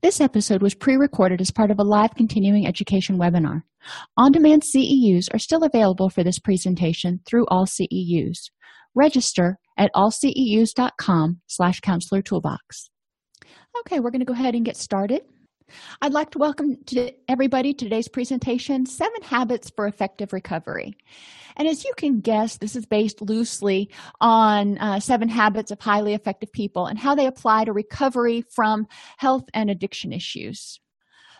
This 0.00 0.20
episode 0.20 0.62
was 0.62 0.76
pre 0.76 0.94
recorded 0.94 1.40
as 1.40 1.50
part 1.50 1.72
of 1.72 1.80
a 1.80 1.84
live 1.84 2.14
continuing 2.14 2.68
education 2.68 3.18
webinar. 3.18 3.62
On 4.16 4.30
demand 4.30 4.62
CEUs 4.62 5.26
are 5.34 5.40
still 5.40 5.64
available 5.64 6.08
for 6.08 6.22
this 6.22 6.38
presentation 6.38 7.18
through 7.26 7.46
all 7.48 7.66
CEUs. 7.66 8.50
Register 8.94 9.58
at 9.76 9.90
allceus.com 9.96 11.40
slash 11.48 11.80
counselor 11.80 12.22
toolbox. 12.22 12.90
Okay, 13.80 13.98
we're 13.98 14.12
going 14.12 14.20
to 14.20 14.24
go 14.24 14.34
ahead 14.34 14.54
and 14.54 14.64
get 14.64 14.76
started. 14.76 15.22
I'd 16.00 16.12
like 16.12 16.30
to 16.30 16.38
welcome 16.38 16.76
to 16.86 17.12
everybody 17.28 17.74
to 17.74 17.84
today's 17.84 18.08
presentation 18.08 18.86
Seven 18.86 19.22
Habits 19.22 19.70
for 19.70 19.86
Effective 19.86 20.32
Recovery. 20.32 20.96
And 21.56 21.66
as 21.66 21.84
you 21.84 21.92
can 21.96 22.20
guess, 22.20 22.56
this 22.56 22.76
is 22.76 22.86
based 22.86 23.20
loosely 23.20 23.90
on 24.20 24.78
uh, 24.78 25.00
seven 25.00 25.28
habits 25.28 25.70
of 25.70 25.80
highly 25.80 26.14
effective 26.14 26.52
people 26.52 26.86
and 26.86 26.98
how 26.98 27.14
they 27.14 27.26
apply 27.26 27.64
to 27.64 27.72
recovery 27.72 28.42
from 28.42 28.86
health 29.16 29.44
and 29.54 29.70
addiction 29.70 30.12
issues. 30.12 30.80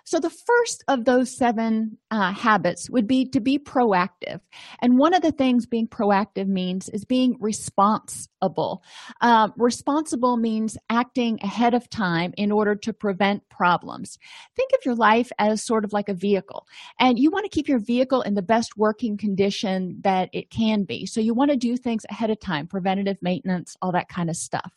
So, 0.09 0.19
the 0.19 0.31
first 0.31 0.83
of 0.89 1.05
those 1.05 1.37
seven 1.37 1.99
uh, 2.11 2.33
habits 2.33 2.89
would 2.89 3.07
be 3.07 3.27
to 3.27 3.41
be 3.41 3.59
proactive. 3.59 4.41
And 4.81 4.97
one 4.97 5.13
of 5.13 5.21
the 5.21 5.33
things 5.33 5.67
being 5.67 5.87
proactive 5.87 6.47
means 6.47 6.89
is 6.89 7.05
being 7.05 7.37
responsible. 7.41 8.83
Uh, 9.21 9.51
responsible 9.59 10.39
means 10.39 10.79
acting 10.89 11.39
ahead 11.43 11.75
of 11.75 11.91
time 11.91 12.33
in 12.39 12.51
order 12.51 12.75
to 12.75 12.95
prevent 12.95 13.47
problems. 13.51 14.17
Think 14.57 14.71
of 14.73 14.79
your 14.87 14.95
life 14.95 15.31
as 15.39 15.63
sort 15.63 15.85
of 15.85 15.93
like 15.93 16.09
a 16.09 16.15
vehicle, 16.15 16.67
and 16.99 17.19
you 17.19 17.31
want 17.31 17.45
to 17.45 17.51
keep 17.51 17.69
your 17.69 17.79
vehicle 17.79 18.23
in 18.23 18.33
the 18.33 18.41
best 18.41 18.79
working 18.79 19.19
condition 19.19 19.99
that 20.05 20.31
it 20.33 20.49
can 20.49 20.85
be. 20.85 21.05
So, 21.05 21.21
you 21.21 21.35
want 21.35 21.51
to 21.51 21.57
do 21.59 21.77
things 21.77 22.07
ahead 22.09 22.31
of 22.31 22.41
time, 22.41 22.67
preventative 22.67 23.19
maintenance, 23.21 23.77
all 23.83 23.93
that 23.93 24.09
kind 24.09 24.31
of 24.31 24.37
stuff. 24.37 24.73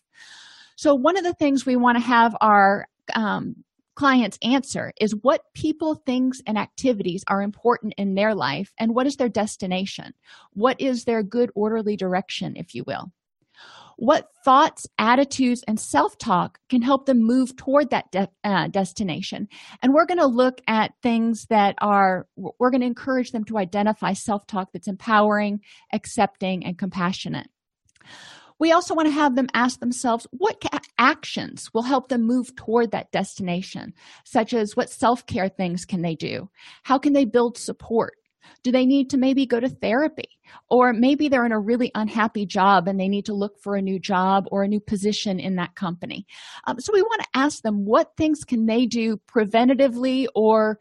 So, 0.76 0.94
one 0.94 1.16
of 1.16 1.24
the 1.24 1.36
things 1.36 1.66
we 1.66 1.78
want 1.78 1.98
to 2.00 2.04
have 2.04 2.36
our 2.42 2.90
um, 3.16 3.56
clients 3.96 4.38
answer 4.42 4.94
is 5.00 5.16
what 5.22 5.42
people 5.54 5.96
things 5.96 6.42
and 6.48 6.58
activities 6.58 7.24
are 7.28 7.42
important 7.42 7.94
in 7.98 8.16
their 8.16 8.34
life 8.34 8.72
and 8.80 8.96
what 8.96 9.08
is 9.08 9.18
their 9.18 9.30
destination. 9.30 10.14
What 10.54 10.80
is 10.80 11.04
their 11.04 11.24
good 11.24 11.52
orderly 11.56 11.96
direction 11.96 12.56
if 12.56 12.74
you 12.74 12.84
will? 12.86 13.12
What 13.98 14.30
thoughts 14.44 14.88
attitudes 14.98 15.64
and 15.68 15.80
self-talk 15.80 16.58
can 16.70 16.82
help 16.82 17.06
them 17.06 17.20
move 17.20 17.56
toward 17.56 17.92
that 17.92 18.12
de- 18.12 18.30
uh, 18.44 18.68
destination? 18.68 19.48
And 19.84 19.94
we're 19.94 20.08
going 20.08 20.18
to 20.20 20.26
look 20.26 20.60
at 20.68 20.94
things 21.04 21.46
that 21.52 21.76
are 21.80 22.28
we're 22.36 22.72
going 22.72 22.82
to 22.82 22.88
encourage 22.88 23.32
them 23.32 23.44
to 23.46 23.60
identify 23.60 24.14
self-talk 24.14 24.70
that's 24.74 24.88
empowering 24.88 25.60
accepting 25.94 26.66
and 26.66 26.80
compassionate 26.80 27.48
we 28.62 28.72
also 28.72 28.94
want 28.94 29.08
to 29.08 29.12
have 29.12 29.36
them 29.36 29.48
ask 29.56 29.80
themselves 29.80 30.28
what 30.30 30.64
actions 31.00 31.74
will 31.74 31.82
help 31.82 32.10
them 32.10 32.22
move 32.22 32.56
toward 32.56 32.92
that 32.92 33.12
destination, 33.12 33.92
such 34.24 34.54
as 34.54 34.76
what 34.78 34.90
self 34.90 35.26
care 35.26 35.50
things 35.50 35.84
can 35.84 36.04
they 36.04 36.16
do? 36.16 36.48
How 36.84 37.00
can 37.00 37.14
they 37.14 37.26
build 37.26 37.58
support? 37.58 38.14
Do 38.64 38.72
they 38.72 38.86
need 38.86 39.10
to 39.10 39.18
maybe 39.18 39.48
go 39.48 39.60
to 39.60 39.68
therapy? 39.68 40.30
Or 40.70 40.94
maybe 40.94 41.28
they're 41.28 41.46
in 41.46 41.52
a 41.52 41.60
really 41.60 41.92
unhappy 41.96 42.46
job 42.46 42.88
and 42.88 43.00
they 43.00 43.08
need 43.08 43.26
to 43.26 43.34
look 43.34 43.60
for 43.60 43.76
a 43.76 43.82
new 43.82 44.00
job 44.00 44.46
or 44.52 44.64
a 44.64 44.68
new 44.68 44.80
position 44.80 45.40
in 45.40 45.56
that 45.56 45.74
company. 45.76 46.28
Um, 46.68 46.80
so 46.80 46.94
we 46.94 47.02
want 47.02 47.24
to 47.24 47.40
ask 47.40 47.64
them 47.64 47.86
what 47.86 48.12
things 48.16 48.44
can 48.44 48.68
they 48.68 48.86
do 48.86 49.20
preventatively 49.28 50.28
or 50.36 50.78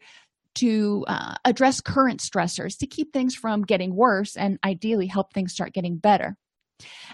to 0.55 1.03
uh, 1.07 1.35
address 1.45 1.81
current 1.81 2.19
stressors 2.19 2.77
to 2.77 2.85
keep 2.85 3.11
things 3.11 3.33
from 3.33 3.63
getting 3.63 3.95
worse 3.95 4.35
and 4.35 4.59
ideally 4.63 5.07
help 5.07 5.33
things 5.33 5.53
start 5.53 5.73
getting 5.73 5.97
better. 5.97 6.37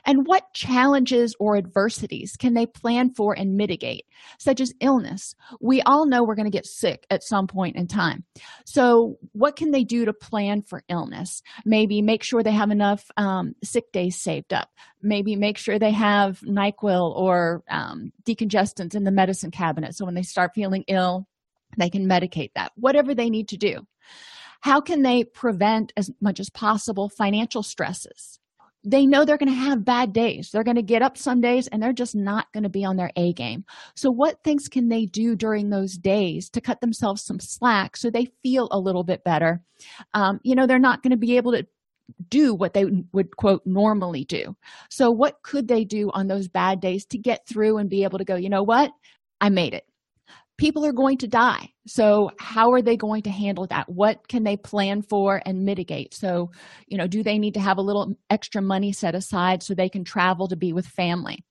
And 0.06 0.26
what 0.26 0.54
challenges 0.54 1.36
or 1.40 1.58
adversities 1.58 2.36
can 2.38 2.54
they 2.54 2.66
plan 2.66 3.12
for 3.14 3.38
and 3.38 3.58
mitigate, 3.58 4.06
such 4.38 4.62
as 4.62 4.74
illness? 4.80 5.36
We 5.60 5.82
all 5.82 6.06
know 6.06 6.24
we're 6.24 6.36
going 6.36 6.50
to 6.50 6.58
get 6.58 6.66
sick 6.66 7.06
at 7.10 7.24
some 7.24 7.48
point 7.48 7.76
in 7.76 7.88
time. 7.88 8.24
So, 8.66 9.18
what 9.34 9.56
can 9.56 9.72
they 9.72 9.84
do 9.84 10.06
to 10.06 10.14
plan 10.14 10.62
for 10.62 10.84
illness? 10.90 11.42
Maybe 11.66 12.02
make 12.02 12.24
sure 12.24 12.44
they 12.44 12.52
have 12.52 12.72
enough 12.72 13.06
um, 13.18 13.56
sick 13.64 13.92
days 13.92 14.16
saved 14.16 14.54
up. 14.54 14.70
Maybe 15.02 15.36
make 15.36 15.58
sure 15.58 15.80
they 15.80 15.92
have 15.92 16.40
NyQuil 16.42 17.16
or 17.16 17.64
um, 17.70 18.12
decongestants 18.26 18.96
in 18.96 19.04
the 19.04 19.12
medicine 19.12 19.52
cabinet. 19.52 19.96
So, 19.96 20.06
when 20.06 20.16
they 20.16 20.24
start 20.24 20.52
feeling 20.56 20.84
ill, 20.88 21.28
they 21.78 21.90
can 21.90 22.08
medicate 22.08 22.52
that, 22.56 22.72
whatever 22.76 23.14
they 23.14 23.30
need 23.30 23.50
to 23.50 23.58
do. 23.58 23.86
How 24.62 24.82
can 24.82 25.02
they 25.02 25.24
prevent 25.24 25.94
as 25.96 26.12
much 26.20 26.40
as 26.40 26.50
possible 26.50 27.10
financial 27.10 27.64
stresses? 27.64 28.40
They 28.88 29.06
know 29.06 29.26
they're 29.26 29.38
going 29.38 29.52
to 29.52 29.56
have 29.56 29.84
bad 29.84 30.14
days. 30.14 30.50
They're 30.50 30.64
going 30.64 30.76
to 30.76 30.82
get 30.82 31.02
up 31.02 31.18
some 31.18 31.42
days 31.42 31.68
and 31.68 31.84
they're 31.84 31.92
just 31.92 32.16
not 32.16 32.52
going 32.54 32.64
to 32.64 32.70
be 32.70 32.86
on 32.86 32.96
their 32.96 33.12
A 33.18 33.34
game. 33.34 33.66
So, 33.96 34.10
what 34.10 34.42
things 34.44 34.70
can 34.70 34.88
they 34.88 35.06
do 35.06 35.36
during 35.36 35.70
those 35.70 35.98
days 35.98 36.50
to 36.52 36.62
cut 36.62 36.80
themselves 36.80 37.22
some 37.22 37.40
slack 37.40 37.98
so 37.98 38.10
they 38.10 38.32
feel 38.44 38.70
a 38.72 38.80
little 38.80 39.04
bit 39.04 39.26
better? 39.26 39.62
Um, 40.14 40.40
you 40.44 40.56
know, 40.56 40.66
they're 40.66 40.80
not 40.80 41.04
going 41.04 41.12
to 41.12 41.18
be 41.18 41.36
able 41.36 41.52
to 41.52 41.68
do 42.30 42.54
what 42.54 42.74
they 42.74 42.86
would 43.12 43.36
quote 43.36 43.64
normally 43.66 44.24
do. 44.24 44.56
So, 44.90 45.12
what 45.12 45.42
could 45.44 45.68
they 45.68 45.84
do 45.84 46.10
on 46.12 46.28
those 46.28 46.48
bad 46.48 46.80
days 46.80 47.06
to 47.08 47.18
get 47.18 47.46
through 47.46 47.80
and 47.80 47.90
be 47.90 48.06
able 48.06 48.20
to 48.20 48.26
go, 48.26 48.36
you 48.36 48.50
know 48.50 48.64
what? 48.64 48.92
I 49.42 49.50
made 49.50 49.74
it 49.74 49.84
people 50.58 50.86
are 50.86 50.94
going 50.94 51.18
to 51.20 51.28
die. 51.28 51.72
So 51.86 52.32
how 52.40 52.72
are 52.74 52.82
they 52.82 52.98
going 52.98 53.22
to 53.24 53.30
handle 53.30 53.68
that? 53.68 53.90
What 53.90 54.28
can 54.28 54.44
they 54.44 54.58
plan 54.58 55.02
for 55.02 55.42
and 55.46 55.66
mitigate? 55.66 56.14
So 56.14 56.52
you 56.88 56.98
know 56.98 57.08
do 57.08 57.24
they 57.24 57.38
need 57.38 57.54
to 57.54 57.60
have 57.60 57.78
a 57.78 57.82
little 57.82 58.16
extra 58.30 58.62
money 58.62 58.92
set 58.92 59.16
aside 59.16 59.64
so 59.64 59.74
they 59.74 59.90
can 59.90 60.04
travel 60.04 60.48
to 60.48 60.56
be 60.56 60.74
with 60.74 60.88
family? 60.88 61.44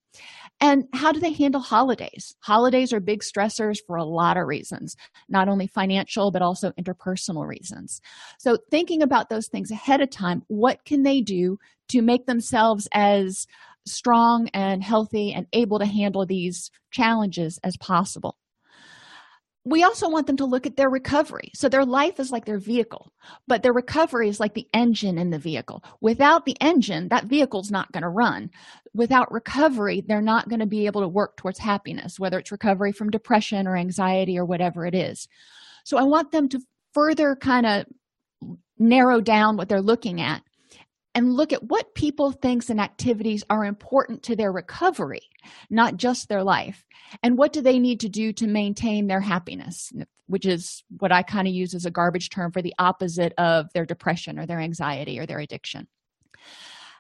And 0.61 0.85
how 0.95 1.13
do 1.13 1.21
they 1.21 1.33
handle 1.33 1.61
holidays? 1.61 2.35
Holidays 2.41 2.91
are 2.95 3.01
big 3.01 3.21
stressors 3.23 3.77
for 3.87 3.97
a 3.97 4.05
lot 4.05 4.39
of 4.39 4.47
reasons 4.47 4.97
not 5.29 5.49
only 5.49 5.67
financial 5.67 6.31
but 6.31 6.43
also 6.43 6.73
interpersonal 6.73 7.47
reasons. 7.47 8.01
So 8.39 8.59
thinking 8.71 9.03
about 9.03 9.29
those 9.29 9.49
things 9.49 9.71
ahead 9.71 10.01
of 10.01 10.11
time 10.11 10.43
what 10.49 10.85
can 10.85 11.03
they 11.03 11.21
do 11.21 11.59
to 11.89 12.03
make 12.03 12.27
themselves 12.27 12.89
as 12.93 13.47
strong 13.87 14.49
and 14.49 14.83
healthy 14.83 15.33
and 15.33 15.47
able 15.53 15.79
to 15.79 15.87
handle 15.87 16.27
these 16.27 16.71
challenges 16.91 17.61
as 17.63 17.77
possible 17.77 18.37
we 19.67 19.83
also 19.83 20.09
want 20.09 20.29
them 20.29 20.37
to 20.37 20.45
look 20.45 20.65
at 20.65 20.77
their 20.77 20.89
recovery. 20.89 21.51
So 21.53 21.69
their 21.69 21.85
life 21.85 22.21
is 22.21 22.31
like 22.31 22.45
their 22.45 22.61
vehicle, 22.61 23.13
but 23.49 23.65
their 23.65 23.73
recovery 23.73 24.29
is 24.29 24.39
like 24.39 24.55
the 24.55 24.69
engine 24.73 25.19
in 25.19 25.31
the 25.31 25.41
vehicle. 25.41 25.83
Without 26.01 26.47
the 26.47 26.57
engine, 26.61 27.09
that 27.09 27.25
vehicle's 27.25 27.69
not 27.69 27.91
going 27.91 28.05
to 28.05 28.09
run. 28.09 28.53
Without 28.95 29.33
recovery, 29.33 30.05
they're 30.07 30.23
not 30.23 30.49
going 30.49 30.61
to 30.61 30.67
be 30.67 30.87
able 30.87 31.01
to 31.01 31.09
work 31.09 31.37
towards 31.37 31.59
happiness, 31.59 32.17
whether 32.17 32.39
it's 32.39 32.53
recovery 32.53 32.93
from 32.93 33.11
depression 33.11 33.67
or 33.67 33.77
anxiety 33.77 34.39
or 34.39 34.45
whatever 34.45 34.87
it 34.87 34.95
is. 34.95 35.27
So 35.83 35.99
I 35.99 36.05
want 36.05 36.31
them 36.31 36.49
to 36.51 36.61
further 36.95 37.35
kind 37.35 37.67
of 37.67 37.87
narrow 38.79 39.21
down 39.21 39.57
what 39.57 39.69
they're 39.69 39.83
looking 39.83 40.21
at 40.21 40.43
and 41.17 41.33
look 41.33 41.53
at 41.53 41.65
what 41.65 41.95
people 41.95 42.31
thinks 42.31 42.71
and 42.71 42.81
activities 42.81 43.43
are 43.51 43.65
important 43.65 44.23
to 44.23 44.37
their 44.37 44.53
recovery 44.53 45.23
not 45.71 45.97
just 45.97 46.29
their 46.29 46.43
life. 46.43 46.85
And 47.23 47.39
what 47.39 47.53
do 47.53 47.61
they 47.61 47.79
need 47.79 48.01
to 48.01 48.09
do 48.09 48.33
to 48.35 48.47
maintain 48.47 49.07
their 49.07 49.21
happiness? 49.21 49.93
Which 50.27 50.47
is 50.47 50.83
what 50.99 51.13
i 51.13 51.23
kind 51.23 51.47
of 51.47 51.55
use 51.55 51.75
as 51.75 51.87
a 51.87 51.91
garbage 51.91 52.31
term 52.31 52.51
for 52.51 52.63
the 52.63 52.75
opposite 52.79 53.33
of 53.39 53.73
their 53.73 53.87
depression 53.87 54.39
or 54.39 54.47
their 54.47 54.61
anxiety 54.61 55.19
or 55.19 55.27
their 55.27 55.39
addiction. 55.39 55.87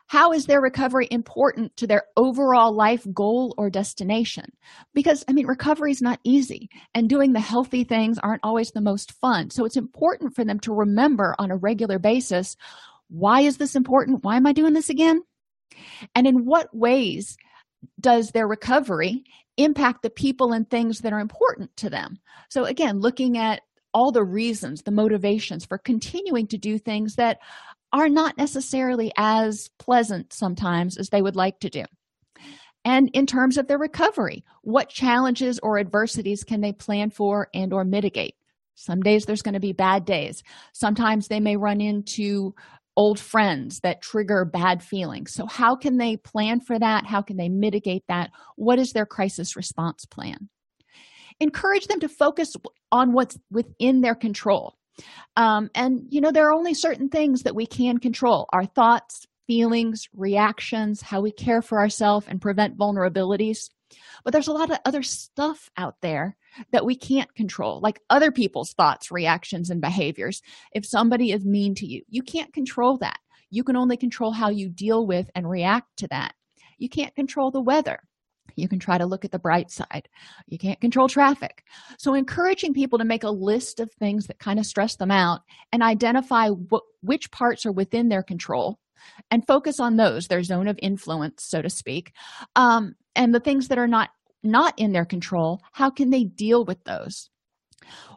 How 0.08 0.32
is 0.32 0.46
their 0.46 0.60
recovery 0.60 1.08
important 1.10 1.76
to 1.78 1.88
their 1.88 2.04
overall 2.16 2.72
life 2.72 3.04
goal 3.12 3.52
or 3.58 3.70
destination? 3.70 4.52
Because 4.94 5.24
i 5.28 5.32
mean 5.32 5.46
recovery 5.46 5.90
is 5.90 6.00
not 6.00 6.20
easy 6.22 6.70
and 6.94 7.08
doing 7.08 7.32
the 7.32 7.40
healthy 7.40 7.82
things 7.82 8.18
aren't 8.18 8.44
always 8.44 8.70
the 8.70 8.80
most 8.80 9.12
fun. 9.12 9.50
So 9.50 9.64
it's 9.64 9.76
important 9.76 10.36
for 10.36 10.44
them 10.44 10.60
to 10.60 10.72
remember 10.72 11.34
on 11.40 11.50
a 11.50 11.56
regular 11.56 11.98
basis 11.98 12.56
why 13.08 13.42
is 13.42 13.56
this 13.56 13.76
important? 13.76 14.24
Why 14.24 14.36
am 14.36 14.46
I 14.46 14.52
doing 14.52 14.72
this 14.72 14.90
again? 14.90 15.22
And 16.14 16.26
in 16.26 16.44
what 16.44 16.74
ways 16.74 17.36
does 18.00 18.30
their 18.30 18.48
recovery 18.48 19.24
impact 19.56 20.02
the 20.02 20.10
people 20.10 20.52
and 20.52 20.68
things 20.68 21.00
that 21.00 21.12
are 21.12 21.20
important 21.20 21.76
to 21.78 21.90
them? 21.90 22.18
So, 22.48 22.64
again, 22.64 23.00
looking 23.00 23.38
at 23.38 23.62
all 23.96 24.12
the 24.12 24.22
reasons 24.22 24.82
the 24.82 24.90
motivations 24.90 25.64
for 25.64 25.78
continuing 25.78 26.46
to 26.46 26.58
do 26.58 26.78
things 26.78 27.14
that 27.14 27.38
are 27.94 28.10
not 28.10 28.36
necessarily 28.36 29.10
as 29.16 29.70
pleasant 29.78 30.34
sometimes 30.34 30.98
as 30.98 31.08
they 31.08 31.22
would 31.22 31.34
like 31.34 31.58
to 31.60 31.70
do 31.70 31.82
and 32.84 33.08
in 33.14 33.24
terms 33.24 33.56
of 33.56 33.68
their 33.68 33.78
recovery 33.78 34.44
what 34.60 34.90
challenges 34.90 35.58
or 35.62 35.78
adversities 35.78 36.44
can 36.44 36.60
they 36.60 36.74
plan 36.74 37.08
for 37.08 37.48
and 37.54 37.72
or 37.72 37.84
mitigate 37.84 38.34
some 38.74 39.00
days 39.00 39.24
there's 39.24 39.40
going 39.40 39.54
to 39.54 39.60
be 39.60 39.72
bad 39.72 40.04
days 40.04 40.42
sometimes 40.74 41.28
they 41.28 41.40
may 41.40 41.56
run 41.56 41.80
into 41.80 42.54
old 42.96 43.18
friends 43.18 43.80
that 43.80 44.02
trigger 44.02 44.44
bad 44.44 44.82
feelings. 44.82 45.32
So 45.32 45.46
how 45.46 45.76
can 45.76 45.98
they 45.98 46.16
plan 46.16 46.60
for 46.60 46.78
that? 46.78 47.06
How 47.06 47.22
can 47.22 47.36
they 47.36 47.48
mitigate 47.48 48.04
that? 48.08 48.30
What 48.56 48.78
is 48.78 48.92
their 48.92 49.06
crisis 49.06 49.56
response 49.56 50.04
plan? 50.04 50.48
Encourage 51.38 51.86
them 51.86 52.00
to 52.00 52.08
focus 52.08 52.54
on 52.90 53.12
what's 53.12 53.38
within 53.50 54.00
their 54.00 54.14
control. 54.14 54.74
Um, 55.36 55.70
and 55.74 56.06
you 56.08 56.22
know 56.22 56.30
there 56.30 56.48
are 56.48 56.54
only 56.54 56.72
certain 56.72 57.10
things 57.10 57.42
that 57.42 57.54
we 57.54 57.66
can 57.66 57.98
control. 57.98 58.48
Our 58.52 58.64
thoughts 58.64 59.26
feelings 59.46 60.08
reactions 60.14 61.00
how 61.00 61.20
we 61.20 61.30
care 61.30 61.62
for 61.62 61.78
ourselves 61.78 62.26
and 62.28 62.40
prevent 62.40 62.76
vulnerabilities. 62.76 63.70
But 64.24 64.32
there's 64.32 64.48
a 64.48 64.52
lot 64.52 64.70
of 64.70 64.78
other 64.84 65.02
stuff 65.02 65.70
out 65.76 65.96
there 66.02 66.36
that 66.72 66.84
we 66.84 66.94
can't 66.94 67.34
control 67.34 67.80
like 67.80 68.00
other 68.10 68.30
people's 68.30 68.72
thoughts 68.72 69.10
reactions 69.10 69.70
and 69.70 69.80
behaviors. 69.80 70.42
If 70.72 70.86
somebody 70.86 71.32
is 71.32 71.44
mean 71.44 71.74
to 71.76 71.86
you 71.86 72.02
you 72.08 72.22
can't 72.22 72.52
control 72.52 72.96
that. 72.98 73.18
You 73.50 73.64
can 73.64 73.76
only 73.76 73.96
control 73.96 74.32
how 74.32 74.50
you 74.50 74.68
deal 74.68 75.06
with 75.06 75.30
and 75.34 75.48
react 75.48 75.98
to 75.98 76.08
that. 76.08 76.34
You 76.78 76.88
can't 76.88 77.14
control 77.14 77.50
the 77.50 77.60
weather. 77.60 78.00
You 78.54 78.68
can 78.68 78.78
try 78.78 78.98
to 78.98 79.06
look 79.06 79.24
at 79.24 79.30
the 79.30 79.38
bright 79.38 79.70
side. 79.70 80.08
You 80.46 80.58
can't 80.58 80.80
control 80.80 81.08
traffic. 81.08 81.64
So 81.98 82.14
encouraging 82.14 82.74
people 82.74 82.98
to 82.98 83.04
make 83.04 83.24
a 83.24 83.30
list 83.30 83.80
of 83.80 83.92
things 83.92 84.26
that 84.26 84.38
kind 84.38 84.58
of 84.58 84.66
stress 84.66 84.96
them 84.96 85.10
out 85.10 85.42
and 85.72 85.82
identify 85.82 86.48
what, 86.48 86.82
which 87.02 87.30
parts 87.30 87.66
are 87.66 87.72
within 87.72 88.08
their 88.08 88.22
control 88.22 88.78
and 89.30 89.46
focus 89.46 89.78
on 89.78 89.96
those 89.96 90.26
their 90.26 90.42
zone 90.42 90.68
of 90.68 90.78
influence 90.82 91.44
so 91.44 91.60
to 91.60 91.70
speak. 91.70 92.12
Um, 92.56 92.94
and 93.14 93.34
the 93.34 93.40
things 93.40 93.68
that 93.68 93.78
are 93.78 93.88
not 93.88 94.10
not 94.42 94.74
in 94.78 94.92
their 94.92 95.04
control 95.04 95.62
how 95.72 95.90
can 95.90 96.10
they 96.10 96.24
deal 96.24 96.64
with 96.64 96.82
those? 96.84 97.30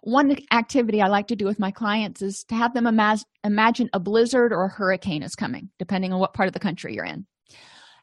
One 0.02 0.36
activity 0.52 1.02
i 1.02 1.08
like 1.08 1.28
to 1.28 1.36
do 1.36 1.46
with 1.46 1.60
my 1.60 1.72
clients 1.72 2.22
is 2.22 2.44
to 2.46 2.56
have 2.56 2.74
them 2.74 2.86
imag- 2.86 3.26
imagine 3.44 3.90
a 3.94 4.00
blizzard 4.00 4.52
or 4.52 4.66
a 4.66 4.70
hurricane 4.70 5.24
is 5.24 5.36
coming 5.36 5.70
depending 5.80 6.14
on 6.14 6.20
what 6.20 6.34
part 6.34 6.48
of 6.48 6.54
the 6.54 6.60
country 6.60 6.94
you're 6.94 7.06
in. 7.06 7.26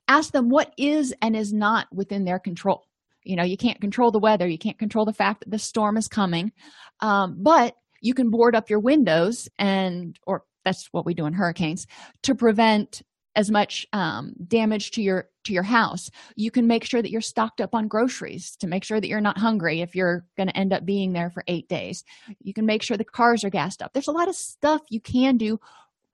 Ask 0.08 0.32
them 0.32 0.48
what 0.48 0.72
is 0.78 1.14
and 1.20 1.34
is 1.34 1.52
not 1.52 1.88
within 1.92 2.24
their 2.24 2.38
control. 2.38 2.86
You 3.24 3.36
know 3.36 3.44
you 3.44 3.56
can't 3.56 3.80
control 3.80 4.10
the 4.10 4.20
weather 4.20 4.46
you 4.46 4.58
can't 4.58 4.78
control 4.78 5.04
the 5.04 5.12
fact 5.12 5.40
that 5.40 5.50
the 5.50 5.58
storm 5.58 5.96
is 5.96 6.08
coming 6.08 6.52
um, 7.00 7.36
but 7.40 7.74
you 8.00 8.14
can 8.14 8.30
board 8.30 8.54
up 8.54 8.70
your 8.70 8.78
windows 8.78 9.48
and 9.58 10.19
or 10.26 10.44
that's 10.64 10.88
what 10.92 11.06
we 11.06 11.14
do 11.14 11.26
in 11.26 11.32
hurricanes 11.32 11.86
to 12.22 12.34
prevent 12.34 13.02
as 13.36 13.50
much 13.50 13.86
um, 13.92 14.32
damage 14.48 14.90
to 14.92 15.02
your 15.02 15.28
to 15.44 15.52
your 15.52 15.62
house. 15.62 16.10
You 16.34 16.50
can 16.50 16.66
make 16.66 16.82
sure 16.84 17.00
that 17.00 17.10
you're 17.10 17.20
stocked 17.20 17.60
up 17.60 17.74
on 17.74 17.86
groceries 17.86 18.56
to 18.56 18.66
make 18.66 18.82
sure 18.82 19.00
that 19.00 19.06
you're 19.06 19.20
not 19.20 19.38
hungry 19.38 19.80
if 19.82 19.94
you're 19.94 20.24
going 20.36 20.48
to 20.48 20.56
end 20.56 20.72
up 20.72 20.84
being 20.84 21.12
there 21.12 21.30
for 21.30 21.44
eight 21.46 21.68
days. 21.68 22.02
You 22.40 22.52
can 22.52 22.66
make 22.66 22.82
sure 22.82 22.96
the 22.96 23.04
cars 23.04 23.44
are 23.44 23.50
gassed 23.50 23.82
up. 23.82 23.92
There's 23.92 24.08
a 24.08 24.12
lot 24.12 24.28
of 24.28 24.34
stuff 24.34 24.80
you 24.88 25.00
can 25.00 25.36
do 25.36 25.60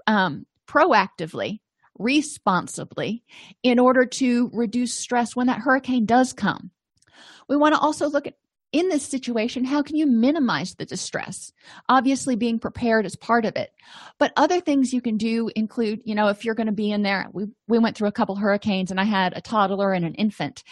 um, 0.07 0.45
proactively 0.69 1.61
responsibly 1.99 3.23
in 3.63 3.79
order 3.79 4.05
to 4.05 4.51
reduce 4.53 4.95
stress 4.95 5.37
when 5.37 5.47
that 5.47 5.61
hurricane 5.61 6.07
does 6.07 6.33
come. 6.33 6.71
We 7.49 7.57
want 7.57 7.75
to 7.75 7.81
also 7.81 8.09
look 8.09 8.27
at 8.27 8.35
in 8.73 8.89
this 8.89 9.07
situation 9.07 9.65
how 9.65 9.83
can 9.83 9.97
you 9.97 10.07
minimize 10.07 10.75
the 10.75 10.87
distress? 10.87 11.53
Obviously 11.89 12.37
being 12.37 12.59
prepared 12.59 13.07
is 13.07 13.17
part 13.17 13.45
of 13.45 13.57
it. 13.57 13.73
But 14.19 14.33
other 14.37 14.61
things 14.61 14.93
you 14.93 15.01
can 15.01 15.17
do 15.17 15.51
include 15.55 16.01
you 16.05 16.15
know 16.15 16.29
if 16.29 16.45
you're 16.45 16.55
going 16.55 16.67
to 16.67 16.73
be 16.73 16.91
in 16.91 17.03
there 17.03 17.27
we, 17.33 17.47
we 17.69 17.79
went 17.79 17.97
through 17.97 18.09
a 18.09 18.13
couple 18.13 18.37
hurricanes 18.37 18.91
and 18.91 18.99
i 18.99 19.05
had 19.05 19.37
a 19.37 19.41
toddler 19.41 19.93
and 19.93 20.05
an 20.05 20.15
infant. 20.15 20.65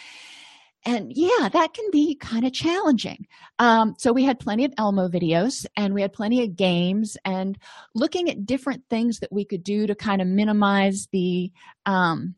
And 0.83 1.13
yeah 1.15 1.49
that 1.53 1.73
can 1.73 1.85
be 1.91 2.15
kind 2.15 2.45
of 2.45 2.53
challenging. 2.53 3.27
Um, 3.59 3.95
so 3.97 4.11
we 4.11 4.23
had 4.23 4.39
plenty 4.39 4.65
of 4.65 4.73
elmo 4.77 5.07
videos 5.07 5.65
and 5.77 5.93
we 5.93 6.01
had 6.01 6.13
plenty 6.13 6.43
of 6.43 6.55
games 6.55 7.17
and 7.23 7.57
looking 7.93 8.29
at 8.29 8.45
different 8.45 8.83
things 8.89 9.19
that 9.19 9.31
we 9.31 9.45
could 9.45 9.63
do 9.63 9.85
to 9.85 9.95
kind 9.95 10.21
of 10.21 10.27
minimize 10.27 11.07
the 11.11 11.51
um, 11.85 12.35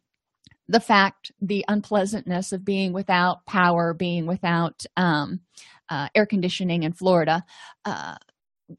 the 0.68 0.80
fact 0.80 1.32
the 1.42 1.66
unpleasantness 1.68 2.52
of 2.52 2.66
being 2.66 2.94
without 2.94 3.46
power 3.46 3.94
being 3.94 4.26
without 4.26 4.86
um, 4.98 5.42
uh, 5.90 6.08
air 6.16 6.26
conditioning 6.26 6.84
in 6.84 6.94
florida 6.94 7.44
uh, 7.86 8.16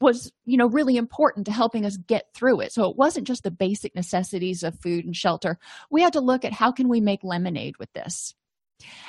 was 0.01 0.33
you 0.45 0.57
know 0.57 0.67
really 0.67 0.97
important 0.97 1.47
to 1.47 1.53
helping 1.53 1.85
us 1.85 1.97
get 1.97 2.33
through 2.35 2.61
it. 2.61 2.73
So 2.73 2.91
it 2.91 2.97
wasn't 2.97 3.27
just 3.27 3.43
the 3.43 3.51
basic 3.51 3.95
necessities 3.95 4.63
of 4.63 4.79
food 4.81 5.05
and 5.05 5.17
shelter. 5.17 5.59
We 5.91 6.03
had 6.03 6.15
to 6.15 6.21
look 6.21 6.45
at 6.45 6.53
how 6.53 6.73
can 6.73 6.89
we 6.89 7.01
make 7.01 7.23
lemonade 7.23 7.77
with 7.79 7.93
this 7.93 8.35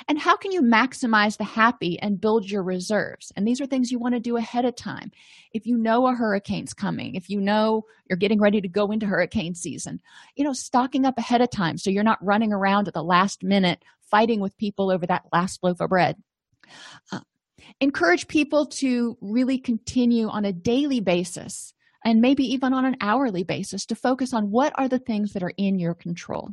and 0.08 0.18
how 0.18 0.36
can 0.36 0.52
you 0.52 0.62
maximize 0.62 1.36
the 1.36 1.44
happy 1.44 1.98
and 2.00 2.20
build 2.20 2.48
your 2.48 2.62
reserves? 2.62 3.32
And 3.36 3.46
these 3.46 3.60
are 3.60 3.66
things 3.66 3.90
you 3.90 3.98
want 3.98 4.14
to 4.14 4.20
do 4.20 4.36
ahead 4.36 4.64
of 4.64 4.76
time. 4.76 5.10
If 5.52 5.66
you 5.66 5.76
know 5.76 6.06
a 6.06 6.14
hurricane's 6.14 6.74
coming 6.74 7.14
if 7.14 7.30
you 7.30 7.40
know 7.40 7.84
you're 8.08 8.16
getting 8.16 8.40
ready 8.40 8.60
to 8.60 8.68
go 8.68 8.90
into 8.90 9.06
hurricane 9.06 9.54
season 9.54 10.00
you 10.34 10.44
know 10.44 10.52
stocking 10.52 11.04
up 11.04 11.18
ahead 11.18 11.40
of 11.40 11.50
time 11.50 11.78
so 11.78 11.90
you're 11.90 12.02
not 12.02 12.24
running 12.24 12.52
around 12.52 12.88
at 12.88 12.94
the 12.94 13.02
last 13.02 13.42
minute 13.42 13.82
fighting 14.10 14.40
with 14.40 14.56
people 14.56 14.90
over 14.90 15.06
that 15.06 15.24
last 15.32 15.62
loaf 15.62 15.80
of 15.80 15.88
bread. 15.88 16.16
Uh, 17.12 17.20
encourage 17.80 18.28
people 18.28 18.66
to 18.66 19.16
really 19.20 19.58
continue 19.58 20.28
on 20.28 20.44
a 20.44 20.52
daily 20.52 21.00
basis 21.00 21.72
and 22.04 22.20
maybe 22.20 22.44
even 22.44 22.72
on 22.72 22.84
an 22.84 22.96
hourly 23.00 23.42
basis 23.42 23.86
to 23.86 23.94
focus 23.94 24.32
on 24.32 24.50
what 24.50 24.72
are 24.76 24.88
the 24.88 24.98
things 24.98 25.32
that 25.32 25.42
are 25.42 25.52
in 25.56 25.78
your 25.78 25.94
control. 25.94 26.50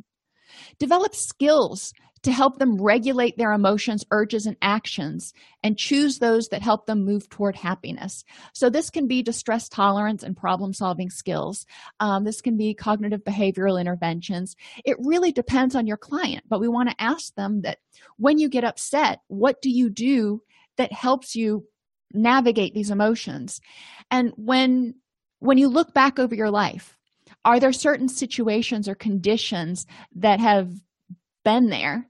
Develop 0.78 1.14
skills 1.14 1.92
to 2.24 2.32
help 2.32 2.58
them 2.58 2.80
regulate 2.80 3.36
their 3.36 3.52
emotions, 3.52 4.04
urges, 4.10 4.46
and 4.46 4.56
actions 4.62 5.32
and 5.62 5.78
choose 5.78 6.18
those 6.18 6.48
that 6.48 6.62
help 6.62 6.86
them 6.86 7.04
move 7.04 7.28
toward 7.28 7.54
happiness. 7.54 8.24
So, 8.52 8.68
this 8.68 8.90
can 8.90 9.06
be 9.06 9.22
distress 9.22 9.68
tolerance 9.68 10.22
and 10.22 10.36
problem 10.36 10.72
solving 10.72 11.10
skills. 11.10 11.66
Um, 12.00 12.24
this 12.24 12.40
can 12.40 12.56
be 12.56 12.74
cognitive 12.74 13.22
behavioral 13.24 13.80
interventions. 13.80 14.56
It 14.84 14.96
really 15.00 15.32
depends 15.32 15.74
on 15.74 15.86
your 15.86 15.96
client, 15.96 16.44
but 16.48 16.60
we 16.60 16.68
want 16.68 16.88
to 16.90 17.02
ask 17.02 17.34
them 17.34 17.62
that 17.62 17.78
when 18.16 18.38
you 18.38 18.48
get 18.48 18.64
upset, 18.64 19.20
what 19.28 19.60
do 19.62 19.70
you 19.70 19.90
do 19.90 20.42
that 20.76 20.92
helps 20.92 21.36
you 21.36 21.66
navigate 22.12 22.74
these 22.74 22.90
emotions? 22.90 23.60
And 24.10 24.32
when 24.36 24.94
when 25.40 25.58
you 25.58 25.68
look 25.68 25.92
back 25.92 26.18
over 26.18 26.34
your 26.34 26.50
life, 26.50 26.96
are 27.44 27.60
there 27.60 27.72
certain 27.72 28.08
situations 28.08 28.88
or 28.88 28.94
conditions 28.94 29.86
that 30.14 30.40
have 30.40 30.72
been 31.44 31.68
there 31.68 32.08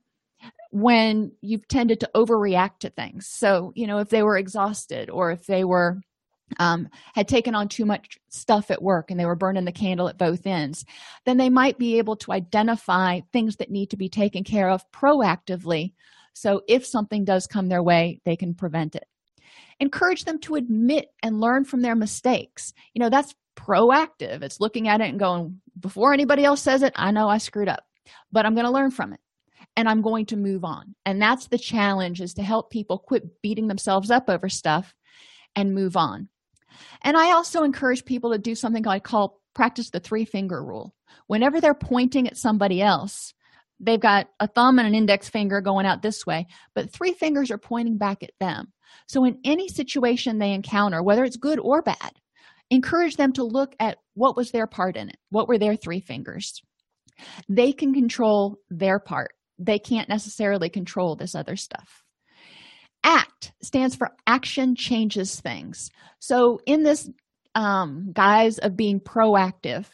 when 0.75 1.31
you've 1.41 1.69
tended 1.69 2.01
to 2.01 2.11
overreact 2.17 2.81
to 2.81 2.91
things. 2.91 3.29
So 3.29 3.73
you 3.77 3.87
know 3.87 3.99
if 3.99 4.09
they 4.09 4.23
were 4.23 4.37
exhausted 4.37 5.09
or 5.09 5.31
if 5.31 5.47
they 5.47 5.65
were 5.65 6.01
um, 6.59 6.89
had 7.15 7.27
taken 7.27 7.55
on 7.55 7.69
too 7.69 7.87
much 7.87 8.19
stuff 8.29 8.71
at 8.71 8.83
work 8.83 9.11
and 9.11 9.19
they 9.19 9.25
were 9.25 9.37
burning 9.37 9.65
the 9.65 9.73
candle 9.73 10.09
at 10.09 10.19
both 10.19 10.47
ends 10.47 10.85
then 11.25 11.39
they 11.39 11.49
might 11.49 11.79
be 11.79 11.97
able 11.99 12.17
to 12.17 12.33
identify 12.33 13.21
things 13.33 13.57
that 13.57 13.71
need 13.71 13.91
to 13.91 13.97
be 13.97 14.09
taken 14.09 14.45
care 14.45 14.69
of 14.69 14.89
proactively. 14.91 15.95
So 16.35 16.63
if 16.69 16.85
something 16.85 17.25
does 17.25 17.47
come 17.47 17.69
their 17.69 17.83
way 17.83 18.21
they 18.25 18.37
can 18.37 18.55
prevent 18.55 18.97
it. 18.97 19.07
Encourage 19.81 20.25
them 20.25 20.39
to 20.41 20.57
admit 20.57 21.09
and 21.23 21.41
learn 21.41 21.65
from 21.65 21.81
their 21.81 21.97
mistakes. 21.97 22.73
You 22.93 23.01
know 23.01 23.11
that's 23.11 23.35
proactive. 23.57 24.43
It's 24.43 24.61
looking 24.61 24.89
at 24.89 25.01
it 25.01 25.09
and 25.09 25.21
going 25.21 25.61
before 25.79 26.13
anybody 26.13 26.45
else 26.45 26.63
says 26.63 26.83
it 26.83 26.93
i 26.97 27.11
know 27.11 27.29
i 27.29 27.39
screwed 27.39 27.69
up 27.69 27.85
but 28.33 28.47
i'm 28.47 28.55
going 28.55 28.67
to 28.67 28.71
learn 28.71 28.91
from 28.91 29.13
it 29.13 29.21
and 29.77 29.89
i'm 29.89 30.03
going 30.03 30.27
to 30.27 30.37
move 30.37 30.65
on. 30.65 30.95
And 31.05 31.21
that's 31.21 31.49
the 31.49 31.59
challenge 31.59 32.21
is 32.21 32.35
to 32.35 32.43
help 32.43 32.71
people 32.71 32.99
quit 32.99 33.43
beating 33.43 33.69
themselves 33.69 34.11
up 34.11 34.29
over 34.29 34.49
stuff 34.49 34.95
and 35.57 35.75
move 35.75 35.97
on. 35.97 36.29
And 37.03 37.17
i 37.17 37.33
also 37.33 37.63
encourage 37.63 38.05
people 38.05 38.33
to 38.33 38.39
do 38.39 38.55
something 38.55 38.87
i 38.87 38.99
call 38.99 39.41
practice 39.55 39.91
the 39.91 40.01
three 40.01 40.25
finger 40.25 40.65
rule. 40.65 40.95
Whenever 41.29 41.61
they're 41.61 41.75
pointing 41.75 42.27
at 42.27 42.37
somebody 42.37 42.83
else 42.83 43.35
they've 43.81 44.01
got 44.01 44.29
a 44.39 44.47
thumb 44.47 44.79
and 44.79 44.87
an 44.87 44.95
index 44.95 45.29
finger 45.29 45.61
going 45.61 45.87
out 45.87 46.03
this 46.03 46.25
way 46.25 46.47
but 46.75 46.93
three 46.93 47.13
fingers 47.13 47.51
are 47.51 47.59
pointing 47.59 47.99
back 47.99 48.23
at 48.23 48.31
them. 48.41 48.73
So 49.09 49.25
in 49.25 49.39
any 49.45 49.69
situation 49.69 50.39
they 50.39 50.53
encounter 50.53 51.03
whether 51.03 51.25
it's 51.25 51.37
good 51.37 51.59
or 51.59 51.83
bad 51.83 52.13
encourage 52.71 53.17
them 53.17 53.33
to 53.33 53.45
look 53.45 53.75
at 53.79 53.99
what 54.15 54.37
was 54.37 54.51
their 54.51 54.67
part 54.67 54.97
in 54.97 55.09
it 55.09 55.17
what 55.31 55.49
were 55.49 55.59
their 55.59 55.77
three 55.77 56.01
fingers. 56.01 56.63
They 57.49 57.73
can 57.73 57.95
control 57.95 58.59
their 58.71 58.99
part 58.99 59.33
they 59.65 59.79
can't 59.79 60.09
necessarily 60.09 60.69
control 60.69 61.17
this 61.17 61.35
other 61.35 61.57
stuff. 61.57 62.03
Act 63.03 63.53
stands 63.63 63.95
for 63.95 64.11
action 64.27 64.75
changes 64.75 65.41
things. 65.41 65.91
So 66.21 66.61
in 66.67 66.83
this 66.83 67.11
um, 67.55 68.11
guise 68.13 68.59
of 68.59 68.77
being 68.77 69.01
proactive 69.01 69.87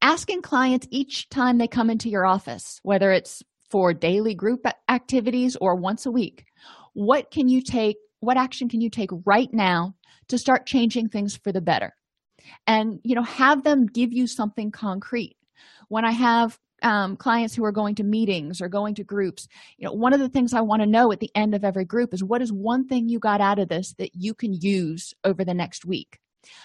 asking 0.00 0.42
clients 0.42 0.86
each 0.90 1.28
time 1.28 1.58
they 1.58 1.68
come 1.68 1.90
into 1.90 2.08
your 2.08 2.24
office 2.24 2.80
whether 2.82 3.10
it's 3.12 3.42
for 3.70 3.92
daily 3.92 4.34
group 4.34 4.66
activities 4.88 5.54
or 5.60 5.76
once 5.76 6.06
a 6.06 6.10
week 6.10 6.44
what 6.94 7.30
can 7.30 7.48
you 7.48 7.60
take 7.60 7.96
what 8.24 8.36
action 8.36 8.68
can 8.68 8.80
you 8.80 8.88
take 8.88 9.10
right 9.26 9.52
now 9.52 9.94
to 10.28 10.38
start 10.38 10.66
changing 10.66 11.08
things 11.08 11.36
for 11.36 11.52
the 11.52 11.60
better? 11.60 11.94
And 12.66 13.00
you 13.04 13.14
know 13.14 13.22
have 13.22 13.62
them 13.62 13.86
give 13.86 14.12
you 14.12 14.26
something 14.26 14.70
concrete. 14.70 15.36
When 15.88 16.04
i 16.04 16.10
have 16.10 16.58
um, 16.84 17.16
clients 17.16 17.54
who 17.54 17.64
are 17.64 17.72
going 17.72 17.96
to 17.96 18.04
meetings 18.04 18.60
or 18.60 18.68
going 18.68 18.94
to 18.94 19.04
groups 19.04 19.48
you 19.78 19.84
know 19.84 19.92
one 19.92 20.12
of 20.12 20.20
the 20.20 20.28
things 20.28 20.54
i 20.54 20.60
want 20.60 20.80
to 20.80 20.86
know 20.86 21.10
at 21.10 21.20
the 21.20 21.30
end 21.34 21.54
of 21.54 21.64
every 21.64 21.84
group 21.84 22.14
is 22.14 22.22
what 22.22 22.42
is 22.42 22.52
one 22.52 22.86
thing 22.86 23.08
you 23.08 23.18
got 23.18 23.40
out 23.40 23.58
of 23.58 23.68
this 23.68 23.94
that 23.98 24.14
you 24.14 24.34
can 24.34 24.52
use 24.52 25.14
over 25.24 25.44
the 25.44 25.54
next 25.54 25.84
week? 25.84 26.18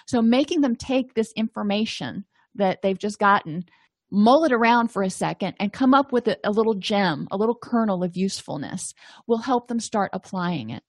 So 0.08 0.22
making 0.22 0.62
them 0.62 0.76
take 0.76 1.14
this 1.14 1.32
information 1.34 2.26
that 2.56 2.82
they've 2.82 2.98
just 2.98 3.20
gotten 3.20 3.66
mull 4.12 4.44
it 4.44 4.52
around 4.52 4.88
for 4.88 5.04
a 5.04 5.10
second 5.10 5.54
and 5.60 5.72
come 5.72 5.94
up 5.94 6.12
with 6.12 6.28
a, 6.28 6.38
a 6.44 6.50
little 6.50 6.74
gem 6.74 7.28
a 7.30 7.38
little 7.38 7.56
kernel 7.56 8.04
of 8.04 8.18
usefulness 8.18 8.96
will 9.28 9.38
help 9.38 9.68
them 9.68 9.80
start 9.80 10.10
applying 10.14 10.72
it. 10.72 10.84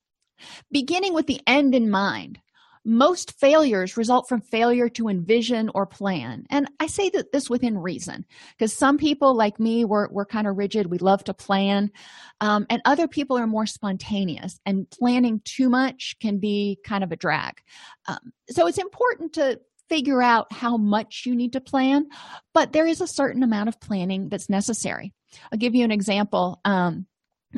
Beginning 0.71 1.13
with 1.13 1.27
the 1.27 1.39
end 1.45 1.75
in 1.75 1.89
mind 1.89 2.39
most 2.83 3.39
failures 3.39 3.97
result 3.97 4.27
from 4.27 4.41
failure 4.41 4.89
to 4.89 5.07
envision 5.07 5.69
or 5.75 5.85
plan. 5.85 6.45
And 6.49 6.67
i 6.79 6.87
say 6.87 7.09
that 7.11 7.31
this 7.31 7.49
within 7.49 7.77
reason 7.77 8.25
because 8.57 8.73
some 8.73 8.97
people 8.97 9.35
like 9.35 9.59
me 9.59 9.85
we're, 9.85 10.09
we're 10.09 10.25
kind 10.25 10.47
of 10.47 10.57
rigid. 10.57 10.87
We 10.87 10.97
love 10.97 11.23
to 11.25 11.33
plan. 11.33 11.91
Um, 12.39 12.65
and 12.69 12.81
other 12.85 13.07
people 13.07 13.37
are 13.37 13.47
more 13.47 13.65
spontaneous 13.65 14.59
and 14.65 14.89
planning 14.89 15.41
too 15.45 15.69
much 15.69 16.15
can 16.19 16.39
be 16.39 16.79
kind 16.83 17.03
of 17.03 17.11
a 17.11 17.15
drag. 17.15 17.61
Um, 18.07 18.33
so 18.49 18.67
it's 18.67 18.77
important 18.77 19.33
to 19.33 19.59
figure 19.89 20.21
out 20.21 20.51
how 20.53 20.77
much 20.77 21.23
you 21.25 21.35
need 21.35 21.53
to 21.53 21.61
plan 21.61 22.07
but 22.53 22.71
there 22.71 22.87
is 22.87 23.01
a 23.01 23.07
certain 23.07 23.43
amount 23.43 23.69
of 23.69 23.79
planning 23.79 24.29
that's 24.29 24.49
necessary. 24.49 25.13
I'll 25.51 25.59
give 25.59 25.75
you 25.75 25.83
an 25.83 25.91
example. 25.91 26.59
Um, 26.65 27.05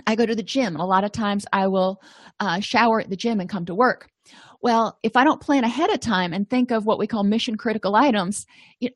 i 0.07 0.15
go 0.15 0.25
to 0.25 0.35
the 0.35 0.43
gym 0.43 0.73
and 0.73 0.81
a 0.81 0.85
lot 0.85 1.03
of 1.03 1.11
times 1.11 1.45
i 1.53 1.67
will 1.67 2.01
uh, 2.39 2.59
shower 2.59 2.99
at 2.99 3.11
the 3.11 3.15
gym 3.15 3.39
and 3.39 3.47
come 3.47 3.65
to 3.65 3.75
work 3.75 4.09
well 4.63 4.97
if 5.03 5.15
i 5.15 5.23
don't 5.23 5.41
plan 5.41 5.63
ahead 5.63 5.91
of 5.91 5.99
time 5.99 6.33
and 6.33 6.49
think 6.49 6.71
of 6.71 6.87
what 6.87 6.97
we 6.97 7.05
call 7.05 7.23
mission 7.23 7.55
critical 7.55 7.95
items 7.95 8.47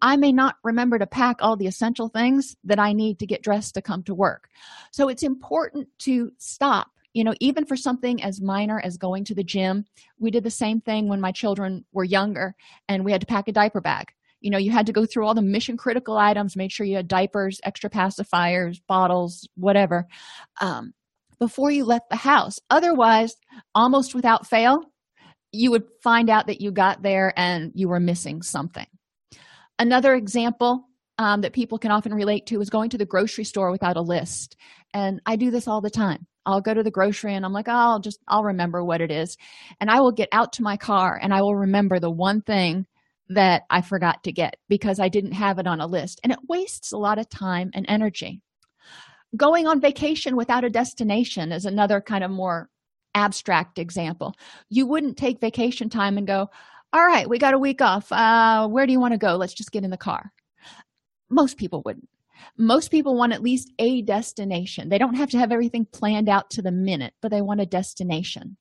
i 0.01 0.15
may 0.15 0.31
not 0.31 0.55
remember 0.63 0.97
to 0.97 1.05
pack 1.05 1.37
all 1.39 1.55
the 1.55 1.67
essential 1.67 2.09
things 2.09 2.55
that 2.63 2.79
i 2.79 2.93
need 2.93 3.19
to 3.19 3.27
get 3.27 3.43
dressed 3.43 3.75
to 3.75 3.81
come 3.81 4.01
to 4.03 4.15
work. 4.15 4.49
So 4.91 5.09
it's 5.09 5.23
important 5.23 5.87
to 5.99 6.31
stop 6.37 6.87
you 7.13 7.23
know 7.23 7.33
even 7.39 7.65
for 7.65 7.75
something 7.75 8.21
as 8.23 8.41
minor 8.41 8.79
as 8.79 8.97
going 8.97 9.23
to 9.25 9.35
the 9.35 9.43
gym. 9.43 9.85
We 10.19 10.31
did 10.31 10.43
the 10.43 10.51
same 10.51 10.81
thing 10.81 11.07
when 11.07 11.21
my 11.21 11.31
children 11.31 11.85
were 11.91 12.03
younger 12.03 12.55
and 12.87 13.05
we 13.05 13.11
had 13.11 13.21
to 13.21 13.27
pack 13.27 13.47
a 13.47 13.51
diaper 13.51 13.81
bag. 13.81 14.07
You 14.41 14.51
know 14.51 14.57
you 14.57 14.71
had 14.71 14.85
to 14.87 14.93
go 14.93 15.05
through 15.05 15.25
all 15.25 15.35
the 15.35 15.41
mission 15.41 15.77
critical 15.77 16.17
items 16.17 16.55
make 16.55 16.71
sure 16.71 16.85
you 16.85 16.95
had 16.95 17.07
diapers 17.07 17.59
extra 17.63 17.89
pacifiers 17.89 18.79
bottles 18.87 19.47
whatever 19.55 20.07
um, 20.61 20.93
before 21.39 21.71
you 21.71 21.85
left 21.85 22.09
the 22.09 22.15
house. 22.15 22.59
Otherwise 22.69 23.35
almost 23.73 24.15
without 24.15 24.47
fail 24.47 24.83
you 25.51 25.71
would 25.71 25.83
find 26.01 26.29
out 26.29 26.47
that 26.47 26.61
you 26.61 26.71
got 26.71 27.01
there 27.01 27.33
and 27.37 27.71
you 27.73 27.87
were 27.87 27.99
missing 27.99 28.41
something. 28.41 28.87
Another 29.79 30.13
example 30.13 30.87
um, 31.17 31.41
that 31.41 31.53
people 31.53 31.77
can 31.77 31.91
often 31.91 32.13
relate 32.13 32.45
to 32.47 32.61
is 32.61 32.69
going 32.69 32.89
to 32.91 32.97
the 32.97 33.05
grocery 33.05 33.43
store 33.43 33.71
without 33.71 33.97
a 33.97 34.01
list. 34.01 34.55
And 34.93 35.21
i 35.25 35.35
do 35.35 35.51
this 35.51 35.67
all 35.67 35.81
the 35.81 35.89
time. 35.89 36.25
I'll 36.45 36.61
go 36.61 36.73
to 36.73 36.83
the 36.83 36.91
grocery 36.91 37.33
and 37.33 37.45
i'm 37.45 37.53
like 37.53 37.67
oh, 37.67 37.73
i'll 37.73 37.99
just 37.99 38.19
i'll 38.27 38.43
remember 38.43 38.83
what 38.83 39.01
it 39.01 39.11
is. 39.11 39.37
And 39.79 39.89
i 39.89 39.99
will 39.99 40.11
get 40.11 40.29
out 40.31 40.53
to 40.53 40.63
my 40.63 40.77
car 40.77 41.19
and 41.21 41.33
i 41.33 41.41
will 41.41 41.55
remember 41.55 41.99
the 41.99 42.11
one 42.11 42.41
thing 42.41 42.85
that 43.29 43.63
i 43.69 43.81
forgot 43.81 44.23
to 44.23 44.31
get 44.31 44.55
because 44.69 44.99
i 44.99 45.09
didn't 45.09 45.33
have 45.33 45.59
it 45.59 45.67
on 45.67 45.81
a 45.81 45.87
list. 45.87 46.19
And 46.23 46.31
it 46.31 46.39
wastes 46.47 46.91
a 46.91 46.97
lot 46.97 47.19
of 47.19 47.29
time 47.29 47.71
and 47.73 47.85
energy. 47.87 48.41
Going 49.35 49.67
on 49.67 49.81
vacation 49.81 50.35
without 50.37 50.63
a 50.63 50.69
destination 50.69 51.51
is 51.51 51.65
another 51.65 51.99
kind 51.99 52.23
of 52.23 52.31
more 52.31 52.69
abstract 53.17 53.79
example. 53.79 54.35
You 54.69 54.85
wouldn't 54.85 55.17
take 55.17 55.41
vacation 55.41 55.89
time 55.89 56.17
and 56.17 56.27
go 56.27 56.49
all 56.93 57.05
right 57.05 57.27
we 57.27 57.37
got 57.37 57.53
a 57.53 57.59
week 57.59 57.81
off. 57.81 58.11
Uh, 58.11 58.67
where 58.67 58.85
do 58.85 58.93
you 58.93 58.99
want 58.99 59.13
to 59.13 59.17
go? 59.17 59.35
Let's 59.35 59.53
just 59.53 59.71
get 59.71 59.83
in 59.83 59.89
the 59.89 59.97
car. 59.97 60.31
Most 61.29 61.57
people 61.57 61.81
wouldn't. 61.83 62.07
Most 62.57 62.91
people 62.91 63.17
want 63.17 63.33
at 63.33 63.41
least 63.41 63.73
a 63.79 64.03
destination. 64.03 64.89
They 64.89 64.99
don't 64.99 65.15
have 65.15 65.31
to 65.31 65.37
have 65.39 65.51
everything 65.51 65.85
planned 65.91 66.29
out 66.29 66.49
to 66.51 66.61
the 66.61 66.71
minute 66.71 67.13
but 67.21 67.31
they 67.31 67.41
want 67.41 67.61
a 67.61 67.65
destination. 67.65 68.55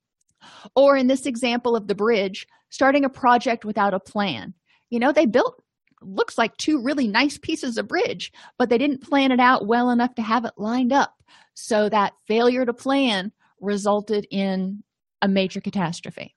Or 0.75 0.97
in 0.97 1.07
this 1.07 1.27
example 1.27 1.77
of 1.77 1.87
the 1.87 1.95
bridge 1.95 2.47
starting 2.71 3.05
a 3.05 3.11
project 3.11 3.65
without 3.65 3.95
a 3.95 4.01
plan. 4.01 4.55
You 4.91 4.99
know 4.99 5.13
they 5.13 5.27
built 5.27 5.63
looks 6.03 6.37
like 6.39 6.57
two 6.57 6.83
really 6.83 7.09
nice 7.09 7.39
pieces 7.39 7.79
of 7.79 7.89
bridge 7.89 8.33
but 8.59 8.69
they 8.69 8.79
didn't 8.79 9.03
plan 9.03 9.33
it 9.33 9.41
out 9.41 9.67
well 9.67 9.91
enough 9.91 10.15
to 10.15 10.23
have 10.23 10.45
it 10.47 10.55
lined 10.57 10.93
up. 10.93 11.15
So 11.55 11.89
that 11.89 12.15
failure 12.27 12.67
to 12.67 12.75
plan 12.75 13.33
resulted 13.61 14.27
in 14.31 14.83
a 15.23 15.29
major 15.29 15.61
catastrophe. 15.61 16.35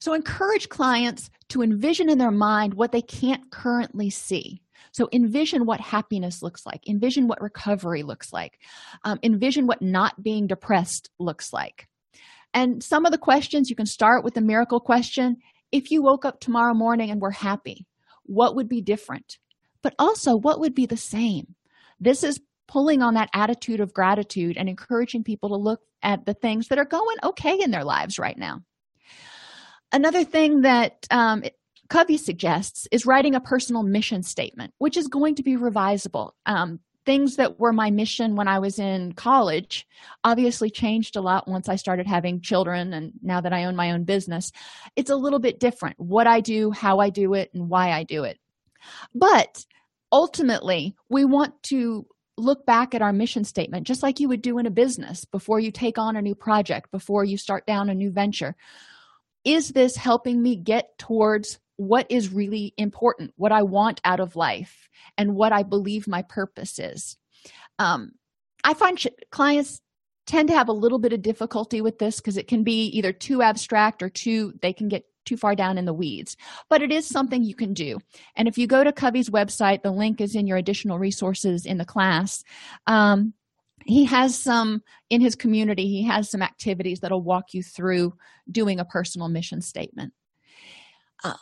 So, 0.00 0.14
encourage 0.14 0.68
clients 0.68 1.30
to 1.50 1.62
envision 1.62 2.08
in 2.08 2.18
their 2.18 2.30
mind 2.30 2.74
what 2.74 2.92
they 2.92 3.02
can't 3.02 3.50
currently 3.50 4.08
see. 4.08 4.62
So, 4.92 5.08
envision 5.12 5.66
what 5.66 5.80
happiness 5.80 6.42
looks 6.42 6.64
like, 6.64 6.88
envision 6.88 7.28
what 7.28 7.42
recovery 7.42 8.02
looks 8.02 8.32
like, 8.32 8.58
um, 9.04 9.18
envision 9.22 9.66
what 9.66 9.82
not 9.82 10.22
being 10.22 10.46
depressed 10.46 11.10
looks 11.18 11.52
like. 11.52 11.86
And 12.54 12.82
some 12.82 13.04
of 13.04 13.12
the 13.12 13.18
questions 13.18 13.68
you 13.68 13.76
can 13.76 13.86
start 13.86 14.24
with 14.24 14.34
the 14.34 14.40
miracle 14.40 14.80
question 14.80 15.36
if 15.72 15.90
you 15.90 16.02
woke 16.02 16.24
up 16.24 16.40
tomorrow 16.40 16.74
morning 16.74 17.10
and 17.10 17.20
were 17.20 17.30
happy, 17.30 17.86
what 18.24 18.56
would 18.56 18.68
be 18.68 18.80
different? 18.80 19.38
But 19.82 19.94
also, 19.98 20.36
what 20.36 20.60
would 20.60 20.74
be 20.74 20.86
the 20.86 20.96
same? 20.96 21.54
This 22.00 22.24
is 22.24 22.40
pulling 22.66 23.02
on 23.02 23.14
that 23.14 23.30
attitude 23.34 23.80
of 23.80 23.92
gratitude 23.92 24.56
and 24.56 24.68
encouraging 24.68 25.24
people 25.24 25.50
to 25.50 25.56
look 25.56 25.80
at 26.02 26.26
the 26.26 26.34
things 26.34 26.68
that 26.68 26.78
are 26.78 26.84
going 26.84 27.16
okay 27.22 27.58
in 27.60 27.70
their 27.70 27.84
lives 27.84 28.18
right 28.18 28.38
now. 28.38 28.60
Another 29.92 30.24
thing 30.24 30.62
that 30.62 31.06
um, 31.10 31.42
covey 31.88 32.16
suggests 32.16 32.86
is 32.92 33.04
writing 33.04 33.34
a 33.34 33.40
personal 33.40 33.82
mission 33.82 34.22
statement 34.22 34.72
which 34.78 34.96
is 34.96 35.08
going 35.08 35.34
to 35.34 35.42
be 35.42 35.56
revisable. 35.56 36.30
Um, 36.46 36.80
things 37.06 37.36
that 37.36 37.58
were 37.58 37.72
my 37.72 37.90
mission 37.90 38.36
when 38.36 38.46
i 38.46 38.58
was 38.58 38.78
in 38.78 39.12
college 39.14 39.86
obviously 40.22 40.70
changed 40.70 41.16
a 41.16 41.20
lot 41.20 41.48
once 41.48 41.66
i 41.68 41.74
started 41.74 42.06
having 42.06 42.42
children 42.42 42.92
and 42.92 43.12
now 43.22 43.40
that 43.40 43.54
i 43.54 43.64
own 43.64 43.74
my 43.74 43.90
own 43.90 44.04
business. 44.04 44.52
It's 44.96 45.10
a 45.10 45.16
little 45.16 45.38
bit 45.38 45.58
different 45.58 45.98
what 45.98 46.26
i 46.26 46.40
do 46.40 46.70
how 46.70 46.98
i 46.98 47.10
do 47.10 47.34
it 47.34 47.50
and 47.54 47.68
why 47.68 47.90
i 47.90 48.04
do 48.04 48.24
it. 48.24 48.38
But 49.14 49.64
ultimately 50.12 50.94
we 51.08 51.24
want 51.24 51.60
to 51.64 52.06
look 52.36 52.64
back 52.66 52.94
at 52.94 53.02
our 53.02 53.12
mission 53.12 53.44
statement 53.44 53.86
just 53.86 54.02
like 54.02 54.20
you 54.20 54.28
would 54.28 54.42
do 54.42 54.58
in 54.58 54.66
a 54.66 54.70
business 54.70 55.24
before 55.24 55.60
you 55.60 55.70
take 55.70 55.98
on 55.98 56.16
a 56.16 56.22
new 56.22 56.34
project 56.34 56.90
before 56.90 57.24
you 57.24 57.36
start 57.36 57.66
down 57.66 57.90
a 57.90 57.94
new 57.94 58.10
venture. 58.10 58.56
Is 59.44 59.70
this 59.70 59.96
helping 59.96 60.42
me 60.42 60.56
get 60.56 60.96
towards 60.98 61.58
what 61.76 62.06
is 62.10 62.30
really 62.30 62.74
important 62.76 63.32
what 63.36 63.52
i 63.52 63.62
want 63.62 64.02
out 64.04 64.20
of 64.20 64.36
life 64.36 64.90
and 65.16 65.34
what 65.34 65.50
i 65.50 65.62
believe 65.62 66.06
my 66.06 66.22
purpose 66.22 66.78
is? 66.78 67.16
Um, 67.78 68.12
i 68.64 68.74
find 68.74 68.98
sh- 68.98 69.06
clients 69.30 69.80
tend 70.26 70.48
to 70.48 70.54
have 70.54 70.68
a 70.68 70.72
little 70.72 70.98
bit 70.98 71.12
of 71.12 71.22
difficulty 71.22 71.80
with 71.80 71.98
this 71.98 72.20
because 72.20 72.36
it 72.36 72.46
can 72.46 72.62
be 72.62 72.86
either 72.86 73.12
too 73.12 73.42
abstract 73.42 74.02
or 74.02 74.08
too 74.08 74.52
they 74.62 74.72
can 74.72 74.88
get 74.88 75.04
too 75.24 75.36
far 75.36 75.54
down 75.54 75.78
in 75.78 75.84
the 75.84 75.94
weeds 75.94 76.36
but 76.68 76.82
it 76.82 76.92
is 76.92 77.06
something 77.06 77.42
you 77.42 77.54
can 77.54 77.72
do. 77.72 77.98
And 78.36 78.48
if 78.48 78.58
you 78.58 78.66
go 78.66 78.84
to 78.84 78.92
covey's 78.92 79.30
website 79.30 79.82
the 79.82 79.90
link 79.90 80.20
is 80.20 80.34
in 80.34 80.46
your 80.46 80.58
additional 80.58 80.98
resources 80.98 81.66
in 81.66 81.78
the 81.78 81.84
class. 81.84 82.42
Um, 82.86 83.34
he 83.86 84.04
has 84.04 84.38
some 84.38 84.82
in 85.08 85.20
his 85.20 85.34
community 85.34 85.86
he 85.86 86.04
has 86.06 86.30
some 86.30 86.42
activities 86.42 87.00
that'll 87.00 87.22
walk 87.22 87.46
you 87.52 87.62
through 87.62 88.12
doing 88.50 88.78
a 88.78 88.84
personal 88.84 89.28
mission 89.28 89.60
statement. 89.60 90.12
Uh, 91.24 91.34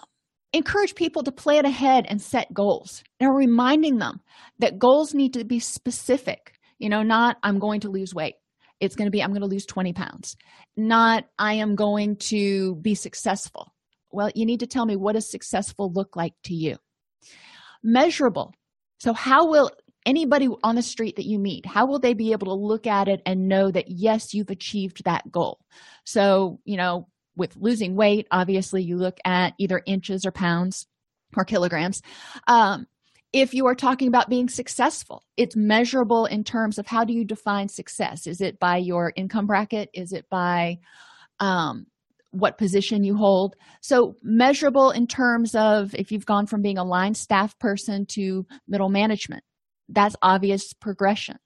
encourage 0.52 0.94
people 0.94 1.23
to 1.23 1.32
plan 1.32 1.64
ahead 1.64 2.06
and 2.08 2.20
set 2.20 2.52
goals. 2.52 3.02
Now 3.20 3.30
reminding 3.30 3.99
them 3.99 4.20
that 4.58 4.78
goals 4.78 5.14
need 5.14 5.35
to 5.35 5.44
be 5.44 5.58
specific 5.58 6.58
you 6.78 6.88
know 6.88 7.02
not 7.02 7.37
i'm 7.42 7.58
going 7.58 7.80
to 7.80 7.90
lose 7.90 8.14
weight 8.14 8.35
it's 8.80 8.97
going 8.97 9.06
to 9.06 9.11
be 9.11 9.23
i'm 9.23 9.30
going 9.30 9.40
to 9.40 9.47
lose 9.47 9.66
20 9.66 9.92
pounds. 9.92 10.37
Not 10.76 11.25
i 11.38 11.54
am 11.54 11.75
going 11.75 12.16
to 12.16 12.76
be 12.76 12.94
successful. 12.94 13.75
Well 14.11 14.30
you 14.35 14.47
need 14.47 14.61
to 14.61 14.66
tell 14.66 14.87
me 14.87 14.97
what 14.97 15.14
does 15.14 15.30
successful 15.30 15.92
look 15.92 16.16
like 16.16 16.35
to 16.44 16.54
you? 16.54 16.76
Measurable. 17.82 18.54
So 18.99 19.12
how 19.12 19.49
will 19.49 19.70
anybody 20.06 20.49
on 20.62 20.75
the 20.75 20.82
street 20.82 21.16
that 21.16 21.26
you 21.26 21.38
meet 21.38 21.66
how 21.66 21.85
will 21.85 21.99
they 21.99 22.14
be 22.14 22.32
able 22.32 22.47
to 22.47 22.54
look 22.54 22.87
at 22.87 23.08
it 23.08 23.20
and 23.26 23.49
know 23.49 23.70
that 23.70 23.90
yes 23.90 24.32
you've 24.32 24.50
achieved 24.50 25.04
that 25.04 25.30
goal? 25.30 25.61
So 26.04 26.61
you 26.64 26.76
know 26.76 27.08
with 27.37 27.56
losing 27.56 27.94
weight 27.94 28.26
obviously 28.30 28.82
you 28.82 28.97
look 28.97 29.18
at 29.25 29.54
either 29.58 29.82
inches 29.87 30.26
or 30.26 30.32
pounds 30.32 30.87
or 31.37 31.44
kilograms. 31.44 32.02
Um, 32.47 32.87
if 33.32 33.52
you 33.52 33.66
are 33.66 33.75
talking 33.75 34.08
about 34.08 34.28
being 34.28 34.49
successful 34.49 35.23
it's 35.37 35.54
measurable 35.54 36.26
in 36.26 36.42
terms 36.42 36.78
of 36.78 36.87
how 36.87 37.04
do 37.04 37.12
you 37.12 37.25
define 37.25 37.68
success? 37.68 38.26
Is 38.26 38.40
it 38.40 38.58
by 38.58 38.78
your 38.78 39.12
income 39.14 39.47
bracket? 39.47 39.88
Is 39.94 40.12
it 40.12 40.28
by 40.28 40.78
um, 41.38 41.87
what 42.32 42.58
position 42.58 43.04
you 43.04 43.16
hold? 43.16 43.54
So 43.80 44.16
measurable 44.23 44.90
in 44.90 45.06
terms 45.06 45.54
of 45.54 45.94
if 45.94 46.11
you've 46.11 46.26
gone 46.26 46.47
from 46.47 46.61
being 46.61 46.76
a 46.76 46.85
line 46.85 47.14
staff 47.14 47.56
person 47.58 48.04
to 48.06 48.47
middle 48.66 48.88
management 48.88 49.44
that's 49.88 50.16
obvious 50.23 50.73
progression. 50.73 51.38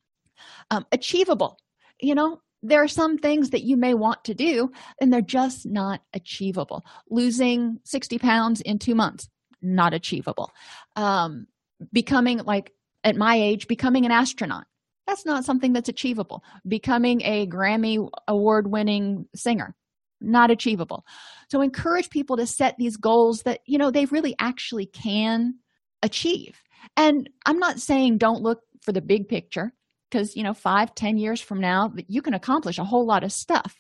Um, 0.70 0.86
achievable. 0.90 1.58
You 2.00 2.14
know 2.14 2.40
there 2.64 2.82
are 2.82 2.88
some 2.88 3.18
things 3.18 3.50
that 3.50 3.64
you 3.64 3.76
may 3.76 3.92
want 3.92 4.22
to 4.24 4.34
do 4.34 4.70
and 5.00 5.12
they're 5.12 5.20
just 5.20 5.66
not 5.66 6.00
achievable. 6.14 6.84
Losing 7.10 7.80
60 7.84 8.18
pounds 8.18 8.60
in 8.60 8.78
two 8.78 8.94
months 8.94 9.28
not 9.62 9.94
achievable. 9.94 10.50
Um, 10.96 11.46
becoming 11.92 12.38
like 12.38 12.72
at 13.04 13.16
my 13.16 13.36
age 13.36 13.66
becoming 13.68 14.04
an 14.04 14.12
astronaut. 14.12 14.64
That's 15.06 15.26
not 15.26 15.44
something 15.44 15.72
that's 15.72 15.88
achievable. 15.88 16.44
Becoming 16.66 17.22
a 17.22 17.46
grammy 17.46 18.08
award 18.28 18.70
winning 18.70 19.26
singer 19.34 19.74
not 20.22 20.50
achievable. 20.50 21.04
So 21.50 21.60
encourage 21.60 22.08
people 22.10 22.36
to 22.36 22.46
set 22.46 22.76
these 22.78 22.96
goals 22.96 23.42
that 23.42 23.60
you 23.66 23.78
know 23.78 23.90
they 23.90 24.06
really 24.06 24.34
actually 24.38 24.86
can 24.86 25.54
achieve. 26.02 26.60
And 26.96 27.28
i'm 27.46 27.58
not 27.58 27.78
saying 27.78 28.18
don't 28.18 28.42
look 28.42 28.60
for 28.80 28.92
the 28.92 29.00
big 29.00 29.28
picture 29.28 29.72
because 30.10 30.34
you 30.36 30.42
know 30.42 30.54
five 30.54 30.94
ten 30.94 31.16
years 31.16 31.40
from 31.40 31.60
now 31.60 31.92
you 32.08 32.22
can 32.22 32.34
accomplish 32.34 32.78
a 32.78 32.84
whole 32.84 33.06
lot 33.06 33.24
of 33.24 33.32
stuff. 33.32 33.76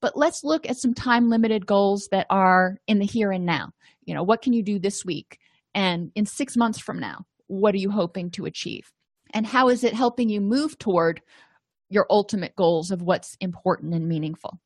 But 0.00 0.16
let's 0.16 0.42
look 0.42 0.68
at 0.68 0.76
some 0.76 0.94
time 0.94 1.28
limited 1.28 1.66
goals 1.66 2.08
that 2.10 2.26
are 2.28 2.78
in 2.86 2.98
the 2.98 3.06
here 3.06 3.30
and 3.30 3.46
now. 3.46 3.70
You 4.04 4.14
know 4.14 4.22
what 4.22 4.42
can 4.42 4.52
you 4.52 4.62
do 4.62 4.78
this 4.78 5.04
week 5.04 5.38
and 5.74 6.10
in 6.14 6.26
six 6.26 6.56
months 6.56 6.78
from 6.78 6.98
now 6.98 7.24
what 7.52 7.74
are 7.74 7.78
you 7.78 7.90
hoping 7.90 8.30
to 8.32 8.46
achieve? 8.46 8.90
And 9.34 9.46
how 9.46 9.68
is 9.68 9.84
it 9.84 9.94
helping 9.94 10.28
you 10.28 10.40
move 10.40 10.78
toward 10.78 11.20
your 11.88 12.06
ultimate 12.10 12.56
goals 12.56 12.90
of 12.90 13.02
what's 13.02 13.36
important 13.40 13.94
and 13.94 14.08
meaningful? 14.08 14.58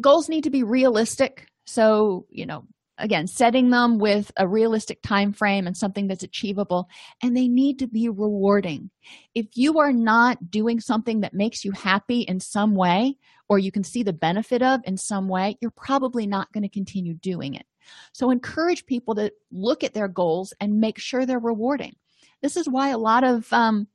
Goals 0.00 0.28
need 0.28 0.44
to 0.44 0.50
be 0.50 0.62
realistic. 0.62 1.46
So 1.66 2.26
you 2.30 2.46
know 2.46 2.64
again 2.98 3.26
setting 3.26 3.70
them 3.70 3.98
with 3.98 4.30
a 4.36 4.46
realistic 4.46 5.02
time 5.02 5.32
frame 5.32 5.66
and 5.66 5.76
something 5.76 6.06
that's 6.06 6.22
achievable 6.22 6.88
and 7.22 7.36
they 7.36 7.48
need 7.48 7.78
to 7.78 7.86
be 7.86 8.08
rewarding. 8.08 8.90
If 9.34 9.46
you 9.54 9.78
are 9.80 9.92
not 9.92 10.50
doing 10.50 10.80
something 10.80 11.20
that 11.20 11.34
makes 11.34 11.64
you 11.64 11.72
happy 11.72 12.20
in 12.20 12.38
some 12.40 12.74
way 12.74 13.16
or 13.48 13.58
you 13.58 13.72
can 13.72 13.82
see 13.82 14.02
the 14.02 14.12
benefit 14.12 14.62
of 14.62 14.80
in 14.84 14.96
some 14.96 15.28
way 15.28 15.56
you're 15.60 15.72
probably 15.72 16.26
not 16.26 16.52
going 16.52 16.62
to 16.62 16.68
continue 16.68 17.14
doing 17.14 17.54
it 17.54 17.66
so 18.12 18.30
encourage 18.30 18.86
people 18.86 19.14
to 19.14 19.32
look 19.50 19.84
at 19.84 19.94
their 19.94 20.08
goals 20.08 20.52
and 20.60 20.80
make 20.80 20.98
sure 20.98 21.24
they're 21.24 21.38
rewarding. 21.38 21.94
This 22.42 22.56
is 22.56 22.68
why 22.68 22.90
a 22.90 22.98
lot 22.98 23.24
of 23.24 23.50
um, 23.52 23.88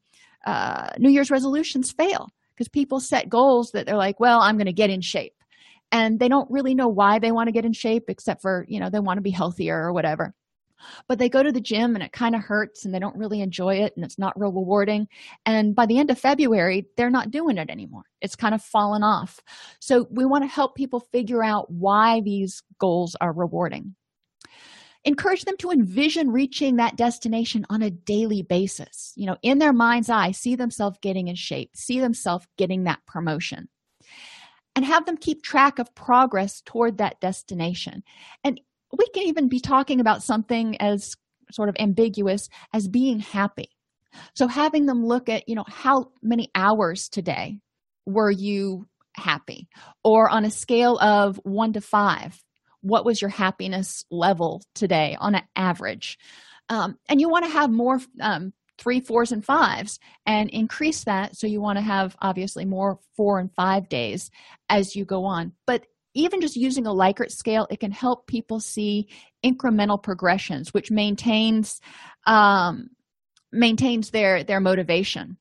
uh, 0.46 0.90
new 0.98 1.10
year's 1.10 1.32
resolutions 1.32 1.92
fail 1.92 2.30
because 2.54 2.68
people 2.68 3.00
set 3.00 3.30
goals 3.30 3.72
that 3.72 3.86
they're 3.86 3.96
like 3.96 4.20
well 4.20 4.42
i'm 4.42 4.58
going 4.58 4.66
to 4.66 4.74
get 4.74 4.90
in 4.90 5.02
shape. 5.02 5.34
And 5.92 6.20
they 6.20 6.28
don't 6.28 6.50
really 6.52 6.76
know 6.76 6.88
why 6.88 7.18
they 7.18 7.32
want 7.32 7.48
to 7.48 7.52
get 7.52 7.66
in 7.66 7.74
shape 7.74 8.06
except 8.10 8.42
for 8.42 8.66
you 8.68 8.80
know 8.80 8.90
they 8.90 9.00
want 9.00 9.18
to 9.18 9.22
be 9.22 9.32
healthier 9.32 9.78
or 9.78 9.92
whatever 9.92 10.34
but 11.08 11.20
they 11.20 11.30
go 11.30 11.44
to 11.44 11.52
the 11.52 11.62
gym 11.62 11.96
and 11.96 12.04
it 12.04 12.12
kind 12.12 12.36
of 12.36 12.42
hurts 12.42 12.86
and 12.86 12.94
they 12.94 13.00
don't 13.00 13.16
really 13.16 13.42
enjoy 13.42 13.76
it 13.76 13.94
and 13.96 14.06
it's 14.06 14.20
not 14.20 14.40
real 14.40 14.52
rewarding. 14.52 15.08
And 15.46 15.76
by 15.76 15.86
the 15.86 16.00
end 16.00 16.12
of 16.12 16.20
february 16.20 16.88
they're 16.98 17.10
not 17.10 17.32
doing 17.32 17.58
it 17.58 17.70
anymore. 17.70 18.04
It's 18.22 18.36
kind 18.36 18.56
of 18.56 18.62
fallen 18.62 19.04
off. 19.04 19.40
So 19.80 20.08
we 20.10 20.26
want 20.26 20.44
to 20.44 20.48
help 20.48 20.76
people 20.76 21.00
figure 21.00 21.44
out 21.44 21.72
why 21.72 22.22
these 22.22 22.62
goals 22.80 23.16
are 23.22 23.32
rewarding. 23.32 23.96
Encourage 25.06 25.46
them 25.46 25.56
to 25.60 25.72
envision 25.72 26.30
reaching 26.30 26.76
that 26.76 26.98
destination 26.98 27.66
on 27.70 27.82
a 27.82 27.90
daily 27.90 28.42
basis. 28.42 29.14
You 29.16 29.28
know 29.28 29.38
in 29.42 29.60
their 29.60 29.74
mind's 29.74 30.10
eye 30.10 30.32
see 30.32 30.56
themselves 30.56 30.98
getting 31.02 31.28
in 31.28 31.36
shape 31.36 31.72
see 31.76 32.00
themselves 32.00 32.48
getting 32.58 32.84
that 32.84 33.06
promotion 33.06 33.70
and 34.76 34.86
have 34.86 35.06
them 35.06 35.18
keep 35.18 35.44
track 35.44 35.80
of 35.80 35.94
progress 35.94 36.62
toward 36.62 36.98
that 36.98 37.20
destination. 37.20 38.02
And 38.44 38.62
we 38.98 39.08
can 39.14 39.24
even 39.24 39.48
be 39.48 39.60
talking 39.60 40.00
about 40.00 40.24
something 40.24 40.80
as 40.82 41.16
sort 41.52 41.70
of 41.70 41.76
ambiguous 41.80 42.50
as 42.74 42.88
being 42.88 43.20
happy. 43.20 43.70
So 44.34 44.48
having 44.48 44.86
them 44.86 45.06
look 45.06 45.30
at, 45.30 45.48
you 45.48 45.56
know, 45.56 45.66
how 45.68 46.12
many 46.22 46.50
hours 46.56 47.10
today 47.10 47.60
were 48.06 48.32
you 48.32 48.88
happy? 49.16 49.68
Or 50.04 50.30
on 50.30 50.46
a 50.46 50.52
scale 50.52 50.98
of 51.00 51.40
one 51.44 51.74
to 51.74 51.82
five, 51.82 52.42
what 52.82 53.06
was 53.06 53.22
your 53.22 53.30
happiness 53.30 54.04
level 54.10 54.64
today 54.74 55.18
on 55.20 55.36
an 55.36 55.44
average? 55.56 56.18
Um, 56.70 56.98
and 57.08 57.20
you 57.20 57.30
want 57.30 57.46
to 57.46 57.52
have 57.52 57.72
more 57.72 58.00
um, 58.22 58.54
three 58.80 59.02
fours 59.02 59.32
and 59.32 59.44
fives 59.44 60.00
and 60.26 60.50
increase 60.50 61.04
that 61.04 61.36
so 61.36 61.46
you 61.46 61.62
want 61.62 61.78
to 61.78 61.84
have 61.84 62.16
obviously 62.22 62.66
more 62.66 63.00
four 63.16 63.40
and 63.40 63.54
five 63.54 63.90
days 63.90 64.32
as 64.70 64.96
you 64.96 65.04
go 65.04 65.26
on 65.26 65.52
but 65.68 65.84
even 66.14 66.42
just 66.42 66.56
using 66.56 66.88
a 66.88 66.92
likert 66.94 67.32
scale 67.32 67.68
it 67.70 67.80
can 67.80 67.92
help 67.92 68.28
people 68.28 68.60
see 68.60 69.08
incremental 69.46 70.02
progressions 70.02 70.74
which 70.74 70.92
maintains 70.92 71.80
um, 72.26 72.90
maintains 73.52 74.12
their 74.12 74.44
their 74.44 74.60
motivation. 74.60 75.38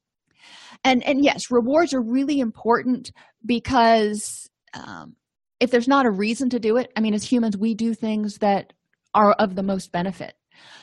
And 0.85 1.03
and 1.05 1.25
yes 1.25 1.51
rewards 1.51 1.93
are 1.93 2.03
really 2.03 2.41
important 2.41 3.13
because 3.45 4.49
um, 4.75 5.17
if 5.61 5.71
there's 5.71 5.89
not 5.89 6.07
a 6.07 6.11
reason 6.11 6.51
to 6.51 6.61
do 6.61 6.77
it 6.77 6.93
i 6.97 7.01
mean 7.01 7.15
as 7.15 7.25
humans 7.25 7.57
we 7.57 7.75
do 7.75 7.95
things 7.95 8.39
that 8.39 8.73
are 9.15 9.33
of 9.33 9.55
the 9.55 9.63
most 9.63 9.93
benefit. 9.93 10.35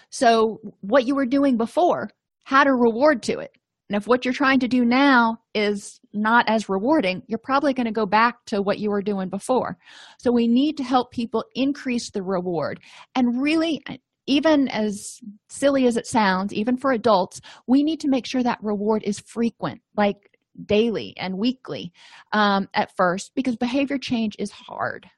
So 0.10 0.60
what 0.82 1.06
you 1.06 1.16
were 1.16 1.26
doing 1.26 1.58
before 1.58 2.10
had 2.44 2.68
a 2.68 2.74
reward 2.74 3.24
to 3.24 3.40
it 3.40 3.52
and 3.90 3.98
if 3.98 4.08
what 4.08 4.26
you're 4.26 4.34
trying 4.34 4.60
to 4.60 4.68
do 4.68 4.84
now 4.84 5.38
is 5.54 6.00
not 6.14 6.48
as 6.48 6.70
rewarding 6.70 7.24
you're 7.28 7.38
probably 7.38 7.74
going 7.74 7.86
to 7.86 7.92
go 7.92 8.06
back 8.06 8.44
to 8.46 8.62
what 8.62 8.80
you 8.80 8.90
were 8.90 9.02
doing 9.02 9.30
before. 9.30 9.78
So 10.20 10.32
we 10.32 10.48
need 10.48 10.78
to 10.78 10.84
help 10.84 11.12
people 11.12 11.46
increase 11.54 12.12
the 12.12 12.24
reward. 12.24 12.80
And 13.16 13.42
really 13.42 13.84
even 14.28 14.68
as 14.70 15.20
silly 15.50 15.86
as 15.86 15.98
it 15.98 16.08
sounds 16.08 16.54
even 16.54 16.78
for 16.78 16.92
adults 16.92 17.42
we 17.68 17.84
need 17.84 18.00
to 18.00 18.08
make 18.08 18.26
sure 18.26 18.42
that 18.42 18.58
reward 18.64 19.04
is 19.04 19.20
frequent 19.20 19.82
like 19.96 20.32
daily 20.66 21.14
and 21.18 21.38
weekly 21.38 21.92
um, 22.32 22.68
at 22.74 22.96
first 22.96 23.32
because 23.36 23.56
behavior 23.56 23.98
change 23.98 24.36
is 24.40 24.52
hard. 24.52 25.10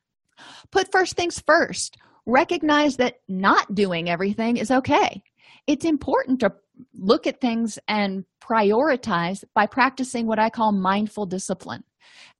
Put 0.72 0.92
first 0.92 1.16
things 1.16 1.42
first. 1.46 1.98
Recognize 2.26 2.98
that 2.98 3.20
not 3.28 3.74
doing 3.74 4.10
everything 4.10 4.58
is 4.58 4.72
okay. 4.72 5.24
It's 5.66 5.86
important 5.86 6.40
to 6.42 6.54
look 6.94 7.28
at 7.28 7.42
things 7.42 7.80
and 7.88 8.26
prioritize 8.42 9.44
by 9.54 9.66
practicing 9.66 10.28
what 10.28 10.40
I 10.40 10.50
call 10.50 10.72
mindful 10.72 11.26
discipline. 11.26 11.84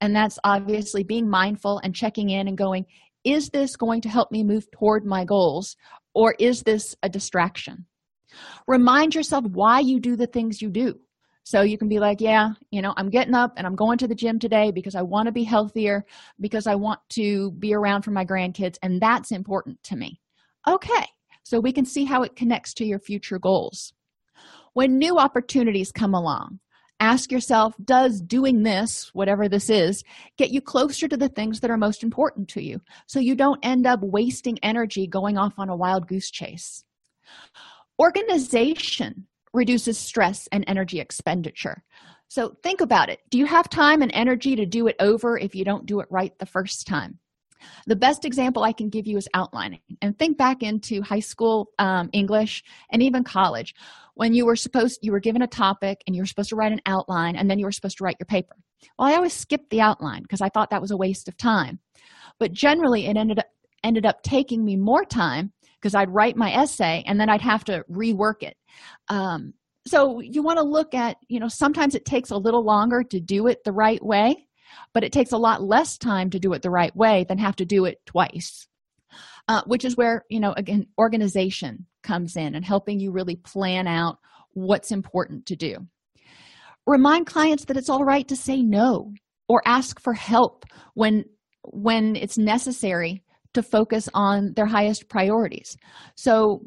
And 0.00 0.14
that's 0.14 0.38
obviously 0.44 1.02
being 1.02 1.28
mindful 1.28 1.80
and 1.82 1.94
checking 1.94 2.30
in 2.30 2.48
and 2.48 2.56
going, 2.56 2.86
is 3.24 3.50
this 3.50 3.76
going 3.76 4.00
to 4.02 4.08
help 4.08 4.30
me 4.30 4.44
move 4.44 4.70
toward 4.70 5.04
my 5.04 5.24
goals 5.24 5.76
or 6.14 6.34
is 6.38 6.62
this 6.62 6.94
a 7.02 7.08
distraction? 7.08 7.86
Remind 8.66 9.14
yourself 9.14 9.44
why 9.44 9.80
you 9.80 10.00
do 10.00 10.16
the 10.16 10.26
things 10.26 10.62
you 10.62 10.70
do. 10.70 10.94
So 11.44 11.62
you 11.62 11.78
can 11.78 11.88
be 11.88 11.98
like, 11.98 12.20
yeah, 12.20 12.50
you 12.70 12.82
know, 12.82 12.92
I'm 12.98 13.08
getting 13.08 13.34
up 13.34 13.54
and 13.56 13.66
I'm 13.66 13.74
going 13.74 13.96
to 13.98 14.06
the 14.06 14.14
gym 14.14 14.38
today 14.38 14.70
because 14.70 14.94
I 14.94 15.00
want 15.00 15.26
to 15.26 15.32
be 15.32 15.44
healthier, 15.44 16.04
because 16.38 16.66
I 16.66 16.74
want 16.74 17.00
to 17.14 17.52
be 17.52 17.72
around 17.72 18.02
for 18.02 18.10
my 18.10 18.24
grandkids, 18.24 18.76
and 18.82 19.00
that's 19.00 19.32
important 19.32 19.82
to 19.84 19.96
me. 19.96 20.20
Okay, 20.68 21.06
so 21.44 21.58
we 21.58 21.72
can 21.72 21.86
see 21.86 22.04
how 22.04 22.22
it 22.22 22.36
connects 22.36 22.74
to 22.74 22.84
your 22.84 22.98
future 22.98 23.38
goals. 23.38 23.94
When 24.74 24.98
new 24.98 25.18
opportunities 25.18 25.92
come 25.92 26.14
along, 26.14 26.60
ask 27.00 27.30
yourself 27.30 27.74
Does 27.84 28.20
doing 28.20 28.62
this, 28.62 29.10
whatever 29.12 29.48
this 29.48 29.70
is, 29.70 30.04
get 30.36 30.50
you 30.50 30.60
closer 30.60 31.08
to 31.08 31.16
the 31.16 31.28
things 31.28 31.60
that 31.60 31.70
are 31.70 31.76
most 31.76 32.02
important 32.02 32.48
to 32.50 32.62
you 32.62 32.80
so 33.06 33.20
you 33.20 33.34
don't 33.34 33.64
end 33.64 33.86
up 33.86 34.00
wasting 34.02 34.58
energy 34.62 35.06
going 35.06 35.38
off 35.38 35.54
on 35.58 35.68
a 35.68 35.76
wild 35.76 36.08
goose 36.08 36.30
chase? 36.30 36.84
Organization 38.00 39.26
reduces 39.52 39.98
stress 39.98 40.48
and 40.52 40.64
energy 40.66 41.00
expenditure. 41.00 41.82
So 42.28 42.56
think 42.62 42.80
about 42.80 43.08
it. 43.08 43.20
Do 43.30 43.38
you 43.38 43.46
have 43.46 43.70
time 43.70 44.02
and 44.02 44.12
energy 44.12 44.54
to 44.56 44.66
do 44.66 44.86
it 44.86 44.96
over 45.00 45.38
if 45.38 45.54
you 45.54 45.64
don't 45.64 45.86
do 45.86 46.00
it 46.00 46.08
right 46.10 46.38
the 46.38 46.46
first 46.46 46.86
time? 46.86 47.18
The 47.86 47.96
best 47.96 48.24
example 48.24 48.62
i 48.62 48.72
can 48.72 48.88
give 48.88 49.06
you 49.06 49.16
is 49.16 49.28
outlining. 49.34 49.80
And 50.02 50.18
think 50.18 50.38
back 50.38 50.62
into 50.62 51.02
high 51.02 51.20
school 51.20 51.70
um, 51.78 52.10
english 52.12 52.62
and 52.90 53.02
even 53.02 53.24
college. 53.24 53.74
When 54.14 54.34
you 54.34 54.46
were 54.46 54.56
supposed 54.56 55.00
you 55.02 55.12
were 55.12 55.20
given 55.20 55.42
a 55.42 55.46
topic 55.46 56.02
and 56.06 56.16
you 56.16 56.22
were 56.22 56.26
supposed 56.26 56.50
to 56.50 56.56
write 56.56 56.72
an 56.72 56.80
outline 56.86 57.36
and 57.36 57.50
then 57.50 57.58
you 57.58 57.64
were 57.64 57.72
supposed 57.72 57.98
to 57.98 58.04
write 58.04 58.16
your 58.18 58.26
paper. 58.26 58.56
Well 58.98 59.08
i 59.08 59.14
always 59.14 59.32
skipped 59.32 59.70
the 59.70 59.80
outline 59.80 60.22
because 60.22 60.40
i 60.40 60.48
thought 60.48 60.70
that 60.70 60.82
was 60.82 60.90
a 60.90 60.96
waste 60.96 61.28
of 61.28 61.36
time. 61.36 61.78
But 62.38 62.52
generally 62.52 63.06
it 63.06 63.16
ended 63.16 63.38
up 63.38 63.46
ended 63.84 64.06
up 64.06 64.22
taking 64.22 64.64
me 64.64 64.76
more 64.76 65.04
time 65.04 65.52
because 65.80 65.94
i'd 65.94 66.10
write 66.10 66.36
my 66.36 66.52
essay 66.52 67.04
and 67.06 67.20
then 67.20 67.28
i'd 67.28 67.42
have 67.42 67.64
to 67.64 67.84
rework 67.90 68.42
it. 68.42 68.56
Um, 69.08 69.54
so 69.86 70.20
you 70.20 70.42
want 70.42 70.58
to 70.58 70.64
look 70.64 70.94
at 70.94 71.16
you 71.28 71.40
know 71.40 71.48
sometimes 71.48 71.94
it 71.94 72.04
takes 72.04 72.30
a 72.30 72.36
little 72.36 72.64
longer 72.64 73.02
to 73.02 73.20
do 73.20 73.46
it 73.46 73.64
the 73.64 73.72
right 73.72 74.04
way 74.04 74.47
but 74.92 75.04
it 75.04 75.12
takes 75.12 75.32
a 75.32 75.38
lot 75.38 75.62
less 75.62 75.98
time 75.98 76.30
to 76.30 76.38
do 76.38 76.52
it 76.52 76.62
the 76.62 76.70
right 76.70 76.94
way 76.94 77.24
than 77.28 77.38
have 77.38 77.56
to 77.56 77.64
do 77.64 77.84
it 77.84 78.04
twice. 78.06 78.66
Uh, 79.48 79.62
which 79.64 79.86
is 79.86 79.96
where 79.96 80.24
you 80.28 80.40
know 80.40 80.52
again 80.52 80.86
organization 80.98 81.86
comes 82.02 82.36
in 82.36 82.54
and 82.54 82.64
helping 82.64 83.00
you 83.00 83.10
really 83.10 83.36
plan 83.36 83.86
out 83.86 84.18
what's 84.52 84.90
important 84.90 85.46
to 85.46 85.56
do. 85.56 85.86
Remind 86.86 87.26
clients 87.26 87.64
that 87.66 87.76
it's 87.76 87.88
all 87.88 88.04
right 88.04 88.28
to 88.28 88.36
say 88.36 88.62
no 88.62 89.12
or 89.48 89.62
ask 89.64 90.00
for 90.00 90.12
help 90.12 90.66
when 90.94 91.24
when 91.62 92.16
it's 92.16 92.38
necessary 92.38 93.22
to 93.54 93.62
focus 93.62 94.08
on 94.14 94.52
their 94.54 94.66
highest 94.66 95.08
priorities. 95.08 95.76
So 96.14 96.62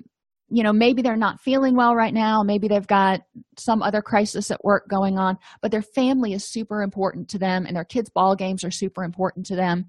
you 0.51 0.63
know 0.63 0.73
maybe 0.73 1.01
they're 1.01 1.15
not 1.15 1.39
feeling 1.39 1.75
well 1.75 1.95
right 1.95 2.13
now. 2.13 2.43
Maybe 2.43 2.67
they've 2.67 2.87
got 2.87 3.21
some 3.57 3.81
other 3.81 4.01
crisis 4.01 4.51
at 4.51 4.63
work 4.63 4.87
going 4.87 5.17
on 5.17 5.37
but 5.61 5.71
their 5.71 5.81
family 5.81 6.33
is 6.33 6.43
super 6.45 6.81
important 6.81 7.29
to 7.29 7.37
them 7.37 7.65
and 7.65 7.75
their 7.75 7.85
kids 7.85 8.09
ball 8.09 8.35
games 8.35 8.63
are 8.63 8.71
super 8.71 9.03
important 9.03 9.45
to 9.47 9.55
them. 9.55 9.85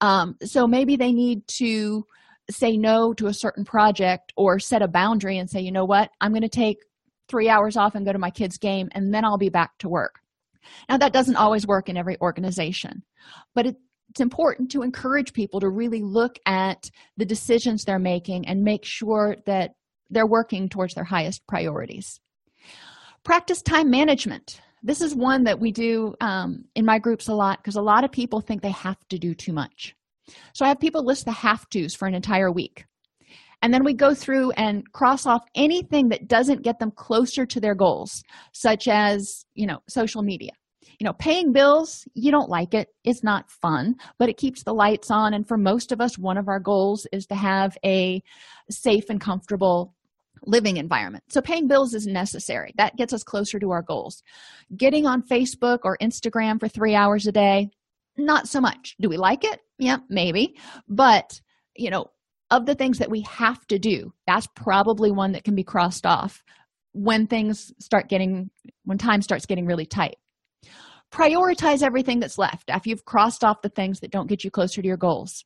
Um, 0.00 0.36
so 0.42 0.66
maybe 0.66 0.96
they 0.96 1.12
need 1.12 1.46
to 1.58 2.04
say 2.50 2.76
no 2.76 3.14
to 3.14 3.28
a 3.28 3.34
certain 3.34 3.64
project 3.64 4.32
or 4.36 4.58
set 4.58 4.82
a 4.82 4.88
boundary 4.88 5.38
and 5.38 5.48
say 5.48 5.60
you 5.60 5.72
know 5.72 5.86
what? 5.86 6.10
I'm 6.20 6.32
going 6.32 6.42
to 6.42 6.48
take 6.48 6.78
three 7.28 7.48
hours 7.48 7.76
off 7.76 7.94
and 7.94 8.04
go 8.04 8.12
to 8.12 8.18
my 8.18 8.30
kids 8.30 8.58
game 8.58 8.88
and 8.92 9.14
then 9.14 9.24
i'll 9.24 9.38
be 9.38 9.48
back 9.48 9.78
to 9.78 9.88
work. 9.88 10.20
Now 10.88 10.98
that 10.98 11.12
doesn't 11.12 11.36
always 11.36 11.66
work 11.66 11.88
in 11.88 11.96
every 11.96 12.18
organization 12.20 13.02
but 13.54 13.66
it, 13.66 13.76
it's 14.10 14.20
important 14.20 14.70
to 14.70 14.82
encourage 14.82 15.32
people 15.32 15.60
to 15.60 15.68
really 15.68 16.02
look 16.02 16.38
at 16.46 16.90
the 17.16 17.24
decisions 17.24 17.84
they're 17.84 17.98
making 17.98 18.46
and 18.46 18.62
make 18.62 18.84
sure 18.84 19.36
that 19.46 19.74
they're 20.10 20.26
working 20.26 20.68
towards 20.68 20.94
their 20.94 21.04
highest 21.04 21.46
priorities. 21.46 22.20
Practice 23.24 23.62
time 23.62 23.90
management. 23.90 24.60
This 24.82 25.00
is 25.00 25.14
one 25.14 25.44
that 25.44 25.60
we 25.60 25.72
do 25.72 26.14
um, 26.20 26.64
in 26.74 26.84
my 26.84 26.98
groups 26.98 27.28
a 27.28 27.34
lot 27.34 27.58
because 27.58 27.76
a 27.76 27.82
lot 27.82 28.04
of 28.04 28.12
people 28.12 28.40
think 28.40 28.60
they 28.60 28.70
have 28.70 28.98
to 29.08 29.18
do 29.18 29.34
too 29.34 29.52
much. 29.52 29.96
So 30.52 30.64
i 30.64 30.68
have 30.68 30.80
people 30.80 31.04
list 31.04 31.24
the 31.24 31.32
have 31.32 31.68
to's 31.70 31.94
for 31.94 32.06
an 32.06 32.14
entire 32.14 32.50
week. 32.50 32.84
And 33.62 33.72
then 33.72 33.84
we 33.84 33.94
go 33.94 34.14
through 34.14 34.50
and 34.52 34.90
cross 34.92 35.24
off 35.24 35.42
anything 35.54 36.10
that 36.10 36.28
doesn't 36.28 36.62
get 36.62 36.78
them 36.78 36.90
closer 36.90 37.46
to 37.46 37.60
their 37.60 37.74
goals 37.74 38.22
such 38.52 38.88
as 38.88 39.46
you 39.54 39.66
know 39.66 39.78
social 39.88 40.22
media 40.22 40.52
you 40.98 41.04
know 41.04 41.12
paying 41.12 41.52
bills 41.52 42.06
you 42.14 42.30
don't 42.30 42.48
like 42.48 42.74
it. 42.74 42.88
It's 43.04 43.22
not 43.22 43.50
fun 43.50 43.96
but 44.18 44.28
it 44.28 44.36
keeps 44.36 44.62
the 44.62 44.74
lights 44.74 45.10
on. 45.10 45.34
And 45.34 45.46
for 45.46 45.56
most 45.56 45.92
of 45.92 46.00
us 46.00 46.18
one 46.18 46.38
of 46.38 46.48
our 46.48 46.60
goals 46.60 47.06
is 47.12 47.26
to 47.26 47.34
have 47.34 47.76
a 47.84 48.22
safe 48.70 49.10
and 49.10 49.20
comfortable 49.20 49.94
living 50.46 50.76
environment. 50.76 51.24
So 51.28 51.40
paying 51.40 51.68
bills 51.68 51.94
is 51.94 52.06
necessary. 52.06 52.72
That 52.76 52.96
gets 52.96 53.12
us 53.12 53.22
closer 53.22 53.58
to 53.58 53.70
our 53.70 53.82
goals. 53.82 54.22
Getting 54.76 55.06
on 55.06 55.22
facebook 55.22 55.80
or 55.84 55.96
instagram 56.02 56.60
for 56.60 56.68
three 56.68 56.94
hours 56.94 57.26
a 57.26 57.32
day 57.32 57.70
not 58.16 58.46
so 58.46 58.60
much. 58.60 58.94
Do 59.00 59.08
we 59.08 59.16
like 59.16 59.44
it? 59.44 59.60
Yeah 59.78 59.98
maybe. 60.08 60.56
But 60.88 61.40
you 61.76 61.90
know 61.90 62.06
of 62.50 62.66
the 62.66 62.74
things 62.74 62.98
that 62.98 63.10
we 63.10 63.22
have 63.22 63.66
to 63.66 63.78
do 63.78 64.12
that's 64.26 64.46
probably 64.54 65.10
one 65.10 65.32
that 65.32 65.44
can 65.44 65.54
be 65.54 65.64
crossed 65.64 66.06
off 66.06 66.42
when 66.92 67.26
things 67.26 67.72
start 67.80 68.08
getting 68.08 68.50
when 68.84 68.98
time 68.98 69.22
starts 69.22 69.46
getting 69.46 69.66
really 69.66 69.86
tight 69.86 70.16
prioritize 71.14 71.82
everything 71.82 72.18
that's 72.18 72.38
left 72.38 72.68
after 72.68 72.90
you've 72.90 73.04
crossed 73.04 73.44
off 73.44 73.62
the 73.62 73.68
things 73.68 74.00
that 74.00 74.10
don't 74.10 74.26
get 74.26 74.42
you 74.42 74.50
closer 74.50 74.82
to 74.82 74.88
your 74.88 74.96
goals. 74.96 75.44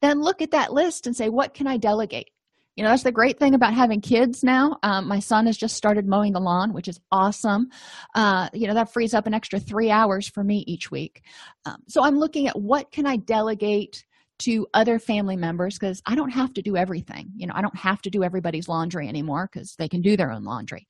Then 0.00 0.20
look 0.20 0.40
at 0.40 0.52
that 0.52 0.72
list 0.72 1.06
and 1.06 1.16
say 1.16 1.28
what 1.28 1.54
can 1.54 1.66
i 1.66 1.76
delegate? 1.76 2.30
You 2.76 2.84
know 2.84 2.90
that's 2.90 3.02
the 3.02 3.12
great 3.12 3.38
thing 3.38 3.54
about 3.54 3.74
having 3.74 4.00
kids 4.00 4.44
now. 4.44 4.78
Um, 4.82 5.08
my 5.08 5.18
son 5.18 5.46
has 5.46 5.58
just 5.58 5.76
started 5.76 6.06
mowing 6.06 6.32
the 6.32 6.40
lawn 6.40 6.72
which 6.72 6.86
is 6.86 7.00
awesome. 7.10 7.68
Uh, 8.14 8.48
you 8.52 8.68
know 8.68 8.74
that 8.74 8.92
frees 8.92 9.12
up 9.12 9.26
an 9.26 9.34
extra 9.34 9.58
three 9.58 9.90
hours 9.90 10.28
for 10.28 10.44
me 10.44 10.64
each 10.68 10.90
week. 10.90 11.22
Um, 11.66 11.82
so 11.88 12.04
i'm 12.04 12.18
looking 12.18 12.46
at 12.46 12.58
what 12.58 12.92
can 12.92 13.04
i 13.04 13.16
delegate 13.16 14.04
to 14.38 14.66
other 14.72 15.00
family 15.00 15.36
members 15.36 15.78
because 15.78 16.00
i 16.06 16.14
don't 16.14 16.30
have 16.30 16.52
to 16.54 16.62
do 16.62 16.76
everything. 16.76 17.32
You 17.36 17.48
know 17.48 17.54
i 17.56 17.60
don't 17.60 17.76
have 17.76 18.00
to 18.02 18.10
do 18.10 18.22
everybody's 18.22 18.68
laundry 18.68 19.08
anymore 19.08 19.50
because 19.52 19.74
they 19.76 19.88
can 19.88 20.00
do 20.00 20.16
their 20.16 20.30
own 20.30 20.44
laundry. 20.44 20.86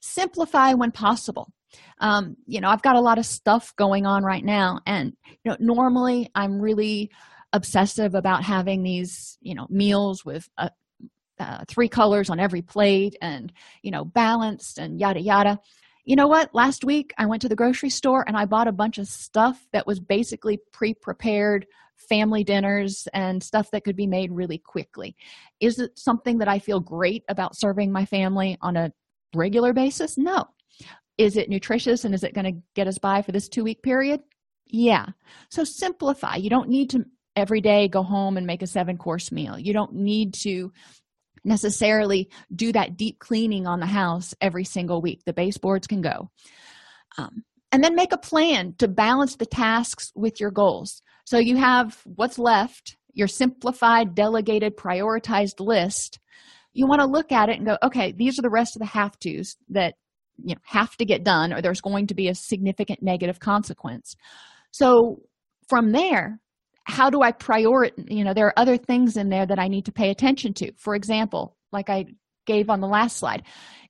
Simplify 0.00 0.72
when 0.72 0.92
possible 0.92 1.52
um, 2.00 2.36
you 2.46 2.60
know 2.60 2.68
i've 2.68 2.82
got 2.82 2.96
a 2.96 3.00
lot 3.00 3.18
of 3.18 3.26
stuff 3.26 3.74
going 3.76 4.06
on 4.06 4.22
right 4.22 4.44
now 4.44 4.80
and 4.86 5.14
you 5.44 5.50
know 5.50 5.56
normally 5.60 6.30
i'm 6.34 6.60
really 6.60 7.10
obsessive 7.54 8.14
about 8.14 8.42
having 8.42 8.82
these 8.82 9.38
you 9.40 9.54
know 9.54 9.66
meals 9.70 10.24
with 10.24 10.48
uh, 10.58 10.68
uh, 11.38 11.64
three 11.68 11.88
colors 11.88 12.30
on 12.30 12.40
every 12.40 12.62
plate 12.62 13.16
and 13.22 13.52
you 13.82 13.90
know 13.90 14.04
balanced 14.04 14.78
and 14.78 15.00
yada 15.00 15.20
yada. 15.20 15.58
You 16.04 16.16
know 16.16 16.26
what? 16.26 16.54
Last 16.54 16.84
week 16.84 17.14
i 17.16 17.26
went 17.26 17.42
to 17.42 17.48
the 17.48 17.56
grocery 17.56 17.90
store 17.90 18.24
and 18.26 18.36
i 18.36 18.44
bought 18.44 18.68
a 18.68 18.72
bunch 18.72 18.98
of 18.98 19.06
stuff 19.06 19.66
that 19.72 19.86
was 19.86 20.00
basically 20.00 20.58
pre-prepared 20.72 21.66
family 22.08 22.44
dinners 22.44 23.08
and 23.14 23.42
stuff 23.42 23.70
that 23.70 23.84
could 23.84 23.96
be 23.96 24.06
made 24.06 24.30
really 24.32 24.58
quickly. 24.58 25.16
Is 25.60 25.78
it 25.78 25.98
something 25.98 26.38
that 26.38 26.48
i 26.48 26.58
feel 26.58 26.80
great 26.80 27.24
about 27.28 27.56
serving 27.56 27.92
my 27.92 28.04
family 28.04 28.58
on 28.60 28.76
a 28.76 28.92
regular 29.34 29.72
basis? 29.72 30.18
No 30.18 30.48
is 31.18 31.36
it 31.36 31.48
nutritious 31.48 32.04
and 32.04 32.14
is 32.14 32.24
it 32.24 32.34
going 32.34 32.52
to 32.52 32.60
get 32.74 32.88
us 32.88 32.98
by 32.98 33.22
for 33.22 33.32
this 33.32 33.48
two 33.48 33.64
week 33.64 33.82
period? 33.82 34.20
Yeah. 34.66 35.06
So 35.50 35.64
simplify. 35.64 36.36
You 36.36 36.50
don't 36.50 36.68
need 36.68 36.90
to 36.90 37.04
every 37.36 37.60
day 37.60 37.88
go 37.88 38.02
home 38.02 38.36
and 38.36 38.46
make 38.46 38.62
a 38.62 38.66
seven 38.66 38.96
course 38.96 39.32
meal. 39.32 39.58
You 39.58 39.72
don't 39.72 39.94
need 39.94 40.34
to 40.34 40.72
necessarily 41.44 42.30
do 42.54 42.72
that 42.72 42.96
deep 42.96 43.18
cleaning 43.18 43.66
on 43.66 43.80
the 43.80 43.86
house 43.86 44.34
every 44.40 44.64
single 44.64 45.02
week. 45.02 45.22
The 45.24 45.32
baseboards 45.32 45.86
can 45.86 46.00
go. 46.00 46.30
Um, 47.18 47.44
and 47.70 47.82
then 47.82 47.94
make 47.94 48.12
a 48.12 48.18
plan 48.18 48.74
to 48.78 48.88
balance 48.88 49.36
the 49.36 49.46
tasks 49.46 50.12
with 50.14 50.40
your 50.40 50.50
goals. 50.50 51.02
So 51.26 51.38
you 51.38 51.56
have 51.56 52.00
what's 52.04 52.38
left 52.38 52.96
your 53.14 53.28
simplified 53.28 54.14
delegated 54.14 54.76
prioritized 54.76 55.60
list. 55.60 56.18
You 56.72 56.86
want 56.86 57.00
to 57.00 57.06
look 57.06 57.32
at 57.32 57.48
it 57.48 57.56
and 57.56 57.66
go 57.66 57.78
okay 57.82 58.12
these 58.12 58.38
are 58.38 58.42
the 58.42 58.50
rest 58.50 58.76
of 58.76 58.80
the 58.80 58.86
have 58.86 59.18
to's 59.18 59.56
that 59.70 59.94
you 60.42 60.54
know 60.54 60.60
have 60.64 60.96
to 60.96 61.04
get 61.04 61.24
done 61.24 61.52
or 61.52 61.60
there's 61.60 61.80
going 61.80 62.06
to 62.06 62.14
be 62.14 62.28
a 62.28 62.34
significant 62.34 63.02
negative 63.02 63.40
consequence. 63.40 64.16
So 64.70 65.20
from 65.68 65.92
there 65.92 66.40
how 66.86 67.08
do 67.08 67.22
i 67.22 67.32
prioritize 67.32 68.10
you 68.10 68.22
know 68.22 68.34
there 68.34 68.46
are 68.46 68.58
other 68.58 68.76
things 68.76 69.16
in 69.16 69.30
there 69.30 69.46
that 69.46 69.58
i 69.58 69.68
need 69.68 69.86
to 69.86 69.92
pay 69.92 70.10
attention 70.10 70.52
to. 70.52 70.72
For 70.76 70.94
example 70.94 71.56
like 71.72 71.88
i 71.88 72.04
gave 72.46 72.68
on 72.68 72.80
the 72.80 72.86
last 72.86 73.16
slide 73.16 73.42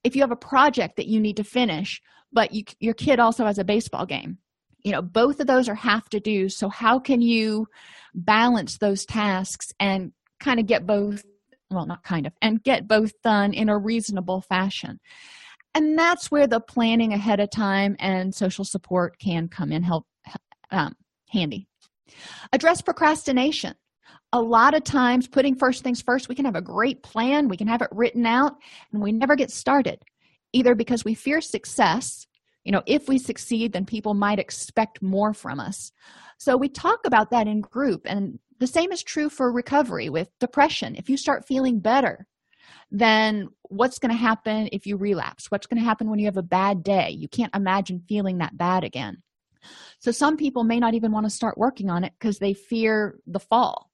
if 0.04 0.14
you 0.14 0.22
have 0.22 0.30
a 0.30 0.36
project 0.36 0.96
that 0.96 1.08
you 1.08 1.20
need 1.20 1.36
to 1.36 1.44
finish 1.44 2.00
but 2.32 2.52
you, 2.52 2.62
your 2.78 2.94
kid 2.94 3.18
also 3.18 3.44
has 3.46 3.58
a 3.58 3.64
baseball 3.64 4.06
game 4.06 4.38
you 4.84 4.92
know 4.92 5.02
both 5.02 5.40
of 5.40 5.46
those 5.46 5.68
are 5.68 5.74
have 5.74 6.08
to 6.10 6.20
do. 6.20 6.48
So 6.48 6.68
how 6.68 6.98
can 7.00 7.20
you 7.20 7.66
balance 8.14 8.78
those 8.78 9.04
tasks 9.04 9.72
and 9.80 10.12
kind 10.38 10.60
of 10.60 10.66
get 10.66 10.86
both 10.86 11.24
well 11.70 11.86
not 11.86 12.04
kind 12.04 12.26
of 12.26 12.32
and 12.40 12.62
get 12.62 12.86
both 12.86 13.10
done 13.22 13.54
in 13.54 13.68
a 13.68 13.78
reasonable 13.78 14.42
fashion 14.42 15.00
and 15.74 15.98
that's 15.98 16.30
where 16.30 16.46
the 16.46 16.60
planning 16.60 17.12
ahead 17.12 17.40
of 17.40 17.50
time 17.50 17.96
and 17.98 18.34
social 18.34 18.64
support 18.64 19.18
can 19.18 19.48
come 19.48 19.72
in 19.72 19.82
help 19.82 20.06
um, 20.70 20.94
handy. 21.28 21.66
Address 22.52 22.80
procrastination. 22.82 23.74
A 24.32 24.40
lot 24.40 24.74
of 24.74 24.84
times 24.84 25.28
putting 25.28 25.54
first 25.54 25.82
things 25.82 26.02
first 26.02 26.28
we 26.28 26.34
can 26.34 26.44
have 26.44 26.56
a 26.56 26.60
great 26.60 27.02
plan 27.02 27.48
we 27.48 27.56
can 27.56 27.68
have 27.68 27.82
it 27.82 27.88
written 27.92 28.26
out 28.26 28.54
and 28.92 29.00
we 29.00 29.12
never 29.12 29.36
get 29.36 29.50
started 29.50 30.02
either 30.52 30.74
because 30.74 31.04
we 31.04 31.14
fear 31.14 31.40
success 31.40 32.26
you 32.64 32.72
know 32.72 32.82
if 32.86 33.08
we 33.08 33.16
succeed 33.16 33.72
then 33.72 33.86
people 33.86 34.14
might 34.14 34.40
expect 34.40 35.02
more 35.02 35.32
from 35.32 35.60
us. 35.60 35.92
So 36.38 36.56
we 36.56 36.68
talk 36.68 37.00
about 37.06 37.30
that 37.30 37.46
in 37.46 37.60
group 37.60 38.02
and 38.06 38.38
the 38.58 38.66
same 38.66 38.92
is 38.92 39.02
true 39.02 39.28
for 39.28 39.52
recovery 39.52 40.08
with 40.08 40.28
depression. 40.40 40.96
If 40.96 41.08
you 41.08 41.16
start 41.16 41.46
feeling 41.46 41.78
better 41.80 42.26
then 42.94 43.48
what's 43.62 43.98
going 43.98 44.12
to 44.12 44.16
happen 44.16 44.68
if 44.70 44.86
you 44.86 44.96
relapse? 44.96 45.50
What's 45.50 45.66
going 45.66 45.82
to 45.82 45.84
happen 45.84 46.08
when 46.08 46.20
you 46.20 46.26
have 46.26 46.36
a 46.36 46.44
bad 46.44 46.84
day? 46.84 47.10
You 47.10 47.26
can't 47.26 47.54
imagine 47.54 48.00
feeling 48.08 48.38
that 48.38 48.56
bad 48.56 48.84
again. 48.84 49.16
So 49.98 50.12
some 50.12 50.36
people 50.36 50.62
may 50.62 50.78
not 50.78 50.94
even 50.94 51.10
want 51.10 51.26
to 51.26 51.30
start 51.30 51.58
working 51.58 51.90
on 51.90 52.04
it 52.04 52.12
because 52.16 52.38
they 52.38 52.54
fear 52.54 53.18
the 53.26 53.40
fall. 53.40 53.90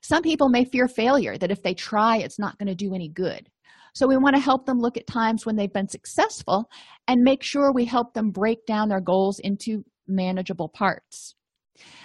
Some 0.00 0.22
people 0.22 0.48
may 0.48 0.64
fear 0.64 0.88
failure 0.88 1.36
that 1.36 1.50
if 1.50 1.62
they 1.62 1.74
try 1.74 2.16
it's 2.16 2.38
not 2.38 2.56
going 2.56 2.68
to 2.68 2.74
do 2.74 2.94
any 2.94 3.10
good. 3.10 3.50
So 3.94 4.06
we 4.06 4.16
want 4.16 4.34
to 4.36 4.40
help 4.40 4.64
them 4.64 4.78
look 4.78 4.96
at 4.96 5.06
times 5.06 5.44
when 5.44 5.56
they've 5.56 5.72
been 5.72 5.88
successful 5.88 6.70
and 7.06 7.20
make 7.20 7.42
sure 7.42 7.70
we 7.70 7.84
help 7.84 8.14
them 8.14 8.30
break 8.30 8.64
down 8.64 8.88
their 8.88 9.02
goals 9.02 9.40
into 9.40 9.84
manageable 10.08 10.70
parts 10.70 11.34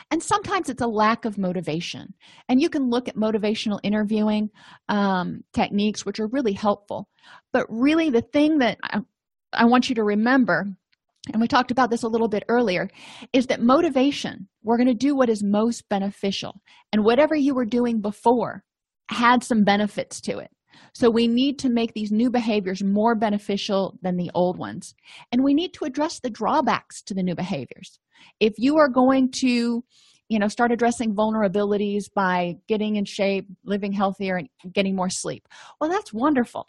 and 0.10 0.24
sometimes 0.24 0.70
it's 0.70 0.82
a 0.82 0.88
lack 0.88 1.26
of 1.26 1.38
motivation. 1.38 2.14
And 2.48 2.62
you 2.62 2.70
can 2.70 2.90
look 2.90 3.08
at 3.08 3.16
motivational 3.16 3.80
interviewing 3.84 4.50
um, 4.88 5.44
techniques 5.54 6.06
which 6.06 6.20
are 6.20 6.28
really 6.28 6.54
helpful. 6.54 7.10
But 7.52 7.66
really 7.70 8.10
the 8.10 8.22
thing 8.22 8.60
that 8.60 8.78
I, 8.84 9.02
I 9.54 9.66
want 9.66 9.90
you 9.90 9.96
to 9.96 10.04
remember 10.04 10.66
and 11.34 11.42
we 11.42 11.48
talked 11.50 11.72
about 11.72 11.90
this 11.90 12.04
a 12.04 12.08
little 12.08 12.30
bit 12.30 12.46
earlier 12.48 12.90
is 13.34 13.48
that 13.48 13.62
motivation 13.62 14.48
we're 14.64 14.78
going 14.78 14.88
to 14.88 14.94
do 14.94 15.16
what 15.16 15.30
is 15.30 15.44
most 15.44 15.88
beneficial. 15.90 16.62
And 16.92 17.04
whatever 17.04 17.36
you 17.36 17.54
were 17.54 17.66
doing 17.66 18.02
before 18.02 18.64
had 19.10 19.44
some 19.44 19.64
benefits 19.64 20.22
to 20.22 20.40
it. 20.40 20.52
So 20.94 21.10
we 21.10 21.28
need 21.28 21.60
to 21.60 21.70
make 21.70 21.94
these 21.94 22.12
new 22.12 22.30
behaviors 22.30 22.84
more 22.84 23.16
beneficial 23.16 23.98
than 24.02 24.18
the 24.18 24.32
old 24.34 24.58
ones. 24.58 24.94
And 25.32 25.44
we 25.44 25.54
need 25.54 25.74
to 25.76 25.86
address 25.86 26.20
the 26.20 26.30
drawbacks 26.30 27.02
to 27.04 27.14
the 27.14 27.24
new 27.24 27.36
behaviors 27.36 28.00
if 28.40 28.54
you 28.58 28.78
are 28.78 28.90
going 28.90 29.32
to 29.32 29.84
you 30.30 30.40
know 30.40 30.48
start 30.48 30.72
addressing 30.72 31.16
vulnerabilities 31.16 32.06
by 32.14 32.56
getting 32.68 32.96
in 32.98 33.06
shape 33.06 33.48
living 33.64 33.92
healthier 33.92 34.38
and 34.38 34.50
getting 34.74 34.96
more 34.96 35.10
sleep 35.10 35.48
well 35.80 35.90
that's 35.90 36.14
wonderful. 36.14 36.68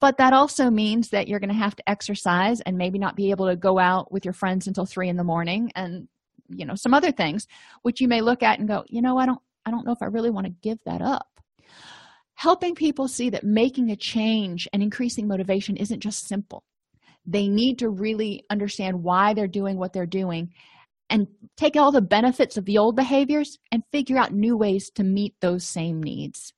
But 0.00 0.16
that 0.16 0.32
also 0.32 0.70
means 0.70 1.10
that 1.10 1.28
you're 1.28 1.40
going 1.40 1.50
to 1.50 1.54
have 1.54 1.76
to 1.76 1.88
exercise 1.88 2.62
and 2.62 2.78
maybe 2.78 2.98
not 2.98 3.16
be 3.16 3.30
able 3.30 3.48
to 3.48 3.56
go 3.56 3.78
out 3.78 4.10
with 4.10 4.24
your 4.24 4.32
friends 4.32 4.66
until 4.66 4.86
three 4.86 5.10
in 5.10 5.16
the 5.16 5.24
morning 5.24 5.70
and 5.74 6.08
you 6.48 6.64
know 6.64 6.74
some 6.74 6.94
other 6.94 7.12
things 7.12 7.46
which 7.82 8.00
you 8.00 8.08
may 8.08 8.22
look 8.22 8.42
at 8.42 8.58
and 8.58 8.66
go 8.66 8.82
you 8.88 9.02
know 9.02 9.18
i 9.18 9.26
don't 9.26 9.40
i 9.66 9.70
don't 9.70 9.84
know 9.84 9.92
if 9.92 10.00
i 10.00 10.06
really 10.06 10.30
want 10.30 10.46
to 10.46 10.52
give 10.62 10.78
that 10.86 11.02
up. 11.02 11.28
Helping 12.34 12.74
people 12.74 13.08
see 13.08 13.30
that 13.30 13.42
making 13.42 13.90
a 13.90 13.96
change 13.96 14.68
and 14.72 14.80
increasing 14.80 15.26
motivation 15.26 15.76
isn't 15.76 15.98
just 15.98 16.28
simple. 16.28 16.62
They 17.26 17.48
need 17.48 17.80
to 17.80 17.90
really 17.90 18.44
understand 18.48 19.02
why 19.02 19.34
they're 19.34 19.48
doing 19.48 19.76
what 19.76 19.92
they're 19.92 20.06
doing 20.06 20.52
and 21.10 21.26
take 21.56 21.76
all 21.76 21.92
the 21.92 22.00
benefits 22.00 22.56
of 22.56 22.64
the 22.64 22.78
old 22.78 22.96
behaviors 22.96 23.58
and 23.72 23.82
figure 23.92 24.18
out 24.18 24.32
new 24.32 24.56
ways 24.56 24.90
to 24.90 25.04
meet 25.04 25.34
those 25.40 25.64
same 25.64 26.02
needs. 26.02 26.52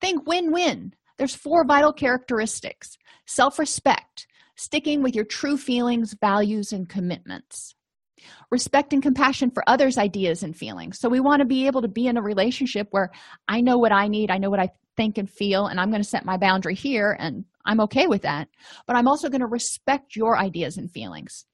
Think 0.00 0.26
win 0.26 0.52
win. 0.52 0.94
There's 1.18 1.34
four 1.34 1.64
vital 1.64 1.92
characteristics 1.92 2.96
self 3.26 3.58
respect, 3.58 4.26
sticking 4.56 5.02
with 5.02 5.14
your 5.14 5.24
true 5.24 5.56
feelings, 5.56 6.16
values, 6.20 6.72
and 6.72 6.88
commitments. 6.88 7.74
Respect 8.50 8.92
and 8.92 9.02
compassion 9.02 9.50
for 9.50 9.62
others' 9.66 9.96
ideas 9.96 10.42
and 10.42 10.54
feelings. 10.56 10.98
So, 10.98 11.08
we 11.08 11.20
want 11.20 11.40
to 11.40 11.46
be 11.46 11.66
able 11.66 11.82
to 11.82 11.88
be 11.88 12.06
in 12.06 12.16
a 12.16 12.22
relationship 12.22 12.88
where 12.90 13.10
I 13.48 13.60
know 13.60 13.78
what 13.78 13.92
I 13.92 14.08
need, 14.08 14.30
I 14.30 14.38
know 14.38 14.50
what 14.50 14.60
I 14.60 14.70
think 14.96 15.16
and 15.16 15.30
feel, 15.30 15.66
and 15.66 15.80
I'm 15.80 15.90
going 15.90 16.02
to 16.02 16.08
set 16.08 16.24
my 16.24 16.36
boundary 16.36 16.74
here, 16.74 17.16
and 17.18 17.44
I'm 17.64 17.80
okay 17.80 18.06
with 18.06 18.22
that. 18.22 18.48
But 18.86 18.96
I'm 18.96 19.08
also 19.08 19.28
going 19.28 19.40
to 19.40 19.46
respect 19.46 20.16
your 20.16 20.36
ideas 20.36 20.76
and 20.76 20.90
feelings. 20.90 21.46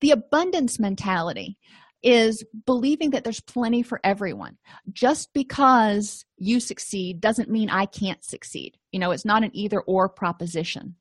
The 0.00 0.10
abundance 0.10 0.78
mentality 0.78 1.58
is 2.02 2.44
believing 2.66 3.10
that 3.10 3.24
there's 3.24 3.40
plenty 3.40 3.82
for 3.82 4.00
everyone. 4.04 4.56
Just 4.92 5.32
because 5.32 6.24
you 6.36 6.60
succeed 6.60 7.20
doesn't 7.20 7.50
mean 7.50 7.70
I 7.70 7.86
can't 7.86 8.24
succeed. 8.24 8.76
You 8.92 9.00
know, 9.00 9.10
it's 9.10 9.24
not 9.24 9.42
an 9.42 9.50
either 9.54 9.80
or 9.80 10.08
proposition. 10.08 10.96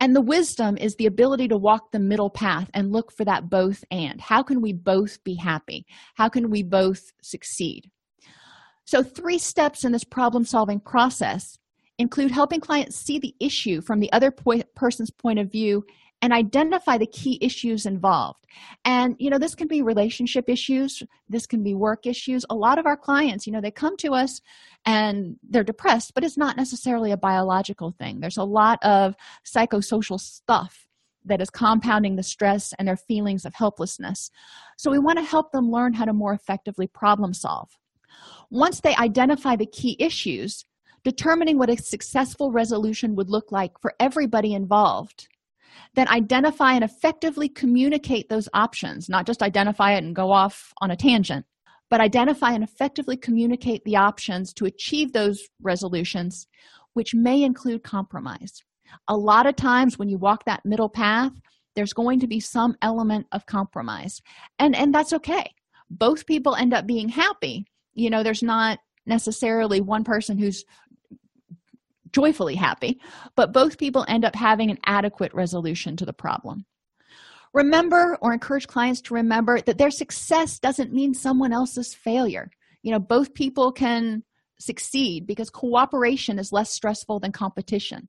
And 0.00 0.16
the 0.16 0.22
wisdom 0.22 0.78
is 0.78 0.96
the 0.96 1.06
ability 1.06 1.48
to 1.48 1.58
walk 1.58 1.92
the 1.92 1.98
middle 1.98 2.30
path 2.30 2.70
and 2.72 2.90
look 2.90 3.12
for 3.12 3.24
that 3.26 3.50
both 3.50 3.84
and. 3.90 4.18
How 4.20 4.42
can 4.42 4.62
we 4.62 4.72
both 4.72 5.22
be 5.24 5.34
happy? 5.34 5.86
How 6.14 6.30
can 6.30 6.48
we 6.48 6.62
both 6.62 7.12
succeed? 7.22 7.90
So, 8.86 9.02
three 9.02 9.38
steps 9.38 9.84
in 9.84 9.92
this 9.92 10.04
problem 10.04 10.44
solving 10.44 10.80
process 10.80 11.58
include 11.98 12.30
helping 12.30 12.60
clients 12.60 12.96
see 12.96 13.18
the 13.18 13.34
issue 13.38 13.82
from 13.82 14.00
the 14.00 14.10
other 14.12 14.30
po- 14.30 14.62
person's 14.74 15.10
point 15.10 15.38
of 15.38 15.52
view 15.52 15.84
and 16.22 16.32
identify 16.32 16.98
the 16.98 17.06
key 17.06 17.38
issues 17.40 17.86
involved. 17.86 18.46
And 18.84 19.16
you 19.18 19.30
know 19.30 19.38
this 19.38 19.54
can 19.54 19.68
be 19.68 19.82
relationship 19.82 20.48
issues 20.48 21.02
this 21.28 21.46
can 21.46 21.62
be 21.62 21.74
work 21.74 22.06
issues. 22.06 22.44
A 22.50 22.54
lot 22.54 22.78
of 22.78 22.86
our 22.86 22.96
clients 22.96 23.46
you 23.46 23.52
know 23.52 23.60
they 23.60 23.70
come 23.70 23.96
to 23.98 24.12
us 24.12 24.40
and 24.84 25.36
they're 25.48 25.64
depressed 25.64 26.12
but 26.14 26.24
it's 26.24 26.38
not 26.38 26.56
necessarily 26.56 27.12
a 27.12 27.16
biological 27.16 27.92
thing. 27.92 28.20
There's 28.20 28.38
a 28.38 28.44
lot 28.44 28.78
of 28.82 29.14
psychosocial 29.44 30.20
stuff 30.20 30.86
that 31.24 31.40
is 31.40 31.50
compounding 31.50 32.16
the 32.16 32.22
stress 32.22 32.72
and 32.78 32.88
their 32.88 32.96
feelings 32.96 33.44
of 33.44 33.54
helplessness. 33.54 34.30
So 34.78 34.90
we 34.90 34.98
want 34.98 35.18
to 35.18 35.24
help 35.24 35.52
them 35.52 35.70
learn 35.70 35.92
how 35.92 36.06
to 36.06 36.12
more 36.12 36.32
effectively 36.32 36.86
problem 36.86 37.34
solve. 37.34 37.68
Once 38.50 38.80
they 38.80 38.96
identify 38.96 39.56
the 39.56 39.66
key 39.66 39.96
issues 39.98 40.64
determining 41.04 41.58
what 41.58 41.70
a 41.70 41.76
successful 41.76 42.52
resolution 42.52 43.14
would 43.16 43.30
look 43.30 43.52
like 43.52 43.78
for 43.80 43.94
everybody 43.98 44.54
involved 44.54 45.28
then 45.94 46.08
identify 46.08 46.72
and 46.72 46.84
effectively 46.84 47.48
communicate 47.48 48.28
those 48.28 48.48
options, 48.54 49.08
not 49.08 49.26
just 49.26 49.42
identify 49.42 49.92
it 49.92 50.04
and 50.04 50.14
go 50.14 50.30
off 50.30 50.72
on 50.80 50.90
a 50.90 50.96
tangent, 50.96 51.46
but 51.88 52.00
identify 52.00 52.52
and 52.52 52.62
effectively 52.62 53.16
communicate 53.16 53.84
the 53.84 53.96
options 53.96 54.52
to 54.54 54.64
achieve 54.64 55.12
those 55.12 55.48
resolutions, 55.60 56.46
which 56.94 57.14
may 57.14 57.42
include 57.42 57.82
compromise. 57.82 58.62
A 59.08 59.16
lot 59.16 59.46
of 59.46 59.56
times 59.56 59.98
when 59.98 60.08
you 60.08 60.18
walk 60.18 60.44
that 60.44 60.64
middle 60.64 60.88
path, 60.88 61.32
there's 61.76 61.92
going 61.92 62.20
to 62.20 62.26
be 62.26 62.40
some 62.40 62.74
element 62.82 63.26
of 63.32 63.46
compromise, 63.46 64.20
and, 64.58 64.74
and 64.74 64.94
that's 64.94 65.12
okay. 65.12 65.52
Both 65.88 66.26
people 66.26 66.54
end 66.54 66.72
up 66.72 66.86
being 66.86 67.08
happy. 67.08 67.64
You 67.94 68.10
know, 68.10 68.22
there's 68.22 68.42
not 68.42 68.78
necessarily 69.06 69.80
one 69.80 70.04
person 70.04 70.38
who's 70.38 70.64
joyfully 72.12 72.54
happy, 72.54 73.00
but 73.36 73.52
both 73.52 73.78
people 73.78 74.04
end 74.08 74.24
up 74.24 74.34
having 74.34 74.70
an 74.70 74.78
adequate 74.84 75.32
resolution 75.34 75.96
to 75.96 76.06
the 76.06 76.12
problem. 76.12 76.64
Remember 77.52 78.16
or 78.20 78.32
encourage 78.32 78.66
clients 78.66 79.00
to 79.02 79.14
remember 79.14 79.60
that 79.60 79.78
their 79.78 79.90
success 79.90 80.58
doesn't 80.58 80.92
mean 80.92 81.14
someone 81.14 81.52
else's 81.52 81.94
failure. 81.94 82.50
You 82.82 82.92
know, 82.92 83.00
both 83.00 83.34
people 83.34 83.72
can 83.72 84.22
succeed 84.60 85.26
because 85.26 85.50
cooperation 85.50 86.38
is 86.38 86.52
less 86.52 86.70
stressful 86.70 87.20
than 87.20 87.32
competition. 87.32 88.08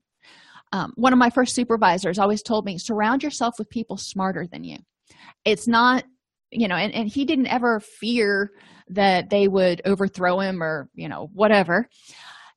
Um, 0.72 0.92
one 0.96 1.12
of 1.12 1.18
my 1.18 1.30
first 1.30 1.54
supervisors 1.54 2.18
always 2.18 2.42
told 2.42 2.64
me 2.64 2.78
surround 2.78 3.22
yourself 3.22 3.56
with 3.58 3.68
people 3.68 3.96
smarter 3.96 4.46
than 4.46 4.64
you. 4.64 4.78
It's 5.44 5.66
not, 5.66 6.04
you 6.50 6.68
know, 6.68 6.76
and, 6.76 6.94
and 6.94 7.08
he 7.08 7.24
didn't 7.24 7.48
ever 7.48 7.80
fear 7.80 8.52
that 8.88 9.28
they 9.28 9.48
would 9.48 9.82
overthrow 9.84 10.40
him 10.40 10.62
or, 10.62 10.88
you 10.94 11.08
know, 11.08 11.28
whatever 11.32 11.88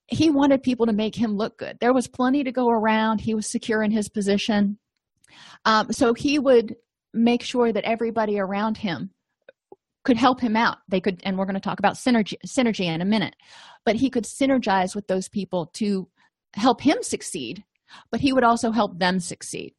he 0.08 0.30
wanted 0.30 0.64
people 0.64 0.86
to 0.86 0.94
make 0.94 1.16
him 1.16 1.36
look 1.36 1.58
good. 1.58 1.78
There 1.80 1.94
was 1.94 2.08
plenty 2.08 2.44
to 2.44 2.52
go 2.52 2.70
around. 2.70 3.22
He 3.22 3.34
was 3.34 3.48
secure 3.48 3.82
in 3.82 3.92
his 3.92 4.10
position. 4.10 4.78
Um, 5.66 5.92
so 5.92 6.14
he 6.14 6.38
would 6.38 6.76
make 7.14 7.42
sure 7.42 7.72
that 7.72 7.84
everybody 7.86 8.40
around 8.40 8.78
him 8.78 9.12
could 10.04 10.18
help 10.18 10.40
him 10.40 10.56
out. 10.56 10.78
They 10.88 11.02
could, 11.02 11.22
and 11.24 11.38
we're 11.38 11.46
going 11.46 11.56
to 11.56 11.60
talk 11.60 11.80
about 11.80 11.96
synergy, 11.96 12.36
synergy 12.46 12.86
in 12.86 13.02
a 13.02 13.06
minute, 13.06 13.36
but 13.86 13.96
he 13.96 14.10
could 14.10 14.26
synergize 14.26 14.96
with 14.96 15.08
those 15.08 15.28
people 15.28 15.68
to 15.74 16.08
help 16.54 16.82
him 16.82 16.98
succeed, 17.02 17.64
but 18.12 18.22
he 18.22 18.32
would 18.32 18.44
also 18.44 18.72
help 18.72 19.00
them 19.00 19.20
succeed. 19.20 19.74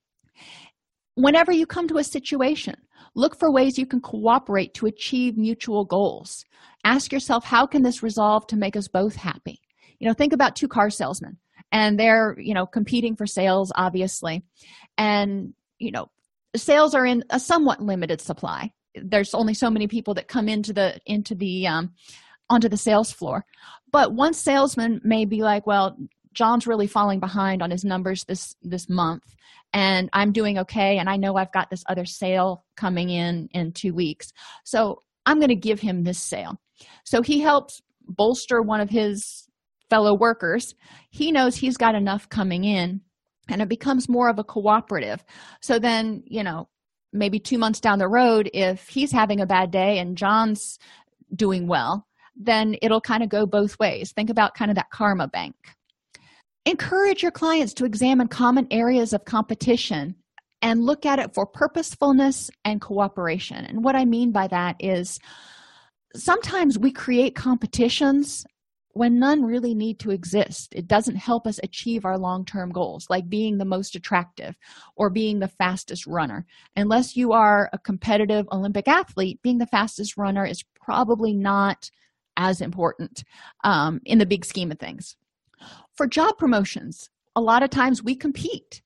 Whenever 1.15 1.53
you 1.53 1.65
come 1.67 1.89
to 1.89 1.99
a 1.99 2.05
situation, 2.05 2.75
look 3.15 3.39
for 3.39 3.51
ways 3.53 3.79
you 3.79 3.87
can 3.87 4.01
cooperate 4.01 4.75
to 4.75 4.87
achieve 4.87 5.39
mutual 5.39 5.85
goals. 5.85 6.45
Ask 6.85 7.13
yourself, 7.13 7.45
how 7.45 7.67
can 7.67 7.83
this 7.83 8.03
resolve 8.03 8.47
to 8.49 8.57
make 8.57 8.77
us 8.77 8.89
both 8.89 9.15
happy? 9.15 9.61
You 9.99 10.09
know 10.09 10.15
think 10.15 10.33
about 10.33 10.57
two 10.57 10.69
car 10.69 10.91
salesmen 10.91 11.39
and 11.73 11.99
they're 11.99 12.37
you 12.39 12.55
know 12.55 12.67
competing 12.67 13.17
for 13.17 13.27
sales 13.27 13.73
obviously. 13.75 14.43
And 14.99 15.55
you 15.79 15.91
know 15.91 16.11
sales 16.55 16.95
are 16.95 17.07
in 17.07 17.25
a 17.31 17.41
somewhat 17.41 17.83
limited 17.83 18.21
supply. 18.21 18.73
There's 18.95 19.35
only 19.35 19.55
so 19.55 19.71
many 19.71 19.89
people 19.89 20.15
that 20.15 20.29
come 20.29 20.49
into 20.49 20.73
the 20.73 20.99
into 21.07 21.35
the 21.35 21.67
um 21.67 21.93
onto 22.49 22.69
the 22.69 22.77
sales 22.77 23.13
floor. 23.13 23.45
But 23.91 24.13
one 24.15 24.35
salesman 24.35 25.01
may 25.05 25.25
be 25.25 25.43
like 25.43 25.67
well 25.67 25.97
john's 26.33 26.67
really 26.67 26.87
falling 26.87 27.19
behind 27.19 27.63
on 27.63 27.71
his 27.71 27.85
numbers 27.85 28.25
this 28.25 28.55
this 28.61 28.91
month 28.91 29.23
and 29.73 30.11
i'm 30.13 30.33
doing 30.33 30.59
okay 30.59 30.99
and 30.99 31.09
i 31.09 31.17
know 31.17 31.35
i've 31.35 31.53
got 31.53 31.71
this 31.71 31.83
other 31.89 32.05
sale 32.05 32.63
coming 32.77 33.09
in 33.09 33.49
in 33.53 33.73
two 33.73 33.95
weeks. 33.95 34.33
So 34.65 35.01
i'm 35.25 35.39
going 35.39 35.49
to 35.49 35.57
give 35.57 35.81
him 35.81 36.05
this 36.05 36.19
sale. 36.19 36.61
So 37.05 37.23
he 37.23 37.41
helps 37.41 37.83
bolster 38.09 38.63
one 38.63 38.81
of 38.81 38.91
his 38.91 39.47
fellow 39.91 40.15
workers 40.15 40.75
he 41.11 41.33
knows 41.33 41.57
he's 41.57 41.77
got 41.77 41.95
enough 41.95 42.29
coming 42.29 42.65
in 42.65 43.01
and 43.49 43.63
it 43.63 43.69
becomes 43.69 44.09
more 44.09 44.29
of 44.29 44.39
a 44.39 44.45
cooperative. 44.45 45.25
So 45.61 45.79
then 45.79 46.23
you 46.27 46.43
know 46.43 46.69
maybe 47.13 47.39
two 47.39 47.59
months 47.59 47.81
down 47.81 47.99
the 47.99 48.09
road 48.09 48.51
if 48.53 48.89
he's 48.89 49.13
having 49.13 49.41
a 49.41 49.47
bad 49.47 49.71
day 49.71 49.99
and 49.99 50.19
john's 50.19 50.79
doing 51.35 51.67
well 51.67 52.07
then 52.37 52.77
it'll 52.83 53.01
kind 53.01 53.23
of 53.23 53.29
go 53.29 53.47
both 53.47 53.79
ways. 53.79 54.13
Think 54.13 54.31
about 54.31 54.55
kind 54.55 54.71
of 54.71 54.75
that 54.77 54.91
karma 54.91 55.27
bank. 55.27 55.55
Encourage 56.67 57.23
your 57.23 57.31
clients 57.31 57.73
to 57.75 57.85
examine 57.85 58.29
common 58.29 58.67
areas 58.71 59.13
of 59.13 59.25
competition 59.25 60.17
and 60.63 60.85
look 60.85 61.07
at 61.07 61.19
it 61.19 61.33
for 61.35 61.47
purposefulness 61.47 62.51
and 62.65 62.81
cooperation. 62.81 63.65
And 63.65 63.85
what 63.85 63.97
i 63.97 64.05
mean 64.05 64.33
by 64.33 64.49
that 64.49 64.77
is 64.81 65.19
sometimes 66.15 66.79
we 66.79 66.91
create 66.93 67.35
competitions 67.35 68.45
when 68.97 69.19
none 69.19 69.45
really 69.45 69.75
need 69.75 69.99
to 69.99 70.11
exist. 70.11 70.75
It 70.75 70.89
doesn't 70.89 71.17
help 71.17 71.47
us 71.47 71.61
achieve 71.63 72.07
our 72.07 72.17
long 72.17 72.47
term 72.47 72.73
goals, 72.73 73.07
like 73.11 73.29
being 73.29 73.59
the 73.59 73.65
most 73.67 73.95
attractive 73.95 74.57
or 74.97 75.11
being 75.11 75.39
the 75.39 75.49
fastest 75.49 76.07
runner. 76.07 76.47
Unless 76.77 77.15
you 77.15 77.33
are 77.33 77.69
a 77.75 77.79
competitive 77.79 78.47
Olympic 78.51 78.89
athlete, 78.89 79.41
being 79.43 79.59
the 79.59 79.67
fastest 79.67 80.17
runner 80.17 80.47
is 80.47 80.65
probably 80.75 81.35
not 81.35 81.91
as 82.39 82.63
important 82.63 83.23
um, 83.65 84.01
in 84.07 84.19
the 84.19 84.27
big 84.27 84.47
scheme 84.47 84.73
of 84.73 84.79
things. 84.79 85.17
For 85.95 86.07
job 86.07 86.39
promotions, 86.39 87.11
a 87.35 87.41
lot 87.41 87.63
of 87.63 87.69
times 87.69 88.03
we 88.03 88.17
compete, 88.17 88.81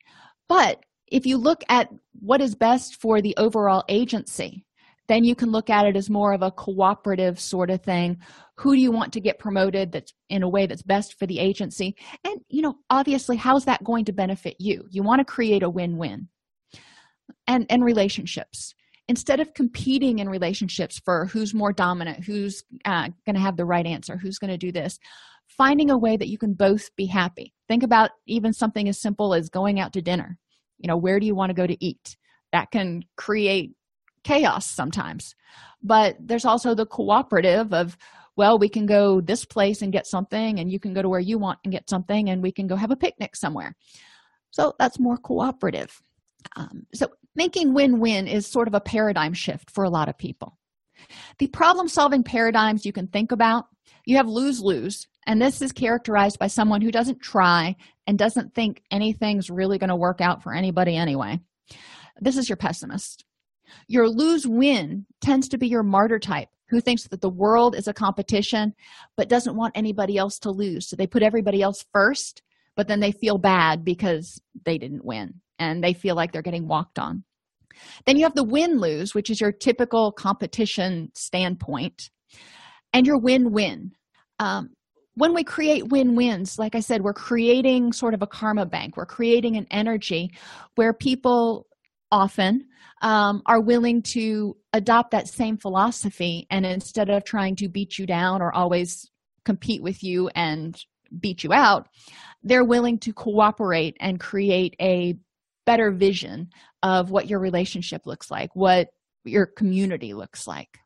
but 0.49 0.85
if 1.07 1.25
you 1.25 1.37
look 1.37 1.63
at 1.69 1.89
what 2.21 2.41
is 2.41 2.55
best 2.57 3.01
for 3.01 3.21
the 3.21 3.35
overall 3.37 3.85
agency, 3.89 4.65
then 5.11 5.25
you 5.25 5.35
can 5.35 5.51
look 5.51 5.69
at 5.69 5.87
it 5.87 5.97
as 5.97 6.09
more 6.09 6.33
of 6.33 6.43
a 6.43 6.53
cooperative 6.53 7.41
sort 7.41 7.69
of 7.69 7.83
thing. 7.83 8.17
Who 8.59 8.77
do 8.77 8.81
you 8.81 8.93
want 8.93 9.13
to 9.15 9.21
get 9.21 9.41
promoted 9.41 9.91
that's 9.91 10.15
in 10.29 10.45
a 10.45 10.49
way 10.49 10.67
that's 10.67 10.83
best 10.83 11.19
for 11.19 11.27
the 11.27 11.41
agency? 11.41 11.97
And 12.25 12.41
you 12.49 12.63
know 12.63 12.77
obviously 12.89 13.37
how's 13.37 13.65
that 13.65 13.83
going 13.83 14.05
to 14.05 14.13
benefit 14.13 14.57
you? 14.61 14.85
You 14.89 15.03
want 15.03 15.19
to 15.19 15.25
create 15.25 15.65
a 15.65 15.71
win-win. 15.71 16.29
And 17.47 17.67
and 17.69 17.85
relationships. 17.85 18.75
Instead 19.09 19.41
of 19.41 19.55
competing 19.55 20.21
in 20.21 20.29
relationships 20.29 21.01
for 21.05 21.27
who's 21.27 21.53
more 21.53 21.73
dominant 21.73 22.25
who's 22.25 22.63
uh, 22.85 23.09
going 23.27 23.35
to 23.35 23.41
have 23.41 23.57
the 23.57 23.65
right 23.65 23.87
answer 23.87 24.17
who's 24.17 24.39
going 24.39 24.53
to 24.53 24.57
do 24.57 24.71
this 24.71 25.01
finding 25.49 25.91
a 25.91 25.99
way 25.99 26.17
that 26.17 26.29
you 26.29 26.39
can 26.39 26.55
both 26.55 26.95
be 26.95 27.07
happy. 27.07 27.53
Think 27.67 27.83
about 27.83 28.13
even 28.27 28.53
something 28.53 28.89
as 28.89 29.01
simple 29.01 29.35
as 29.35 29.49
going 29.49 29.81
out 29.81 29.93
to 29.95 30.01
dinner. 30.01 30.39
You 30.79 30.87
know 30.87 30.97
where 30.97 31.19
do 31.19 31.27
you 31.27 31.35
want 31.35 31.51
to 31.51 31.55
go 31.55 31.67
to 31.67 31.85
eat? 31.85 32.17
That 32.53 32.71
can 32.71 33.03
create 33.17 33.73
chaos 34.25 34.67
sometimes 34.67 35.35
but 35.83 36.17
there's 36.21 36.45
also 36.45 36.75
the 36.75 36.87
cooperative 36.87 37.73
of 37.73 37.97
well 38.37 38.59
we 38.59 38.69
can 38.69 38.87
go 38.87 39.21
this 39.21 39.45
place 39.45 39.83
and 39.83 39.93
get 39.93 40.07
something 40.07 40.61
and 40.61 40.71
you 40.71 40.79
can 40.79 40.93
go 40.95 41.03
to 41.03 41.09
where 41.09 41.21
you 41.21 41.39
want 41.39 41.59
and 41.65 41.73
get 41.73 41.89
something 41.89 42.29
and 42.31 42.43
we 42.43 42.53
can 42.53 42.67
go 42.67 42.77
have 42.77 42.91
a 42.91 42.97
picnic 42.97 43.35
somewhere 43.37 43.75
so 44.51 44.75
that's 44.79 44.99
more 45.01 45.17
cooperative 45.17 46.03
Um, 46.57 46.87
so, 46.95 47.09
making 47.35 47.75
win 47.75 48.01
win 48.01 48.27
is 48.29 48.47
sort 48.47 48.69
of 48.69 48.75
a 48.75 48.81
paradigm 48.81 49.33
shift 49.35 49.71
for 49.71 49.85
a 49.85 49.91
lot 49.91 50.09
of 50.09 50.19
people. 50.19 50.59
The 51.39 51.49
problem 51.49 51.89
solving 51.89 52.23
paradigms 52.25 52.85
you 52.87 52.93
can 52.93 53.07
think 53.09 53.33
about 53.33 53.67
you 54.07 54.17
have 54.17 54.29
lose 54.29 54.61
lose, 54.61 55.07
and 55.27 55.41
this 55.41 55.63
is 55.63 55.73
characterized 55.73 56.39
by 56.39 56.49
someone 56.49 56.81
who 56.83 56.91
doesn't 56.91 57.21
try 57.21 57.77
and 58.07 58.19
doesn't 58.19 58.55
think 58.55 58.83
anything's 58.91 59.51
really 59.51 59.79
going 59.79 59.91
to 59.91 59.97
work 59.97 60.21
out 60.21 60.43
for 60.43 60.55
anybody 60.55 60.97
anyway. 60.97 61.39
This 62.21 62.37
is 62.37 62.49
your 62.49 62.57
pessimist. 62.57 63.25
Your 63.89 64.09
lose 64.09 64.47
win 64.47 65.07
tends 65.21 65.49
to 65.49 65.59
be 65.59 65.69
your 65.69 65.83
martyr 65.83 66.19
type 66.19 66.49
who 66.69 66.81
thinks 66.81 67.09
that 67.09 67.21
the 67.21 67.29
world 67.29 67.75
is 67.75 67.89
a 67.89 67.93
competition 67.93 68.75
but 69.17 69.29
doesn't 69.29 69.57
want 69.57 69.77
anybody 69.77 70.17
else 70.17 70.39
to 70.39 70.51
lose. 70.51 70.89
So 70.89 70.97
they 70.97 71.07
put 71.07 71.23
everybody 71.23 71.63
else 71.63 71.85
first, 71.93 72.43
but 72.77 72.89
then 72.89 73.01
they 73.01 73.13
feel 73.13 73.39
bad 73.39 73.85
because 73.85 74.41
they 74.65 74.79
didn't 74.79 75.05
win 75.05 75.35
and 75.59 75.83
they 75.83 75.93
feel 75.93 76.15
like 76.15 76.33
they're 76.33 76.43
getting 76.43 76.69
walked 76.69 76.99
on. 76.99 77.25
Then 78.07 78.17
you 78.17 78.25
have 78.25 78.35
the 78.35 78.45
win 78.45 78.79
lose, 78.79 79.15
which 79.15 79.31
is 79.31 79.41
your 79.41 79.53
typical 79.53 80.13
competition 80.13 81.11
standpoint, 81.15 82.11
and 82.93 83.07
your 83.07 83.19
win 83.19 83.53
win. 83.53 83.93
Um, 84.39 84.71
when 85.15 85.35
we 85.35 85.45
create 85.45 85.89
win 85.89 86.17
wins, 86.17 86.59
like 86.59 86.75
I 86.75 86.81
said, 86.81 87.03
we're 87.03 87.13
creating 87.13 87.93
sort 87.93 88.15
of 88.15 88.23
a 88.23 88.27
karma 88.27 88.65
bank. 88.65 88.97
We're 88.97 89.07
creating 89.07 89.57
an 89.57 89.67
energy 89.71 90.31
where 90.77 90.93
people 90.93 91.67
often 92.13 92.67
um, 93.03 93.43
are 93.47 93.61
willing 93.61 94.03
to 94.03 94.57
adopt 94.73 95.11
that 95.11 95.29
same 95.29 95.57
philosophy 95.57 96.47
and 96.51 96.67
instead 96.67 97.09
of 97.09 97.25
trying 97.25 97.57
to 97.57 97.69
beat 97.69 97.99
you 97.99 98.07
down 98.07 98.43
or 98.43 98.55
always 98.55 99.11
compete 99.45 99.83
with 99.83 100.03
you 100.03 100.29
and 100.35 100.85
beat 101.19 101.43
you 101.43 101.53
out 101.53 101.89
they're 102.43 102.65
willing 102.65 102.99
to 102.99 103.13
cooperate 103.13 103.97
and 104.01 104.21
create 104.21 104.77
a 104.81 105.17
better 105.67 105.91
vision 105.91 106.49
of 106.83 107.11
what 107.11 107.29
your 107.29 107.41
relationship 107.41 108.07
looks 108.07 108.31
like 108.31 108.55
what 108.55 108.89
your 109.25 109.47
community 109.47 110.15
looks 110.15 110.47
like. 110.47 110.79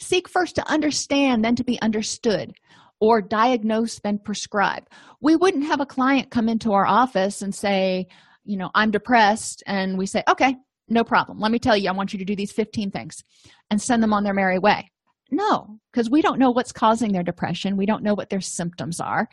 Seek 0.00 0.28
first 0.28 0.56
to 0.56 0.68
understand 0.68 1.44
then 1.44 1.56
to 1.56 1.64
be 1.64 1.80
understood 1.80 2.52
or 3.00 3.20
diagnose 3.20 4.00
then 4.00 4.18
prescribe. 4.18 4.84
We 5.20 5.36
wouldn't 5.36 5.66
have 5.66 5.80
a 5.80 5.86
client 5.86 6.30
come 6.30 6.48
into 6.48 6.72
our 6.72 6.86
office 6.86 7.42
and 7.42 7.54
say 7.54 8.08
you 8.44 8.56
know 8.56 8.70
i'm 8.74 8.90
depressed 8.90 9.62
and 9.66 9.96
we 9.96 10.06
say 10.06 10.22
okay 10.28 10.56
no 10.88 11.04
problem. 11.04 11.38
Let 11.38 11.52
me 11.52 11.58
tell 11.58 11.76
you 11.76 11.88
i 11.88 11.92
want 11.92 12.12
you 12.12 12.18
to 12.18 12.24
do 12.24 12.36
these 12.36 12.52
15 12.52 12.90
things 12.90 13.22
and 13.70 13.80
send 13.80 14.02
them 14.02 14.12
on 14.12 14.24
their 14.24 14.34
merry 14.34 14.58
way. 14.58 14.90
No 15.30 15.78
because 15.92 16.10
we 16.10 16.22
don't 16.22 16.38
know 16.38 16.50
what's 16.50 16.72
causing 16.72 17.12
their 17.12 17.22
depression. 17.22 17.76
We 17.76 17.86
don't 17.86 18.02
know 18.02 18.14
what 18.14 18.30
their 18.30 18.40
symptoms 18.40 19.00
are. 19.00 19.28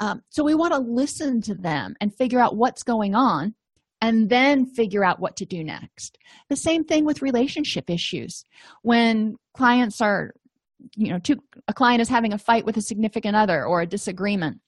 Um, 0.00 0.22
so 0.30 0.44
we 0.44 0.54
want 0.54 0.72
to 0.72 0.78
listen 0.78 1.40
to 1.42 1.54
them 1.54 1.94
and 2.00 2.14
figure 2.14 2.40
out 2.40 2.56
what's 2.56 2.82
going 2.82 3.14
on 3.14 3.54
and 4.00 4.28
then 4.28 4.66
figure 4.66 5.04
out 5.04 5.20
what 5.20 5.36
to 5.36 5.44
do 5.44 5.64
next. 5.64 6.18
The 6.48 6.56
same 6.56 6.84
thing 6.84 7.04
with 7.04 7.22
relationship 7.22 7.88
issues. 7.88 8.44
When 8.82 9.36
clients 9.54 10.00
are 10.00 10.34
you 10.96 11.08
know 11.08 11.18
two, 11.18 11.36
a 11.68 11.74
client 11.74 12.00
is 12.00 12.08
having 12.08 12.32
a 12.32 12.38
fight 12.38 12.64
with 12.64 12.76
a 12.76 12.82
significant 12.82 13.36
other 13.36 13.64
or 13.64 13.80
a 13.80 13.86
disagreement 13.86 14.60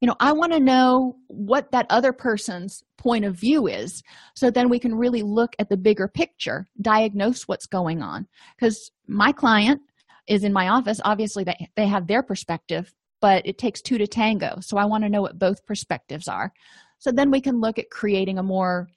you 0.00 0.06
know 0.06 0.16
i 0.20 0.32
want 0.32 0.52
to 0.52 0.60
know 0.60 1.16
what 1.28 1.70
that 1.72 1.86
other 1.90 2.12
person's 2.12 2.82
point 2.98 3.24
of 3.24 3.34
view 3.34 3.66
is. 3.66 4.02
So 4.34 4.50
then 4.50 4.68
we 4.68 4.78
can 4.78 4.94
really 4.94 5.22
look 5.22 5.54
at 5.58 5.68
the 5.68 5.76
bigger 5.76 6.08
picture 6.08 6.66
diagnose 6.80 7.42
what's 7.44 7.66
going 7.66 8.02
on. 8.02 8.26
Because 8.56 8.90
my 9.06 9.32
client 9.32 9.80
is 10.26 10.42
in 10.42 10.52
my 10.52 10.68
office 10.68 11.00
obviously 11.04 11.44
they, 11.44 11.68
they 11.76 11.86
have 11.86 12.08
their 12.08 12.22
perspective 12.22 12.92
but 13.20 13.46
it 13.46 13.58
takes 13.58 13.80
two 13.80 13.98
to 13.98 14.06
tango. 14.06 14.58
So 14.60 14.76
i 14.76 14.84
want 14.84 15.04
to 15.04 15.08
know 15.08 15.22
what 15.22 15.38
both 15.38 15.64
perspectives 15.66 16.28
are. 16.28 16.52
So 16.98 17.10
then 17.12 17.30
we 17.30 17.40
can 17.40 17.60
look 17.60 17.78
at 17.78 17.90
creating 17.90 18.38
a 18.38 18.42
more 18.42 18.88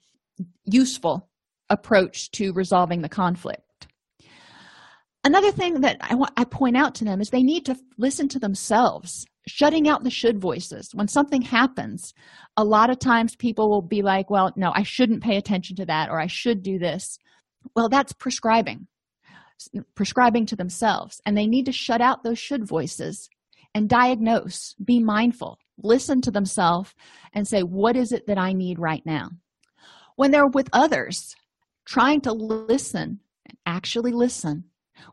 useful 0.64 1.28
approach 1.68 2.30
to 2.32 2.52
resolving 2.52 3.02
the 3.02 3.08
conflict. 3.08 3.62
Another 5.22 5.52
thing 5.52 5.82
that 5.82 5.98
I, 6.00 6.14
want, 6.14 6.32
I 6.36 6.44
point 6.44 6.76
out 6.76 6.94
to 6.96 7.04
them 7.04 7.20
is 7.20 7.28
they 7.28 7.42
need 7.42 7.66
to 7.66 7.76
listen 7.98 8.28
to 8.28 8.38
themselves 8.38 9.26
shutting 9.50 9.88
out 9.88 10.04
the 10.04 10.10
should 10.10 10.38
voices. 10.38 10.90
When 10.94 11.08
something 11.08 11.42
happens 11.42 12.14
a 12.56 12.64
lot 12.64 12.90
of 12.90 12.98
times 12.98 13.36
people 13.36 13.68
will 13.68 13.82
be 13.82 14.02
like 14.02 14.30
well 14.30 14.52
no 14.56 14.72
i 14.74 14.82
shouldn't 14.82 15.22
pay 15.22 15.36
attention 15.36 15.76
to 15.76 15.86
that 15.86 16.10
or 16.10 16.20
i 16.20 16.26
should 16.26 16.62
do 16.62 16.78
this. 16.78 17.18
Well 17.74 17.88
that's 17.88 18.12
prescribing 18.12 18.86
prescribing 19.94 20.46
to 20.46 20.56
themselves 20.56 21.20
and 21.26 21.36
they 21.36 21.46
need 21.46 21.66
to 21.66 21.72
shut 21.72 22.00
out 22.00 22.24
those 22.24 22.38
should 22.38 22.66
voices 22.66 23.28
and 23.74 23.88
diagnose 23.88 24.74
be 24.82 24.98
mindful 24.98 25.58
listen 25.82 26.20
to 26.22 26.30
themselves 26.30 26.94
and 27.32 27.46
say 27.46 27.62
what 27.62 27.96
is 27.96 28.12
it 28.12 28.26
that 28.26 28.38
i 28.38 28.52
need 28.52 28.78
right 28.78 29.04
now? 29.04 29.30
When 30.16 30.30
they're 30.30 30.46
with 30.46 30.68
others 30.72 31.34
trying 31.86 32.20
to 32.22 32.32
listen 32.32 33.20
and 33.46 33.58
actually 33.66 34.12
listen 34.12 34.64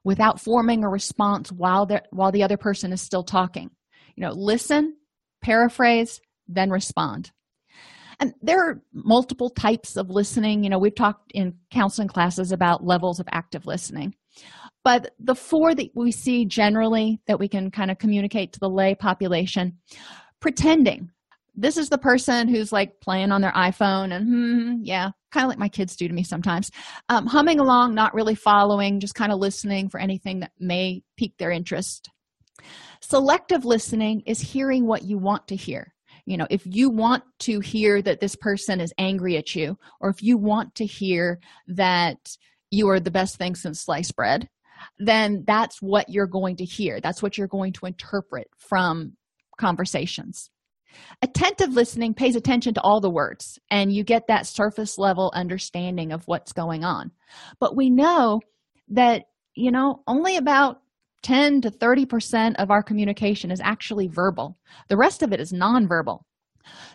without 0.04 0.40
forming 0.40 0.84
a 0.84 0.90
response 0.90 1.52
while 1.52 1.86
the 1.86 2.04
while 2.12 2.32
the 2.32 2.44
other 2.44 2.58
person 2.58 2.92
is 2.92 3.02
still 3.02 3.24
talking 3.24 3.70
you 4.18 4.26
know 4.26 4.34
listen 4.34 4.98
paraphrase 5.42 6.20
then 6.48 6.70
respond. 6.70 7.32
And 8.20 8.34
there 8.42 8.58
are 8.58 8.82
multiple 8.94 9.50
types 9.50 9.96
of 9.96 10.10
listening. 10.10 10.64
You 10.64 10.70
know 10.70 10.80
we've 10.80 10.96
talked 10.96 11.32
in 11.34 11.54
counseling 11.72 12.08
classes 12.08 12.52
about 12.52 12.86
levels 12.86 13.20
of 13.20 13.28
active 13.32 13.66
listening. 13.66 14.16
But 14.84 15.12
the 15.20 15.36
four 15.36 15.76
that 15.76 15.90
we 15.96 16.12
see 16.12 16.46
generally 16.46 17.20
that 17.28 17.40
we 17.40 17.48
can 17.48 17.72
kind 17.72 17.92
of 17.92 17.98
communicate 17.98 18.54
to 18.54 18.60
the 18.60 18.70
lay 18.70 18.96
population 18.96 19.78
pretending. 20.40 21.12
This 21.56 21.78
is 21.78 21.90
the 21.90 21.98
person 21.98 22.48
who's 22.48 22.72
like 22.72 23.02
playing 23.02 23.32
on 23.32 23.42
their 23.42 23.52
iphone 23.52 24.14
and 24.14 24.26
hmm, 24.28 24.74
yeah 24.84 25.10
kind 25.32 25.44
of 25.44 25.50
like 25.50 25.60
my 25.60 25.70
kids 25.70 25.96
do 25.96 26.08
to 26.08 26.14
me 26.14 26.24
sometimes 26.24 26.72
um, 27.10 27.26
humming 27.26 27.60
along 27.60 27.94
not 27.94 28.14
really 28.14 28.36
following 28.36 29.00
just 29.00 29.14
kind 29.14 29.32
of 29.32 29.40
listening 29.40 29.90
for 29.90 30.00
anything 30.00 30.40
that 30.40 30.52
may 30.60 31.02
pique 31.18 31.38
their 31.38 31.52
interest 31.52 32.10
selective 33.02 33.66
listening 33.66 34.22
is 34.26 34.40
hearing 34.40 34.86
what 34.86 35.04
you 35.04 35.18
want 35.18 35.48
to 35.48 35.56
hear. 35.56 35.94
You 36.26 36.38
know 36.38 36.48
if 36.50 36.64
you 36.66 36.90
want 36.90 37.24
to 37.40 37.60
hear 37.60 38.02
that 38.02 38.20
this 38.20 38.36
person 38.36 38.82
is 38.82 38.94
angry 38.98 39.38
at 39.38 39.56
you 39.56 39.78
or 40.02 40.10
if 40.10 40.22
you 40.22 40.38
want 40.38 40.76
to 40.76 40.86
hear 40.86 41.40
that 41.68 42.18
you 42.70 42.90
are 42.90 43.00
the 43.00 43.12
best 43.12 43.38
thing 43.38 43.56
since 43.56 43.82
sliced 43.82 44.16
bread 44.16 44.50
then 45.00 45.44
that's 45.46 45.82
what 45.82 46.10
you're 46.10 46.28
going 46.28 46.58
to 46.58 46.66
hear. 46.66 47.00
That's 47.02 47.22
what 47.22 47.38
you're 47.38 47.48
going 47.48 47.74
to 47.74 47.86
interpret 47.86 48.48
from 48.58 49.14
conversations. 49.58 50.50
Attentive 51.22 51.70
listening 51.70 52.14
pays 52.14 52.36
attention 52.36 52.74
to 52.74 52.82
all 52.82 53.02
the 53.02 53.10
words 53.10 53.60
and 53.70 53.94
you 53.94 54.04
get 54.04 54.28
that 54.28 54.48
surface 54.48 54.98
level 54.98 55.32
understanding 55.36 56.12
of 56.12 56.28
what's 56.28 56.54
going 56.54 56.84
on. 56.84 57.12
But 57.60 57.76
we 57.76 57.90
know 57.90 58.42
that 58.90 59.26
you 59.54 59.72
know 59.72 60.02
only 60.08 60.38
about 60.38 60.82
10 61.24 61.62
to 61.62 61.70
30 61.70 62.06
percent 62.06 62.56
of 62.60 62.72
our 62.72 62.84
communication 62.84 63.52
is 63.52 63.62
actually 63.64 64.08
verbal. 64.08 64.58
The 64.90 64.98
rest 64.98 65.24
of 65.24 65.34
it 65.34 65.40
is 65.40 65.52
nonverbal. 65.52 66.22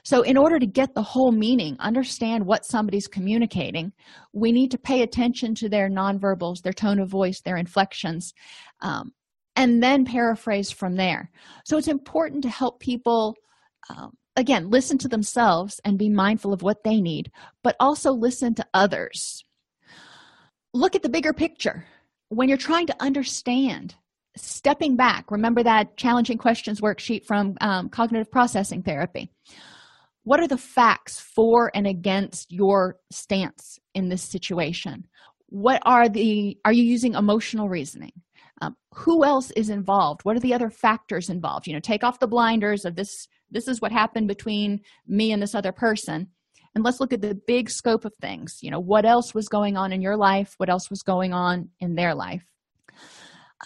So 0.04 0.22
in 0.22 0.36
order 0.36 0.58
to 0.58 0.66
get 0.66 0.94
the 0.94 1.02
whole 1.02 1.32
meaning 1.32 1.76
understand 1.80 2.44
what 2.44 2.66
somebody's 2.66 3.06
communicating 3.06 3.92
we 4.32 4.52
need 4.52 4.70
to 4.72 4.78
pay 4.78 5.02
attention 5.02 5.54
to 5.56 5.68
their 5.68 5.88
nonverbals 5.88 6.62
their 6.62 6.72
tone 6.72 6.98
of 6.98 7.08
voice 7.08 7.40
their 7.40 7.56
inflections 7.56 8.32
um, 8.80 9.12
and 9.54 9.82
then 9.82 10.06
paraphrase 10.06 10.70
from 10.70 10.96
there. 10.96 11.30
So 11.66 11.76
it's 11.76 11.88
important 11.88 12.42
to 12.44 12.48
help 12.48 12.80
people 12.80 13.34
um, 13.90 14.12
again 14.36 14.70
listen 14.70 14.98
to 14.98 15.08
themselves 15.08 15.80
and 15.84 15.98
be 15.98 16.08
mindful 16.08 16.52
of 16.52 16.62
what 16.62 16.84
they 16.84 17.00
need 17.00 17.30
but 17.62 17.76
also 17.80 18.12
listen 18.12 18.54
to 18.54 18.66
others. 18.74 19.44
Look 20.74 20.94
at 20.94 21.02
the 21.02 21.10
bigger 21.10 21.32
picture. 21.32 21.86
When 22.28 22.48
you're 22.48 22.56
trying 22.56 22.86
to 22.86 22.96
understand 22.98 23.94
stepping 24.36 24.96
back. 24.96 25.30
Remember 25.30 25.62
that 25.62 25.96
challenging 25.96 26.38
questions 26.38 26.80
worksheet 26.80 27.24
from 27.24 27.56
um, 27.60 27.88
cognitive 27.88 28.30
processing 28.30 28.82
therapy. 28.82 29.30
What 30.24 30.40
are 30.40 30.48
the 30.48 30.56
facts 30.56 31.20
for 31.20 31.70
and 31.74 31.86
against 31.86 32.52
your 32.52 32.98
stance 33.10 33.78
in 33.94 34.08
this 34.08 34.22
situation? 34.22 35.06
What 35.46 35.82
are 35.84 36.08
the 36.08 36.56
are 36.64 36.72
you 36.72 36.84
using 36.84 37.14
emotional 37.14 37.68
reasoning? 37.68 38.12
Um, 38.60 38.76
who 38.94 39.24
else 39.24 39.50
is 39.52 39.70
involved? 39.70 40.20
What 40.22 40.36
are 40.36 40.40
the 40.40 40.54
other 40.54 40.70
factors 40.70 41.28
involved? 41.28 41.66
You 41.66 41.74
know 41.74 41.80
take 41.80 42.04
off 42.04 42.20
the 42.20 42.28
blinders 42.28 42.84
of 42.84 42.94
this 42.94 43.26
this 43.50 43.68
is 43.68 43.80
what 43.80 43.92
happened 43.92 44.28
between 44.28 44.80
me 45.06 45.32
and 45.32 45.42
this 45.42 45.54
other 45.54 45.72
person 45.72 46.28
and 46.74 46.84
let's 46.84 47.00
look 47.00 47.12
at 47.12 47.20
the 47.20 47.34
big 47.34 47.68
scope 47.68 48.04
of 48.04 48.14
things. 48.20 48.58
You 48.62 48.70
know 48.70 48.80
what 48.80 49.04
else 49.04 49.34
was 49.34 49.48
going 49.48 49.76
on 49.76 49.92
in 49.92 50.00
your 50.00 50.16
life? 50.16 50.54
What 50.56 50.70
else 50.70 50.88
was 50.88 51.02
going 51.02 51.32
on 51.32 51.68
in 51.80 51.94
their 51.94 52.14
life? 52.14 52.44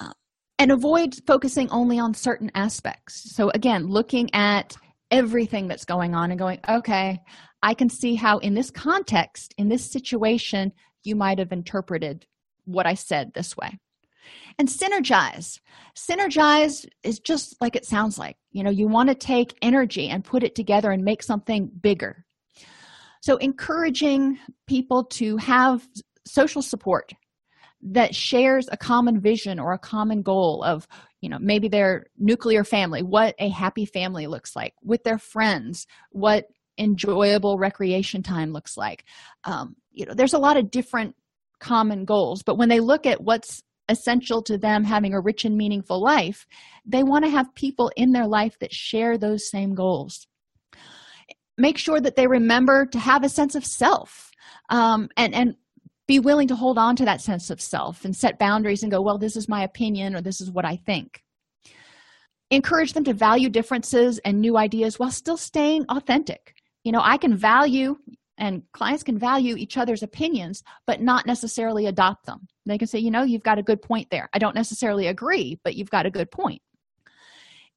Uh, 0.01 0.13
and 0.59 0.73
avoid 0.73 1.15
focusing 1.27 1.71
only 1.71 1.99
on 1.99 2.15
certain 2.15 2.51
aspects. 2.55 3.35
So 3.35 3.51
again 3.55 3.87
looking 3.87 4.31
at 4.35 4.77
everything 5.11 5.69
that's 5.69 5.85
going 5.85 6.15
on 6.15 6.31
and 6.31 6.39
going 6.39 6.59
okay 6.69 7.21
i 7.63 7.73
can 7.73 7.89
see 7.89 8.15
how 8.15 8.39
in 8.39 8.55
this 8.55 8.71
context 8.71 9.55
in 9.57 9.69
this 9.69 9.89
situation 9.89 10.73
you 11.05 11.15
might 11.15 11.39
have 11.39 11.53
interpreted 11.53 12.27
what 12.65 12.87
i 12.87 12.95
said 12.95 13.33
this 13.35 13.57
way. 13.57 13.79
And 14.59 14.69
synergize. 14.69 15.61
Synergize 15.95 16.85
is 17.05 17.21
just 17.21 17.55
like 17.61 17.77
it 17.77 17.85
sounds 17.85 18.19
like. 18.19 18.37
You 18.51 18.65
know 18.65 18.71
you 18.71 18.89
want 18.89 19.09
to 19.09 19.15
take 19.15 19.57
energy 19.63 20.09
and 20.09 20.25
put 20.25 20.43
it 20.43 20.57
together 20.57 20.91
and 20.91 21.05
make 21.05 21.23
something 21.23 21.71
bigger. 21.81 22.25
So 23.23 23.37
encouraging 23.37 24.39
people 24.67 25.05
to 25.05 25.37
have 25.37 25.87
social 26.27 26.63
support 26.63 27.13
that 27.83 28.15
shares 28.15 28.69
a 28.71 28.77
common 28.77 29.21
vision 29.21 29.59
or 29.59 29.73
a 29.73 29.79
common 29.79 30.23
goal 30.23 30.63
of 30.65 30.87
you 31.21 31.29
know 31.29 31.39
maybe 31.41 31.69
their 31.69 32.07
nuclear 32.19 32.65
family 32.65 33.03
what 33.03 33.35
a 33.39 33.49
happy 33.49 33.85
family 33.85 34.27
looks 34.27 34.57
like 34.57 34.75
with 34.83 35.03
their 35.05 35.19
friends 35.19 35.87
what 36.11 36.47
enjoyable 36.79 37.57
recreation 37.57 38.23
time 38.23 38.53
looks 38.53 38.77
like. 38.77 39.05
Um, 39.45 39.77
you 39.93 40.07
know 40.07 40.15
there's 40.15 40.35
a 40.35 40.39
lot 40.39 40.57
of 40.57 40.71
different 40.71 41.15
common 41.59 42.05
goals 42.05 42.43
but 42.43 42.59
when 42.59 42.69
they 42.69 42.81
look 42.81 43.07
at 43.07 43.23
what's 43.23 43.63
essential 43.89 44.43
to 44.43 44.59
them 44.59 44.85
having 44.85 45.15
a 45.15 45.21
rich 45.21 45.45
and 45.45 45.57
meaningful 45.57 46.03
life 46.03 46.47
they 46.85 47.03
want 47.03 47.25
to 47.25 47.31
have 47.31 47.55
people 47.55 47.91
in 47.97 48.13
their 48.13 48.27
life 48.27 48.59
that 48.59 48.73
share 48.73 49.17
those 49.17 49.49
same 49.51 49.75
goals. 49.75 50.27
Make 51.59 51.79
sure 51.79 52.01
that 52.01 52.17
they 52.17 52.27
remember 52.27 52.87
to 52.87 52.99
have 52.99 53.25
a 53.25 53.29
sense 53.29 53.55
of 53.55 53.65
self 53.65 54.31
um, 54.69 55.09
and 55.17 55.35
and 55.35 55.57
be 56.07 56.21
willing 56.21 56.49
to 56.49 56.57
hold 56.57 56.79
on 56.79 56.97
to 56.97 57.05
that 57.05 57.21
sense 57.21 57.51
of 57.51 57.61
self 57.61 58.05
and 58.05 58.15
set 58.15 58.39
boundaries 58.39 58.83
and 58.83 58.93
go 58.93 59.01
well 59.01 59.19
this 59.19 59.37
is 59.37 59.49
my 59.49 59.63
opinion 59.63 60.15
or 60.15 60.21
this 60.21 60.41
is 60.41 60.51
what 60.51 60.65
i 60.65 60.77
think. 60.77 61.23
Encourage 62.51 62.93
them 62.93 63.03
to 63.05 63.13
value 63.13 63.49
differences 63.49 64.19
and 64.19 64.41
new 64.41 64.57
ideas 64.57 65.01
while 65.01 65.11
still 65.11 65.37
staying 65.37 65.85
authentic. 65.89 66.55
You 66.85 66.93
know 66.93 67.03
i 67.03 67.17
can 67.17 67.37
value 67.37 67.97
and 68.39 68.63
clients 68.73 69.03
can 69.03 69.19
value 69.19 69.57
each 69.57 69.79
other's 69.79 70.03
opinions 70.03 70.63
but 70.87 71.01
not 71.01 71.27
necessarily 71.27 71.87
adopt 71.87 72.27
them. 72.27 72.47
They 72.67 72.79
can 72.79 72.89
say 72.89 72.99
you 72.99 73.11
know 73.11 73.23
you've 73.23 73.43
got 73.43 73.59
a 73.59 73.63
good 73.63 73.83
point 73.83 74.09
there. 74.11 74.29
I 74.33 74.39
don't 74.39 74.55
necessarily 74.55 75.09
agree 75.09 75.59
but 75.65 75.75
you've 75.75 75.91
got 75.91 76.07
a 76.07 76.11
good 76.11 76.31
point. 76.31 76.63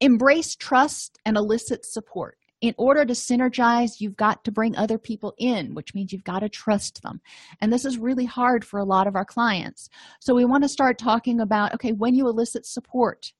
Embrace 0.01 0.55
trust 0.55 1.19
and 1.25 1.35
elicit 1.35 1.85
support 1.85 2.37
in 2.61 2.75
order 2.77 3.05
to 3.05 3.13
synergize 3.13 3.99
you've 3.99 4.17
got 4.17 4.43
to 4.43 4.51
bring 4.51 4.75
other 4.75 4.97
people 4.97 5.33
in 5.37 5.73
which 5.73 5.93
means 5.93 6.11
you've 6.11 6.23
got 6.23 6.39
to 6.39 6.49
trust 6.49 7.01
them. 7.01 7.21
And 7.61 7.71
this 7.71 7.85
is 7.85 7.97
really 7.97 8.25
hard 8.25 8.65
for 8.65 8.79
a 8.79 8.85
lot 8.85 9.07
of 9.07 9.15
our 9.15 9.25
clients. 9.25 9.89
So 10.19 10.35
we 10.35 10.45
want 10.45 10.63
to 10.63 10.69
start 10.69 10.97
talking 10.97 11.39
about 11.39 11.73
okay 11.73 11.91
when 11.91 12.15
you 12.15 12.27
elicit 12.27 12.65
support 12.65 13.31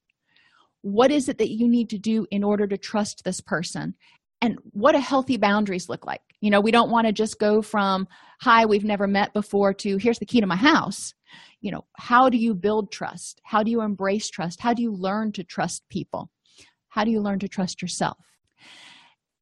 what 0.81 1.11
is 1.11 1.27
it 1.27 1.37
that 1.39 1.51
you 1.51 1.67
need 1.67 1.89
to 1.89 1.97
do 1.97 2.25
in 2.31 2.41
order 2.41 2.65
to 2.65 2.77
trust 2.77 3.23
this 3.25 3.41
person? 3.41 3.95
And 4.41 4.57
what 4.71 4.93
do 4.93 4.99
healthy 4.99 5.35
boundaries 5.35 5.89
look 5.89 6.05
like? 6.05 6.21
You 6.39 6.49
know 6.49 6.61
we 6.61 6.71
don't 6.71 6.91
want 6.91 7.07
to 7.07 7.13
just 7.13 7.39
go 7.39 7.61
from 7.61 8.07
hi 8.39 8.65
we've 8.65 8.85
never 8.85 9.07
met 9.07 9.33
before 9.33 9.73
to 9.73 9.97
here's 9.97 10.19
the 10.19 10.25
key 10.25 10.39
to 10.39 10.47
my 10.47 10.55
house. 10.55 11.13
You 11.59 11.71
know 11.71 11.85
how 11.97 12.29
do 12.29 12.37
you 12.37 12.55
build 12.55 12.91
trust? 12.93 13.41
How 13.43 13.63
do 13.63 13.71
you 13.71 13.81
embrace 13.81 14.29
trust? 14.29 14.61
How 14.61 14.73
do 14.73 14.81
you 14.81 14.93
learn 14.93 15.33
to 15.33 15.43
trust 15.43 15.83
people? 15.89 16.31
How 16.87 17.03
do 17.03 17.11
you 17.11 17.19
learn 17.19 17.39
to 17.39 17.47
trust 17.49 17.81
yourself 17.81 18.17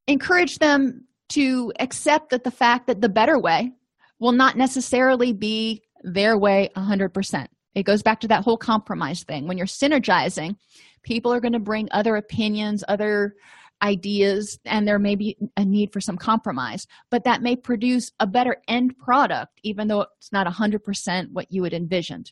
encourage 0.08 0.60
them 0.60 1.06
to 1.30 1.72
accept 1.80 2.30
that 2.30 2.44
the 2.44 2.52
fact 2.52 2.88
that 2.88 3.02
the 3.02 3.10
better 3.10 3.40
way 3.40 3.72
will 4.20 4.32
not 4.32 4.58
necessarily 4.58 5.34
be 5.34 5.84
their 6.04 6.38
way 6.38 6.70
100% 6.76 7.48
it 7.78 7.84
goes 7.84 8.02
back 8.02 8.20
to 8.22 8.28
that 8.30 8.44
whole 8.44 8.58
compromise 8.58 9.24
thing. 9.24 9.48
When 9.48 9.56
you're 9.56 9.68
synergizing 9.68 10.56
people 11.04 11.32
are 11.32 11.40
going 11.40 11.54
to 11.54 11.60
bring 11.60 11.88
other 11.92 12.16
opinions 12.16 12.84
other 12.88 13.36
ideas 13.84 14.58
and 14.66 14.88
there 14.88 14.98
may 14.98 15.16
be 15.16 15.38
a 15.56 15.64
need 15.64 15.94
for 15.94 16.02
some 16.02 16.18
compromise 16.18 16.88
but 17.12 17.24
that 17.26 17.44
may 17.44 17.56
produce 17.56 18.12
a 18.20 18.26
better 18.26 18.58
end 18.68 18.98
product 18.98 19.60
even 19.62 19.88
though 19.88 20.08
it's 20.18 20.32
not 20.32 20.48
100% 20.48 21.32
what 21.32 21.52
you 21.52 21.64
had 21.64 21.74
envisioned. 21.74 22.32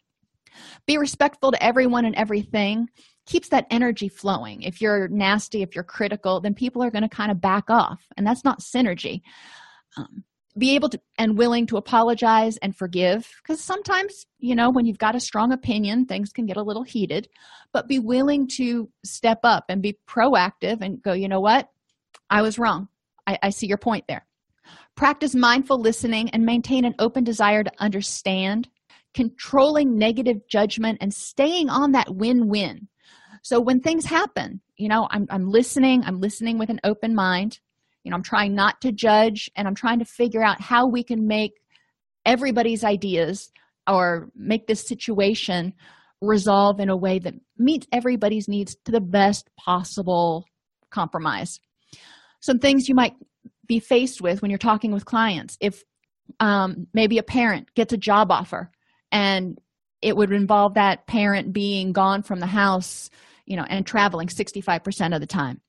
Be 0.87 0.97
respectful 0.97 1.51
to 1.51 1.63
everyone 1.63 2.05
and 2.05 2.15
everything 2.15 2.87
keeps 3.25 3.49
that 3.49 3.65
energy 3.69 4.07
flowing. 4.07 4.61
If 4.61 4.81
you're 4.81 5.07
nasty 5.07 5.61
if 5.61 5.75
you're 5.75 5.83
critical 5.83 6.41
then 6.41 6.53
people 6.53 6.83
are 6.83 6.91
going 6.91 7.03
to 7.03 7.09
kind 7.09 7.31
of 7.31 7.41
back 7.41 7.69
off 7.69 8.05
and 8.17 8.25
that's 8.25 8.43
not 8.43 8.59
synergy. 8.59 9.21
Um, 9.97 10.23
be 10.57 10.75
able 10.75 10.87
to 10.89 10.99
and 11.17 11.37
willing 11.37 11.67
to 11.67 11.77
apologize 11.77 12.57
and 12.57 12.75
forgive 12.75 13.29
because 13.43 13.61
sometimes 13.61 14.25
you 14.39 14.55
know 14.55 14.69
when 14.69 14.85
you've 14.85 14.97
got 14.97 15.15
a 15.15 15.19
strong 15.19 15.51
opinion 15.51 16.05
things 16.05 16.31
can 16.31 16.45
get 16.45 16.55
a 16.55 16.63
little 16.63 16.83
heated 16.83 17.27
but 17.73 17.89
be 17.89 17.99
willing 17.99 18.47
to 18.47 18.89
step 19.03 19.39
up 19.43 19.65
and 19.67 19.81
be 19.81 19.97
proactive 20.07 20.81
and 20.81 21.01
go 21.01 21.13
you 21.13 21.27
know 21.27 21.41
what? 21.41 21.69
I 22.29 22.41
was 22.41 22.57
wrong. 22.57 22.87
I, 23.27 23.37
I 23.43 23.49
see 23.49 23.67
your 23.67 23.77
point 23.77 24.05
there. 24.07 24.25
Practice 24.95 25.35
mindful 25.35 25.79
listening 25.79 26.29
and 26.29 26.45
maintain 26.45 26.85
an 26.85 26.95
open 26.99 27.23
desire 27.23 27.63
to 27.63 27.71
understand. 27.79 28.69
Controlling 29.13 29.97
negative 29.97 30.37
judgment 30.49 30.97
and 31.01 31.13
staying 31.13 31.69
on 31.69 31.91
that 31.93 32.15
win-win 32.15 32.87
so 33.45 33.59
when 33.59 33.79
things 33.79 34.05
happen 34.05 34.59
you 34.77 34.89
know 34.89 35.07
i'm, 35.11 35.27
I'm 35.29 35.49
listening 35.49 36.03
i'm 36.05 36.19
listening 36.19 36.57
with 36.57 36.69
an 36.69 36.79
open 36.83 37.15
mind. 37.15 37.59
You 38.03 38.11
know 38.11 38.17
i'm 38.17 38.23
trying 38.23 38.55
not 38.55 38.81
to 38.81 38.91
judge 38.91 39.49
and 39.55 39.67
i'm 39.67 39.75
trying 39.75 39.99
to 39.99 40.05
figure 40.05 40.43
out 40.43 40.61
how 40.61 40.87
we 40.87 41.03
can 41.03 41.27
make 41.27 41.53
everybody's 42.25 42.83
ideas 42.83 43.51
or 43.87 44.29
make 44.35 44.67
this 44.67 44.87
situation 44.87 45.73
resolve 46.21 46.79
in 46.79 46.89
a 46.89 46.97
way 46.97 47.19
that 47.19 47.35
meets 47.57 47.87
everybody's 47.91 48.47
needs 48.47 48.75
to 48.85 48.91
the 48.91 49.01
best 49.01 49.49
possible 49.57 50.45
compromise. 50.89 51.59
Some 52.39 52.59
things 52.59 52.87
you 52.87 52.95
might 52.95 53.15
be 53.67 53.79
faced 53.79 54.21
with 54.21 54.41
when 54.41 54.51
you're 54.51 54.57
talking 54.57 54.91
with 54.91 55.05
clients. 55.05 55.57
If 55.59 55.83
um, 56.39 56.87
maybe 56.93 57.17
a 57.17 57.23
parent 57.23 57.73
gets 57.75 57.93
a 57.93 57.97
job 57.97 58.31
offer 58.31 58.71
and 59.11 59.59
it 60.01 60.15
would 60.15 60.31
involve 60.31 60.75
that 60.75 61.07
parent 61.07 61.53
being 61.53 61.93
gone 61.93 62.23
from 62.23 62.39
the 62.39 62.47
house 62.47 63.09
you 63.45 63.55
know 63.55 63.65
and 63.69 63.85
traveling 63.85 64.27
65% 64.27 65.13
of 65.13 65.21
the 65.21 65.27
time. 65.27 65.61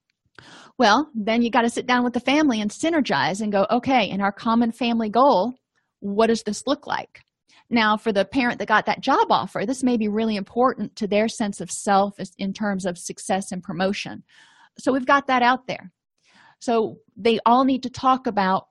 Well 0.79 1.11
then 1.15 1.43
you 1.43 1.51
got 1.51 1.63
to 1.63 1.71
sit 1.71 1.87
down 1.87 2.05
with 2.05 2.13
the 2.13 2.21
family 2.21 2.61
and 2.61 2.71
synergize 2.71 3.41
and 3.41 3.53
go 3.53 3.67
okay 3.71 4.09
in 4.09 4.21
our 4.21 4.33
common 4.33 4.73
family 4.73 5.09
goal 5.09 5.55
what 6.01 6.27
does 6.27 6.43
this 6.43 6.67
look 6.67 6.87
like? 6.87 7.21
Now 7.71 7.97
for 7.97 8.13
the 8.13 8.25
parent 8.25 8.59
that 8.59 8.69
got 8.69 8.87
that 8.87 9.01
job 9.01 9.29
offer 9.31 9.65
this 9.67 9.83
may 9.83 9.97
be 9.97 10.09
really 10.09 10.37
important 10.37 10.97
to 10.97 11.07
their 11.07 11.29
sense 11.29 11.61
of 11.61 11.71
self 11.71 12.19
in 12.39 12.53
terms 12.53 12.87
of 12.87 12.99
success 12.99 13.53
and 13.53 13.63
promotion. 13.63 14.23
So 14.79 14.93
we've 14.93 15.07
got 15.07 15.27
that 15.29 15.43
out 15.43 15.67
there. 15.67 15.93
So 16.61 16.99
they 17.17 17.39
all 17.47 17.65
need 17.65 17.83
to 17.83 17.91
talk 17.91 18.27
about 18.27 18.69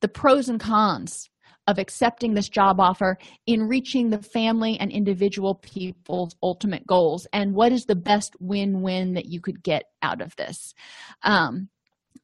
the 0.00 0.08
pros 0.08 0.48
and 0.48 0.60
cons 0.60 1.28
of 1.68 1.78
accepting 1.78 2.32
this 2.34 2.48
job 2.48 2.80
offer 2.80 3.18
in 3.46 3.68
reaching 3.68 4.08
the 4.08 4.22
family 4.22 4.80
and 4.80 4.90
individual 4.90 5.54
people's 5.54 6.34
ultimate 6.42 6.84
goals. 6.86 7.26
And 7.32 7.54
what 7.54 7.72
is 7.72 7.84
the 7.84 7.94
best 7.94 8.34
win-win 8.40 9.12
that 9.12 9.26
you 9.26 9.40
could 9.40 9.62
get 9.62 9.84
out 10.02 10.22
of 10.22 10.34
this? 10.36 10.74
Um, 11.22 11.68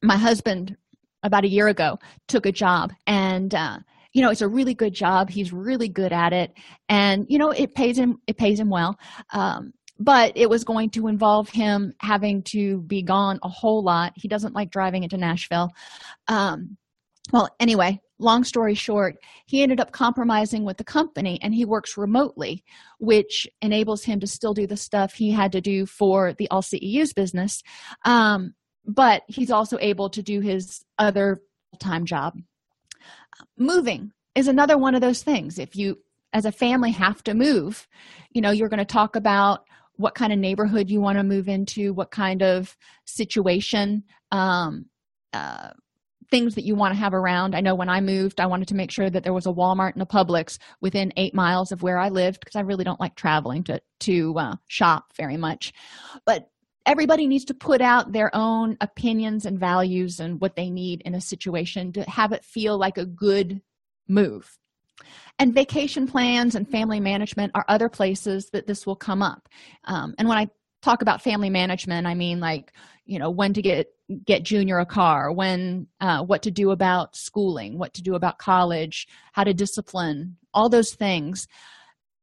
my 0.01 0.17
husband 0.17 0.75
about 1.21 1.45
a 1.45 1.49
year 1.49 1.67
ago 1.67 1.99
took 2.27 2.47
a 2.47 2.51
job 2.51 2.91
and 3.07 3.53
uh, 3.53 3.77
you 4.13 4.21
know 4.21 4.31
it's 4.31 4.41
a 4.41 4.47
really 4.47 4.73
good 4.73 4.93
job. 4.93 5.29
He's 5.29 5.53
really 5.53 5.89
good 5.89 6.11
at 6.11 6.33
it. 6.33 6.51
And 6.89 7.25
you 7.29 7.37
know 7.37 7.51
it 7.51 7.75
pays 7.75 7.97
him 7.97 8.17
it 8.27 8.37
pays 8.37 8.59
him 8.59 8.69
well. 8.69 8.97
Um, 9.31 9.73
but 9.99 10.33
it 10.35 10.49
was 10.49 10.63
going 10.63 10.89
to 10.89 11.07
involve 11.07 11.49
him 11.49 11.93
having 11.99 12.43
to 12.43 12.81
be 12.81 13.01
gone 13.01 13.39
a 13.43 13.49
whole 13.49 13.83
lot. 13.83 14.11
He 14.15 14.27
doesn't 14.27 14.53
like 14.53 14.71
driving 14.71 15.03
into 15.03 15.17
nashville. 15.17 15.69
Um, 16.27 16.77
well 17.31 17.49
anyway 17.59 17.99
long 18.17 18.43
story 18.43 18.73
short 18.73 19.17
he 19.45 19.61
ended 19.61 19.79
up 19.79 19.91
compromising 19.91 20.63
with 20.63 20.77
the 20.77 20.83
company 20.83 21.37
and 21.41 21.53
he 21.53 21.65
works 21.65 21.97
remotely 21.97 22.63
which 22.99 23.47
enables 23.61 24.03
him 24.03 24.19
to 24.19 24.27
still 24.27 24.53
do 24.53 24.65
the 24.65 24.77
stuff 24.77 25.13
he 25.13 25.31
had 25.31 25.51
to 25.51 25.61
do 25.61 25.85
for 25.85 26.33
the 26.33 26.47
AllCEUs 26.51 27.13
business. 27.13 27.61
Um, 28.05 28.53
but 28.85 29.23
he's 29.27 29.51
also 29.51 29.77
able 29.81 30.09
to 30.11 30.21
do 30.21 30.39
his 30.39 30.85
other 30.97 31.41
full-time 31.71 32.05
job. 32.05 32.37
Moving 33.57 34.11
is 34.35 34.47
another 34.47 34.77
one 34.77 34.95
of 34.95 35.01
those 35.01 35.23
things. 35.23 35.59
If 35.59 35.75
you 35.75 35.97
as 36.33 36.45
a 36.45 36.51
family 36.51 36.91
have 36.91 37.23
to 37.23 37.33
move 37.33 37.87
you 38.31 38.41
know 38.41 38.51
you're 38.51 38.69
going 38.69 38.77
to 38.77 38.85
talk 38.85 39.15
about 39.15 39.63
what 39.95 40.13
kind 40.13 40.33
of 40.33 40.37
neighborhood 40.37 40.89
you 40.89 40.99
want 40.99 41.17
to 41.17 41.23
move 41.23 41.47
into 41.47 41.93
what 41.93 42.11
kind 42.11 42.43
of 42.43 42.75
situation 43.05 44.03
um, 44.31 44.85
uh, 45.33 45.69
things 46.29 46.55
that 46.55 46.65
you 46.65 46.75
want 46.75 46.93
to 46.93 46.99
have 46.99 47.13
around. 47.13 47.55
I 47.55 47.61
know 47.61 47.75
when 47.75 47.89
i 47.89 48.01
moved 48.01 48.39
i 48.39 48.45
wanted 48.45 48.67
to 48.69 48.75
make 48.75 48.91
sure 48.91 49.09
that 49.09 49.23
there 49.23 49.33
was 49.33 49.45
a 49.45 49.53
walmart 49.53 49.93
and 49.93 50.01
a 50.01 50.05
publix 50.05 50.57
within 50.81 51.13
eight 51.17 51.33
miles 51.33 51.71
of 51.71 51.83
where 51.83 51.97
i 51.97 52.09
lived 52.09 52.39
because 52.39 52.55
i 52.55 52.61
really 52.61 52.83
don't 52.83 52.99
like 52.99 53.15
traveling 53.15 53.63
to 53.63 53.81
to 54.01 54.37
uh, 54.37 54.55
shop 54.67 55.13
very 55.15 55.37
much. 55.37 55.73
But 56.25 56.49
everybody 56.85 57.27
needs 57.27 57.45
to 57.45 57.53
put 57.53 57.81
out 57.81 58.11
their 58.11 58.29
own 58.33 58.77
opinions 58.81 59.45
and 59.45 59.59
values 59.59 60.19
and 60.19 60.39
what 60.39 60.55
they 60.55 60.69
need 60.69 61.01
in 61.01 61.15
a 61.15 61.21
situation 61.21 61.91
to 61.93 62.03
have 62.03 62.31
it 62.31 62.45
feel 62.45 62.77
like 62.77 62.97
a 62.97 63.05
good 63.05 63.61
move. 64.07 64.57
And 65.39 65.53
vacation 65.53 66.07
plans 66.07 66.55
and 66.55 66.69
family 66.69 66.99
management 66.99 67.51
are 67.55 67.65
other 67.67 67.89
places 67.89 68.49
that 68.51 68.67
this 68.67 68.85
will 68.85 68.95
come 68.95 69.21
up. 69.21 69.49
Um, 69.85 70.15
and 70.17 70.29
when 70.29 70.37
i 70.37 70.47
talk 70.85 71.01
about 71.01 71.21
family 71.21 71.49
management. 71.49 72.05
I 72.05 72.13
mean 72.13 72.39
like 72.39 72.71
you 73.05 73.19
know 73.19 73.31
when 73.31 73.53
to 73.53 73.61
get 73.61 73.87
get 74.25 74.43
junior 74.43 74.77
a 74.77 74.85
car 74.85 75.31
when 75.31 75.87
uh, 75.99 76.23
what 76.23 76.43
to 76.43 76.51
do 76.51 76.69
about 76.69 77.15
schooling 77.15 77.79
what 77.79 77.95
to 77.95 78.03
do 78.03 78.13
about 78.13 78.37
college 78.37 79.07
how 79.33 79.43
to 79.43 79.53
discipline 79.53 80.37
all 80.53 80.69
those 80.69 80.93
things. 80.93 81.47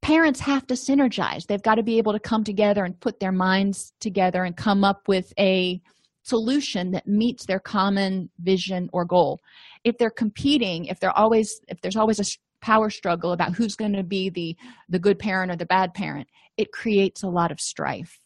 Parents 0.01 0.41
have 0.41 0.67
to 0.67 0.75
synergize. 0.75 1.47
They've 1.47 1.63
got 1.63 1.77
to 1.77 1.83
be 1.83 1.99
able 1.99 2.13
to 2.13 2.19
come 2.19 2.43
together 2.43 2.85
and 2.85 2.99
put 2.99 3.21
their 3.21 3.33
minds 3.33 3.93
together 4.01 4.43
and 4.45 4.57
come 4.57 4.83
up 4.85 5.07
with 5.07 5.33
a 5.39 5.81
solution 6.25 6.93
that 6.93 7.07
meets 7.07 7.47
their 7.47 7.61
common 7.61 8.31
vision 8.41 8.89
or 8.93 9.05
goal. 9.05 9.41
If 9.85 9.99
they're 9.99 10.11
competing 10.25 10.85
if 10.87 11.01
they're 11.01 11.19
always 11.19 11.61
if 11.67 11.81
there's 11.81 11.97
always 11.97 12.21
a 12.21 12.25
power 12.61 12.91
struggle 12.91 13.33
about 13.33 13.55
who's 13.57 13.75
going 13.75 13.95
to 13.95 14.05
be 14.05 14.31
the 14.31 14.57
the 14.89 15.01
good 15.01 15.19
parent 15.19 15.51
or 15.51 15.57
the 15.57 15.67
bad 15.67 15.93
parent 15.95 16.29
it 16.57 16.71
creates 16.71 17.25
a 17.25 17.29
lot 17.29 17.51
of 17.51 17.59
strife 17.59 18.22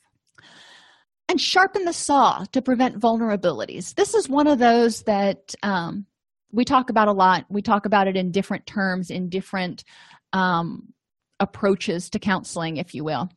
and 1.29 1.41
sharpen 1.41 1.85
the 1.85 1.93
saw 1.93 2.45
to 2.53 2.63
prevent 2.63 3.01
vulnerabilities. 3.01 3.95
This 3.95 4.15
is 4.15 4.29
one 4.29 4.47
of 4.47 4.59
those 4.59 5.03
that 5.03 5.55
um, 5.63 6.07
we 6.53 6.65
talk 6.65 6.91
about 6.91 7.09
a 7.09 7.13
lot. 7.13 7.47
We 7.49 7.63
talk 7.63 7.87
about 7.87 8.09
it 8.09 8.17
in 8.17 8.31
different 8.31 8.67
terms 8.67 9.11
in 9.11 9.29
different 9.29 9.85
um, 10.33 10.93
approaches 11.41 12.11
to 12.11 12.19
counseling 12.19 12.77
if 12.77 12.95
you 12.95 13.05
will. 13.05 13.29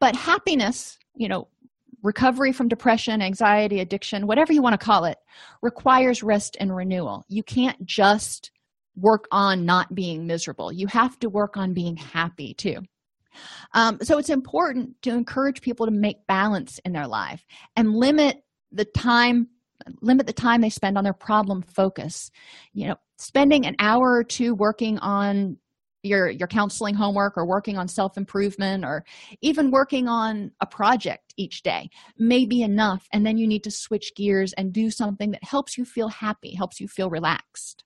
But 0.00 0.16
happiness 0.16 0.98
you 1.16 1.28
know 1.28 1.48
recovery 2.02 2.52
from 2.52 2.68
depression 2.68 3.22
anxiety 3.22 3.80
addiction 3.80 4.26
whatever 4.26 4.52
you 4.52 4.60
want 4.60 4.78
to 4.78 4.84
call 4.84 5.06
it 5.06 5.16
requires 5.62 6.22
rest 6.22 6.56
and 6.60 6.74
renewal. 6.74 7.24
You 7.28 7.42
can't 7.42 7.84
just 7.86 8.50
work 8.96 9.26
on 9.32 9.64
not 9.64 9.94
being 9.94 10.26
miserable. 10.26 10.70
You 10.70 10.86
have 10.88 11.18
to 11.20 11.28
work 11.28 11.56
on 11.56 11.72
being 11.72 11.96
happy 11.96 12.54
too 12.54 12.82
um, 13.72 13.98
so 14.02 14.18
it's 14.18 14.30
important 14.30 15.00
to 15.02 15.10
encourage 15.10 15.60
people 15.60 15.86
to 15.86 15.92
make 15.92 16.26
balance 16.26 16.78
in 16.84 16.92
their 16.92 17.06
life 17.06 17.44
and 17.76 17.94
limit 17.94 18.42
the 18.72 18.84
time 18.84 19.48
limit 20.00 20.26
the 20.26 20.32
time 20.32 20.60
they 20.60 20.70
spend 20.70 20.96
on 20.96 21.04
their 21.04 21.12
problem 21.12 21.62
focus. 21.62 22.30
You 22.72 22.88
know 22.88 22.96
spending 23.18 23.66
an 23.66 23.76
hour 23.78 24.12
or 24.12 24.24
two 24.24 24.54
working 24.54 24.98
on 24.98 25.56
your 26.02 26.28
your 26.28 26.48
counseling 26.48 26.94
homework 26.94 27.36
or 27.36 27.46
working 27.46 27.78
on 27.78 27.88
self-improvement 27.88 28.84
or 28.84 29.04
even 29.40 29.70
working 29.70 30.06
on 30.06 30.50
a 30.60 30.66
project 30.66 31.32
each 31.36 31.62
day 31.62 31.88
may 32.18 32.44
be 32.44 32.62
enough. 32.62 33.08
And 33.12 33.24
then 33.24 33.38
you 33.38 33.46
need 33.46 33.64
to 33.64 33.70
switch 33.70 34.14
gears 34.14 34.52
and 34.52 34.72
do 34.72 34.90
something 34.90 35.30
that 35.30 35.42
helps 35.42 35.78
you 35.78 35.84
feel 35.84 36.08
happy 36.08 36.54
helps 36.54 36.80
you 36.80 36.88
feel 36.88 37.10
relaxed. 37.10 37.84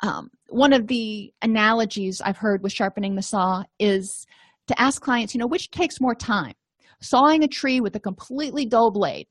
Um, 0.00 0.30
one 0.48 0.72
of 0.72 0.88
the 0.88 1.32
analogies 1.42 2.20
i've 2.20 2.36
heard 2.36 2.62
with 2.62 2.72
sharpening 2.72 3.14
the 3.14 3.22
saw 3.22 3.62
is 3.78 4.26
to 4.72 4.80
ask 4.80 5.02
clients 5.02 5.34
you 5.34 5.38
know 5.38 5.46
which 5.46 5.70
takes 5.70 6.00
more 6.00 6.14
time? 6.14 6.54
Sawing 7.00 7.42
a 7.42 7.48
tree 7.48 7.80
with 7.80 7.96
a 7.96 8.00
completely 8.00 8.66
dull 8.66 8.90
blade 8.92 9.26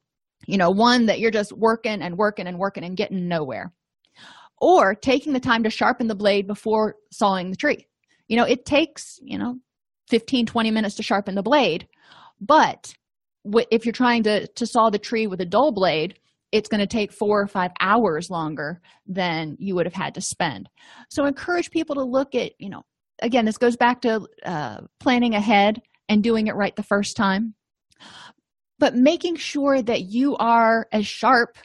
you 0.47 0.57
know 0.57 0.69
one 0.69 1.05
that 1.05 1.19
you're 1.19 1.31
just 1.31 1.53
working 1.53 2.01
and 2.01 2.17
working 2.17 2.47
and 2.47 2.57
working 2.57 2.83
and 2.83 2.97
getting 2.97 3.27
nowhere. 3.27 3.71
Or 4.59 4.93
taking 4.93 5.33
the 5.33 5.39
time 5.39 5.63
to 5.63 5.69
sharpen 5.69 6.07
the 6.07 6.15
blade 6.15 6.45
before 6.45 6.95
sawing 7.11 7.49
the 7.49 7.57
tree. 7.57 7.87
You 8.27 8.37
know 8.37 8.45
it 8.45 8.65
takes 8.65 9.19
you 9.21 9.37
know 9.37 9.55
15 10.09 10.45
20 10.45 10.71
minutes 10.71 10.95
to 10.95 11.03
sharpen 11.03 11.35
the 11.35 11.43
blade 11.43 11.87
but 12.39 12.93
if 13.71 13.85
you're 13.85 13.93
trying 13.93 14.23
to 14.23 14.47
to 14.47 14.65
saw 14.65 14.89
the 14.89 14.99
tree 14.99 15.27
with 15.27 15.41
a 15.41 15.45
dull 15.45 15.71
blade 15.71 16.17
it's 16.51 16.69
going 16.69 16.81
to 16.81 16.87
take 16.87 17.13
four 17.13 17.41
or 17.41 17.47
five 17.47 17.71
hours 17.79 18.29
longer 18.29 18.81
than 19.07 19.55
you 19.57 19.73
would 19.75 19.85
have 19.85 19.93
had 19.93 20.13
to 20.15 20.21
spend. 20.21 20.67
So 21.09 21.25
encourage 21.25 21.71
people 21.71 21.95
to 21.95 22.03
look 22.03 22.35
at 22.35 22.51
you 22.59 22.69
know 22.69 22.83
again 23.21 23.45
this 23.45 23.57
goes 23.57 23.77
back 23.77 24.01
to 24.01 24.27
uh, 24.45 24.81
planning 24.99 25.35
ahead 25.35 25.81
and 26.09 26.23
doing 26.23 26.47
it 26.47 26.55
right 26.55 26.75
the 26.75 26.83
first 26.83 27.15
time. 27.15 27.55
But 28.79 28.95
making 28.95 29.35
sure 29.35 29.81
that 29.81 30.03
you 30.03 30.35
are 30.37 30.87
as 30.91 31.05
sharp 31.05 31.57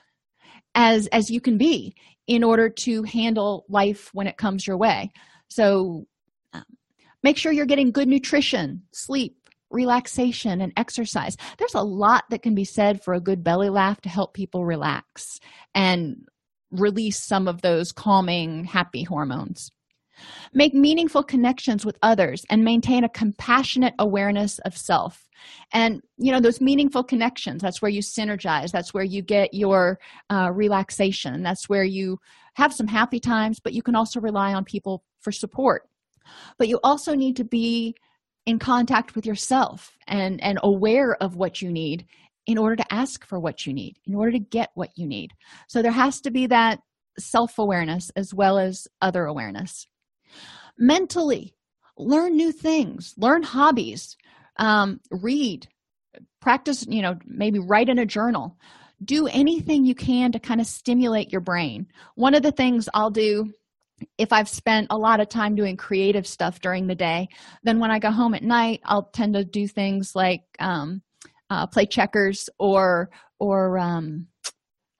as 0.74 1.06
as 1.08 1.30
you 1.30 1.40
can 1.40 1.58
be 1.58 1.94
in 2.26 2.44
order 2.44 2.68
to 2.68 3.02
handle 3.04 3.64
life 3.68 4.10
when 4.12 4.26
it 4.26 4.36
comes 4.36 4.66
your 4.66 4.76
way. 4.76 5.10
So 5.48 6.06
um, 6.52 6.64
make 7.22 7.38
sure 7.38 7.52
you're 7.52 7.66
getting 7.66 7.90
good 7.90 8.08
nutrition 8.08 8.82
sleep 8.92 9.36
relaxation 9.70 10.60
and 10.60 10.72
exercise. 10.76 11.36
There's 11.58 11.74
a 11.74 11.82
lot 11.82 12.24
that 12.30 12.42
can 12.42 12.54
be 12.54 12.64
said 12.64 13.02
for 13.02 13.14
a 13.14 13.20
good 13.20 13.42
belly 13.42 13.68
laugh 13.68 14.00
to 14.02 14.08
help 14.08 14.32
people 14.32 14.64
relax 14.64 15.40
and 15.74 16.24
release 16.70 17.22
some 17.22 17.48
of 17.48 17.62
those 17.62 17.92
calming 17.92 18.64
happy 18.64 19.02
hormones 19.02 19.70
make 20.52 20.74
meaningful 20.74 21.22
connections 21.22 21.84
with 21.84 21.98
others 22.02 22.44
and 22.50 22.64
maintain 22.64 23.04
a 23.04 23.08
compassionate 23.08 23.94
awareness 23.98 24.58
of 24.60 24.76
self. 24.76 25.26
And 25.72 26.02
you 26.16 26.32
know 26.32 26.40
those 26.40 26.60
meaningful 26.60 27.04
connections 27.04 27.62
that's 27.62 27.82
where 27.82 27.90
you 27.90 28.00
synergize 28.00 28.70
that's 28.70 28.94
where 28.94 29.04
you 29.04 29.22
get 29.22 29.52
your 29.52 29.98
uh, 30.30 30.50
relaxation 30.52 31.42
that's 31.42 31.68
where 31.68 31.84
you 31.84 32.18
have 32.54 32.72
some 32.72 32.86
happy 32.86 33.20
times 33.20 33.60
but 33.60 33.74
you 33.74 33.82
can 33.82 33.94
also 33.94 34.20
rely 34.20 34.54
on 34.54 34.64
people 34.64 35.04
for 35.20 35.32
support. 35.32 35.82
But 36.58 36.68
you 36.68 36.80
also 36.82 37.14
need 37.14 37.36
to 37.36 37.44
be 37.44 37.94
in 38.46 38.58
contact 38.58 39.14
with 39.14 39.26
yourself 39.26 39.92
and 40.06 40.42
and 40.42 40.58
aware 40.62 41.14
of 41.22 41.36
what 41.36 41.60
you 41.60 41.70
need 41.70 42.06
in 42.46 42.58
order 42.58 42.76
to 42.76 42.94
ask 42.94 43.26
for 43.26 43.40
what 43.40 43.66
you 43.66 43.72
need 43.72 43.98
in 44.06 44.14
order 44.14 44.30
to 44.30 44.38
get 44.38 44.70
what 44.74 44.90
you 44.96 45.06
need. 45.06 45.32
So 45.68 45.82
there 45.82 45.92
has 45.92 46.20
to 46.22 46.30
be 46.30 46.46
that 46.46 46.80
self-awareness 47.18 48.10
as 48.14 48.32
well 48.32 48.58
as 48.58 48.86
other 49.00 49.24
awareness 49.24 49.86
mentally 50.78 51.54
learn 51.98 52.36
new 52.36 52.52
things 52.52 53.14
learn 53.16 53.42
hobbies 53.42 54.16
um, 54.58 55.00
read 55.10 55.68
practice 56.40 56.86
you 56.88 57.02
know 57.02 57.16
maybe 57.26 57.58
write 57.58 57.88
in 57.88 57.98
a 57.98 58.06
journal. 58.06 58.56
Do 59.04 59.26
anything 59.26 59.84
you 59.84 59.94
can 59.94 60.32
to 60.32 60.38
kind 60.38 60.60
of 60.60 60.66
stimulate 60.66 61.30
your 61.30 61.40
brain. 61.40 61.88
One 62.14 62.34
of 62.34 62.42
the 62.42 62.52
things 62.52 62.88
i'll 62.94 63.10
do 63.10 63.52
if 64.18 64.32
i've 64.32 64.48
spent 64.48 64.88
a 64.90 64.96
lot 64.96 65.20
of 65.20 65.28
time 65.28 65.54
doing 65.54 65.76
creative 65.76 66.26
stuff 66.26 66.60
during 66.60 66.86
the 66.86 66.94
day 66.94 67.28
then 67.62 67.78
when 67.78 67.90
i 67.90 67.98
go 67.98 68.10
home 68.10 68.34
at 68.34 68.42
night 68.42 68.80
i'll 68.84 69.04
tend 69.04 69.32
to 69.32 69.42
do 69.42 69.66
things 69.66 70.14
like 70.14 70.42
um, 70.58 71.00
uh, 71.48 71.66
play 71.66 71.86
checkers 71.86 72.50
or 72.58 73.08
or 73.40 73.78
um, 73.78 74.26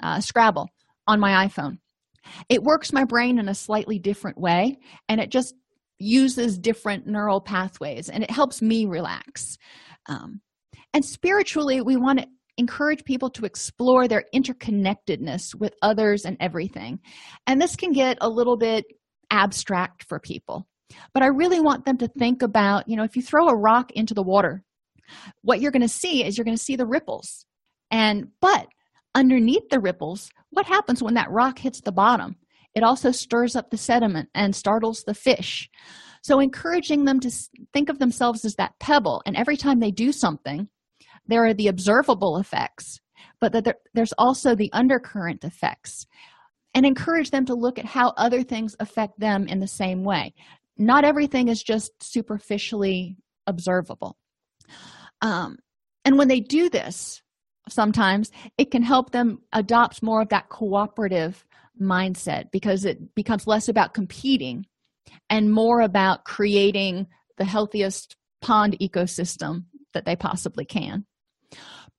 uh, 0.03 0.19
scrabble 0.21 0.69
on 1.07 1.21
my 1.21 1.47
iphone 1.47 1.79
it 2.49 2.63
works 2.63 2.93
my 2.93 3.05
brain 3.05 3.39
in 3.39 3.49
a 3.49 3.55
slightly 3.55 3.99
different 3.99 4.39
way 4.39 4.79
and 5.09 5.21
it 5.21 5.31
just 5.31 5.55
uses 5.99 6.59
different 6.59 7.07
neural 7.07 7.41
pathways 7.41 8.09
and 8.09 8.23
it 8.23 8.31
helps 8.31 8.61
me 8.61 8.87
relax. 8.87 9.57
Um, 10.09 10.41
and 10.93 11.05
spiritually 11.05 11.81
we 11.81 11.97
want 11.97 12.21
to 12.21 12.27
encourage 12.59 13.05
people 13.05 13.31
to 13.31 13.45
explore 13.45 14.09
their 14.09 14.25
interconnectedness 14.35 15.55
with 15.55 15.75
others 15.83 16.25
and 16.25 16.37
everything. 16.41 17.01
And 17.47 17.61
this 17.61 17.77
can 17.77 17.93
get 17.93 18.19
a 18.21 18.29
little 18.29 18.57
bit 18.57 18.85
abstract 19.31 20.05
for 20.05 20.21
people. 20.21 20.67
But 21.13 21.25
i 21.25 21.27
really 21.27 21.59
want 21.59 21.85
them 21.85 21.99
to 21.99 22.07
think 22.07 22.43
about 22.43 22.89
you 22.89 22.97
know 22.97 23.03
if 23.03 23.17
you 23.17 23.23
throw 23.23 23.49
a 23.49 23.57
rock 23.57 23.91
into 23.93 24.15
the 24.15 24.23
water 24.23 24.63
what 25.43 25.61
you're 25.61 25.73
going 25.73 25.83
to 25.83 25.89
see 25.89 26.25
is 26.25 26.37
you're 26.37 26.45
going 26.45 26.57
to 26.57 26.63
see 26.63 26.77
the 26.77 26.87
ripples. 26.87 27.45
And 27.91 28.29
but 28.41 28.67
underneath 29.17 29.69
the 29.71 29.81
ripples 29.81 30.31
what 30.51 30.67
happens 30.67 31.03
when 31.03 31.15
that 31.15 31.31
rock 31.31 31.59
hits 31.59 31.81
the 31.81 31.93
bottom? 31.93 32.37
It 32.75 32.85
also 32.85 33.11
stirs 33.11 33.57
up 33.57 33.71
the 33.71 33.77
sediment 33.77 34.29
and 34.35 34.55
startles 34.55 35.03
the 35.03 35.15
fish. 35.15 35.69
So 36.23 36.39
encouraging 36.39 37.05
them 37.05 37.19
to 37.21 37.31
think 37.73 37.89
of 37.89 37.99
themselves 37.99 38.45
as 38.45 38.55
that 38.55 38.79
pebble 38.79 39.23
and 39.27 39.37
every 39.37 39.57
time 39.57 39.81
they 39.81 39.91
do 39.91 40.13
something 40.13 40.69
there 41.27 41.45
are 41.45 41.55
the 41.55 41.67
observable 41.67 42.37
effects 42.37 43.01
but 43.41 43.53
that 43.53 43.65
there, 43.65 43.77
there's 43.95 44.15
also 44.19 44.55
the 44.55 44.73
undercurrent 44.73 45.45
effects. 45.45 46.07
And 46.75 46.85
encourage 46.85 47.31
them 47.31 47.47
to 47.47 47.55
look 47.55 47.79
at 47.79 47.87
how 47.87 48.13
other 48.17 48.43
things 48.43 48.77
affect 48.81 49.19
them 49.19 49.49
in 49.49 49.61
the 49.61 49.67
same 49.67 50.05
way. 50.05 50.35
Not 50.77 51.05
everything 51.05 51.49
is 51.49 51.63
just 51.63 51.91
superficially 52.03 53.17
observable. 53.47 54.19
Um, 55.23 55.57
and 56.05 56.19
when 56.19 56.29
they 56.29 56.41
do 56.41 56.69
this 56.69 57.23
sometimes 57.69 58.31
it 58.59 58.71
can 58.71 58.83
help 58.83 59.11
them 59.11 59.41
adopt 59.53 60.03
more 60.03 60.23
of 60.23 60.29
that 60.29 60.49
cooperative 60.49 61.45
mindset 61.81 62.51
because 62.51 62.85
it 62.85 63.15
becomes 63.15 63.47
less 63.47 63.69
about 63.69 63.95
competing 63.95 64.67
and 65.29 65.53
more 65.53 65.81
about 65.81 66.25
creating 66.25 67.07
the 67.39 67.45
healthiest 67.45 68.17
pond 68.41 68.77
ecosystem 68.81 69.65
that 69.93 70.05
they 70.05 70.17
possibly 70.17 70.65
can. 70.65 71.05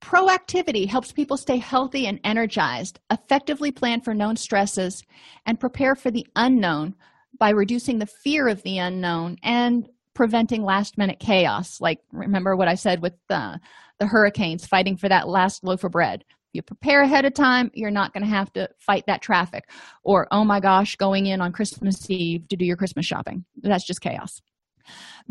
Proactivity 0.01 0.88
helps 0.88 1.11
people 1.11 1.38
stay 1.38 1.57
healthy 1.57 2.05
and 2.05 2.20
energized, 2.24 2.99
effectively 3.11 3.72
plan 3.72 4.01
for 4.01 4.13
known 4.13 4.36
stresses, 4.36 5.03
and 5.45 5.59
prepare 5.59 5.95
for 5.95 6.11
the 6.11 6.28
unknown 6.36 6.95
by 7.38 7.49
reducing 7.49 7.99
the 7.99 8.05
fear 8.05 8.47
of 8.47 8.61
the 8.63 8.78
unknown 8.78 9.38
and 9.43 9.89
preventing 10.13 10.63
last 10.63 10.97
minute 10.97 11.20
chaos. 11.20 11.82
Like, 11.82 11.99
remember 12.11 12.55
what 12.55 12.68
I 12.68 12.76
said 12.76 13.01
with 13.01 13.13
the, 13.28 13.59
the 14.00 14.08
hurricanes 14.08 14.66
fighting 14.66 14.98
for 14.98 15.10
that 15.10 15.28
last 15.28 15.64
loaf 15.64 15.84
of 15.84 15.91
bread. 15.91 16.24
You 16.54 16.62
prepare 16.62 17.04
ahead 17.04 17.26
of 17.26 17.34
time 17.34 17.70
you're 17.74 17.91
not 17.91 18.14
going 18.14 18.24
to 18.24 18.30
have 18.30 18.52
to 18.54 18.70
fight 18.80 19.06
that 19.08 19.22
traffic. 19.22 19.70
Or 20.04 20.28
oh 20.32 20.43
my 20.43 20.60
gosh 20.60 20.95
going 20.95 21.28
in 21.28 21.41
on 21.41 21.52
christmas 21.52 22.10
eve 22.10 22.48
to 22.48 22.56
do 22.56 22.66
your 22.66 22.78
christmas 22.78 23.06
shopping. 23.06 23.45
That's 23.62 23.86
just 23.86 24.02
chaos. 24.02 24.41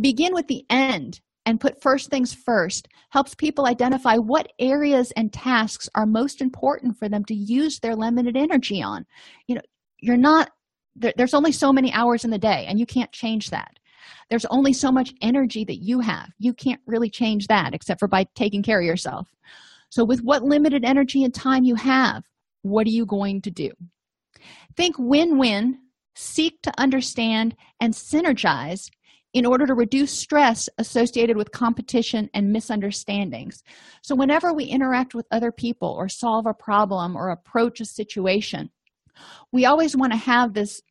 Begin 0.00 0.34
with 0.34 0.46
the 0.46 0.64
end 0.70 1.20
and 1.46 1.60
put 1.60 1.80
first 1.80 2.10
things 2.10 2.34
first. 2.34 2.88
Helps 3.10 3.34
people 3.34 3.66
identify 3.66 4.16
what 4.16 4.52
areas 4.58 5.12
and 5.12 5.32
tasks 5.32 5.88
are 5.94 6.06
most 6.06 6.40
important 6.40 6.98
for 6.98 7.08
them 7.08 7.24
to 7.24 7.34
use 7.34 7.80
their 7.80 7.96
limited 7.96 8.36
energy 8.36 8.82
on. 8.82 9.06
You 9.46 9.56
know 9.56 9.62
you're 9.98 10.16
not 10.16 10.50
there, 10.94 11.14
there's 11.16 11.34
only 11.34 11.52
so 11.52 11.72
many 11.72 11.92
hours 11.92 12.24
in 12.24 12.30
the 12.30 12.38
day 12.38 12.66
and 12.68 12.78
you 12.78 12.86
can't 12.86 13.12
change 13.12 13.50
that 13.50 13.78
there's 14.30 14.44
only 14.46 14.72
so 14.72 14.90
much 14.90 15.14
energy 15.20 15.64
that 15.64 15.82
you 15.82 16.00
have 16.00 16.28
you 16.38 16.52
can't 16.52 16.80
really 16.86 17.10
change 17.10 17.46
that 17.46 17.74
except 17.74 18.00
for 18.00 18.08
by 18.08 18.24
taking 18.34 18.62
care 18.62 18.80
of 18.80 18.86
yourself 18.86 19.28
So, 19.90 20.04
with 20.04 20.20
what 20.22 20.42
limited 20.42 20.84
energy 20.84 21.24
and 21.24 21.32
time 21.32 21.64
you 21.64 21.74
have, 21.76 22.24
what 22.62 22.86
are 22.86 22.90
you 22.90 23.06
going 23.06 23.42
to 23.42 23.50
do? 23.50 23.70
Think 24.76 24.96
win 24.98 25.38
win, 25.38 25.78
seek 26.14 26.60
to 26.62 26.72
understand 26.78 27.56
and 27.80 27.94
synergize 27.94 28.90
in 29.32 29.46
order 29.46 29.66
to 29.66 29.74
reduce 29.74 30.12
stress 30.12 30.68
associated 30.78 31.36
with 31.36 31.52
competition 31.52 32.30
and 32.32 32.52
misunderstandings. 32.52 33.62
So, 34.02 34.14
whenever 34.14 34.52
we 34.52 34.64
interact 34.64 35.14
with 35.14 35.26
other 35.30 35.52
people 35.52 35.88
or 35.88 36.08
solve 36.08 36.46
a 36.46 36.54
problem 36.54 37.16
or 37.16 37.30
approach 37.30 37.80
a 37.80 37.84
situation, 37.84 38.70
we 39.52 39.66
always 39.66 39.96
want 39.96 40.12
to 40.12 40.18
have 40.18 40.52
this 40.52 40.82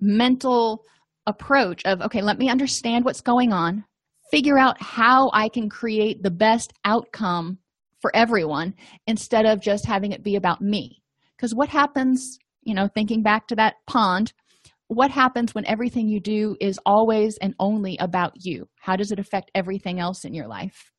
mental 0.00 0.84
approach 1.28 1.84
of 1.84 2.00
okay, 2.00 2.22
let 2.22 2.38
me 2.38 2.48
understand 2.48 3.04
what's 3.04 3.20
going 3.20 3.52
on, 3.52 3.84
figure 4.30 4.58
out 4.58 4.82
how 4.82 5.30
I 5.32 5.48
can 5.48 5.68
create 5.68 6.22
the 6.22 6.30
best 6.30 6.72
outcome 6.84 7.58
for 8.00 8.14
everyone 8.14 8.74
instead 9.06 9.46
of 9.46 9.60
just 9.60 9.86
having 9.86 10.12
it 10.12 10.24
be 10.24 10.36
about 10.36 10.60
me. 10.60 11.02
Because 11.36 11.54
what 11.54 11.68
happens, 11.68 12.38
you 12.62 12.74
know, 12.74 12.88
thinking 12.88 13.22
back 13.22 13.46
to 13.48 13.56
that 13.56 13.74
pond, 13.86 14.32
what 14.88 15.10
happens 15.10 15.54
when 15.54 15.66
everything 15.66 16.08
you 16.08 16.18
do 16.18 16.56
is 16.60 16.80
always 16.86 17.36
and 17.38 17.54
only 17.58 17.96
about 17.98 18.32
you? 18.36 18.68
How 18.80 18.96
does 18.96 19.12
it 19.12 19.18
affect 19.18 19.50
everything 19.54 20.00
else 20.00 20.24
in 20.24 20.32
your 20.32 20.48
life? 20.48 20.92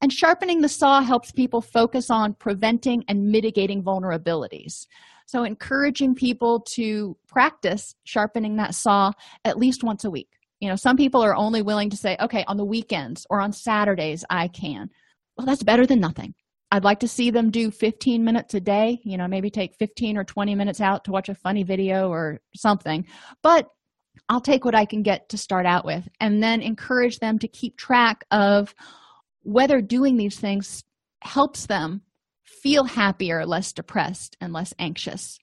And 0.00 0.12
sharpening 0.12 0.60
the 0.60 0.68
saw 0.68 1.00
helps 1.00 1.30
people 1.30 1.60
focus 1.60 2.10
on 2.10 2.34
preventing 2.34 3.04
and 3.06 3.30
mitigating 3.30 3.82
vulnerabilities. 3.82 4.86
So, 5.32 5.44
encouraging 5.44 6.14
people 6.14 6.60
to 6.74 7.16
practice 7.26 7.94
sharpening 8.04 8.56
that 8.56 8.74
saw 8.74 9.12
at 9.46 9.56
least 9.56 9.82
once 9.82 10.04
a 10.04 10.10
week. 10.10 10.28
You 10.60 10.68
know, 10.68 10.76
some 10.76 10.94
people 10.94 11.22
are 11.22 11.34
only 11.34 11.62
willing 11.62 11.88
to 11.88 11.96
say, 11.96 12.18
okay, 12.20 12.44
on 12.48 12.58
the 12.58 12.66
weekends 12.66 13.26
or 13.30 13.40
on 13.40 13.54
Saturdays, 13.54 14.26
I 14.28 14.48
can. 14.48 14.90
Well, 15.38 15.46
that's 15.46 15.62
better 15.62 15.86
than 15.86 16.00
nothing. 16.00 16.34
I'd 16.70 16.84
like 16.84 17.00
to 17.00 17.08
see 17.08 17.30
them 17.30 17.50
do 17.50 17.70
15 17.70 18.22
minutes 18.22 18.52
a 18.52 18.60
day, 18.60 19.00
you 19.04 19.16
know, 19.16 19.26
maybe 19.26 19.48
take 19.48 19.74
15 19.78 20.18
or 20.18 20.24
20 20.24 20.54
minutes 20.54 20.82
out 20.82 21.04
to 21.04 21.12
watch 21.12 21.30
a 21.30 21.34
funny 21.34 21.62
video 21.62 22.10
or 22.10 22.42
something. 22.54 23.06
But 23.42 23.68
I'll 24.28 24.42
take 24.42 24.66
what 24.66 24.74
I 24.74 24.84
can 24.84 25.02
get 25.02 25.30
to 25.30 25.38
start 25.38 25.64
out 25.64 25.86
with 25.86 26.06
and 26.20 26.42
then 26.42 26.60
encourage 26.60 27.20
them 27.20 27.38
to 27.38 27.48
keep 27.48 27.78
track 27.78 28.26
of 28.30 28.74
whether 29.44 29.80
doing 29.80 30.18
these 30.18 30.38
things 30.38 30.84
helps 31.22 31.64
them 31.64 32.02
feel 32.44 32.84
happier, 32.84 33.44
less 33.46 33.72
depressed, 33.72 34.36
and 34.40 34.52
less 34.52 34.74
anxious. 34.78 35.38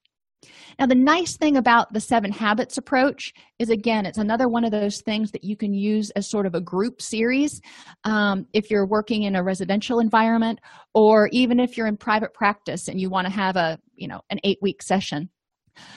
Now, 0.78 0.86
the 0.86 0.96
nice 0.96 1.36
thing 1.36 1.58
about 1.58 1.92
the 1.92 2.00
seven 2.00 2.32
habits 2.32 2.78
approach 2.78 3.34
is 3.60 3.70
again, 3.70 4.06
it's 4.06 4.18
another 4.18 4.48
one 4.48 4.64
of 4.64 4.72
those 4.72 5.02
things 5.02 5.32
that 5.32 5.44
you 5.44 5.58
can 5.58 5.74
use 5.74 6.10
as 6.12 6.30
sort 6.30 6.46
of 6.46 6.56
a 6.56 6.62
group 6.62 7.02
series 7.02 7.60
um, 8.06 8.46
if 8.54 8.72
you're 8.72 8.88
working 8.88 9.24
in 9.24 9.36
a 9.36 9.44
residential 9.44 10.00
environment 10.00 10.60
or 10.94 11.28
even 11.34 11.60
if 11.60 11.76
you're 11.76 11.88
in 11.88 11.98
private 11.98 12.34
practice 12.34 12.88
and 12.88 13.00
you 13.02 13.10
want 13.10 13.28
to 13.28 13.34
have 13.34 13.56
a 13.58 13.78
you 13.96 14.08
know 14.08 14.22
an 14.30 14.40
eight 14.44 14.60
week 14.62 14.82
session 14.82 15.30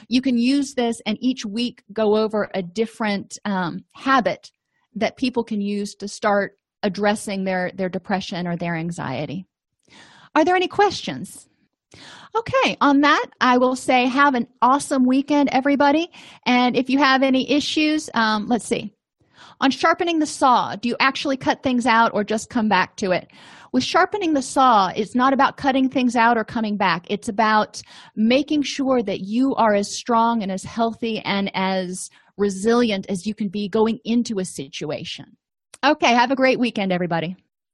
you 0.08 0.20
can 0.20 0.36
use 0.38 0.74
this 0.74 1.00
and 1.06 1.16
each 1.20 1.44
week 1.44 1.82
go 1.92 2.16
over 2.16 2.50
a 2.54 2.62
different 2.62 3.38
um, 3.44 3.84
habit 3.92 4.50
that 4.94 5.16
people 5.16 5.44
can 5.44 5.60
use 5.60 5.94
to 5.94 6.08
start 6.08 6.58
addressing 6.82 7.44
their 7.44 7.70
their 7.74 7.88
depression 7.88 8.46
or 8.46 8.56
their 8.56 8.74
anxiety 8.74 9.46
are 10.34 10.44
there 10.44 10.56
any 10.56 10.68
questions 10.68 11.48
Okay, 12.34 12.78
on 12.80 13.02
that, 13.02 13.26
I 13.42 13.58
will 13.58 13.76
say 13.76 14.06
have 14.06 14.34
an 14.34 14.48
awesome 14.62 15.04
weekend, 15.04 15.50
everybody. 15.52 16.10
And 16.46 16.76
if 16.76 16.88
you 16.88 16.98
have 16.98 17.22
any 17.22 17.50
issues, 17.50 18.08
um, 18.14 18.48
let's 18.48 18.64
see. 18.64 18.94
On 19.60 19.70
sharpening 19.70 20.18
the 20.18 20.26
saw, 20.26 20.74
do 20.74 20.88
you 20.88 20.96
actually 20.98 21.36
cut 21.36 21.62
things 21.62 21.86
out 21.86 22.12
or 22.14 22.24
just 22.24 22.48
come 22.48 22.70
back 22.70 22.96
to 22.96 23.12
it? 23.12 23.30
With 23.72 23.84
sharpening 23.84 24.32
the 24.32 24.42
saw, 24.42 24.88
it's 24.96 25.14
not 25.14 25.34
about 25.34 25.58
cutting 25.58 25.90
things 25.90 26.16
out 26.16 26.38
or 26.38 26.44
coming 26.44 26.78
back. 26.78 27.04
It's 27.10 27.28
about 27.28 27.82
making 28.16 28.62
sure 28.62 29.02
that 29.02 29.20
you 29.20 29.54
are 29.56 29.74
as 29.74 29.94
strong 29.94 30.42
and 30.42 30.50
as 30.50 30.64
healthy 30.64 31.20
and 31.20 31.50
as 31.54 32.08
resilient 32.38 33.06
as 33.10 33.26
you 33.26 33.34
can 33.34 33.48
be 33.48 33.68
going 33.68 34.00
into 34.04 34.38
a 34.38 34.44
situation. 34.44 35.36
Okay, 35.84 36.12
have 36.14 36.30
a 36.30 36.36
great 36.36 36.58
weekend, 36.58 36.92
everybody. 36.92 37.36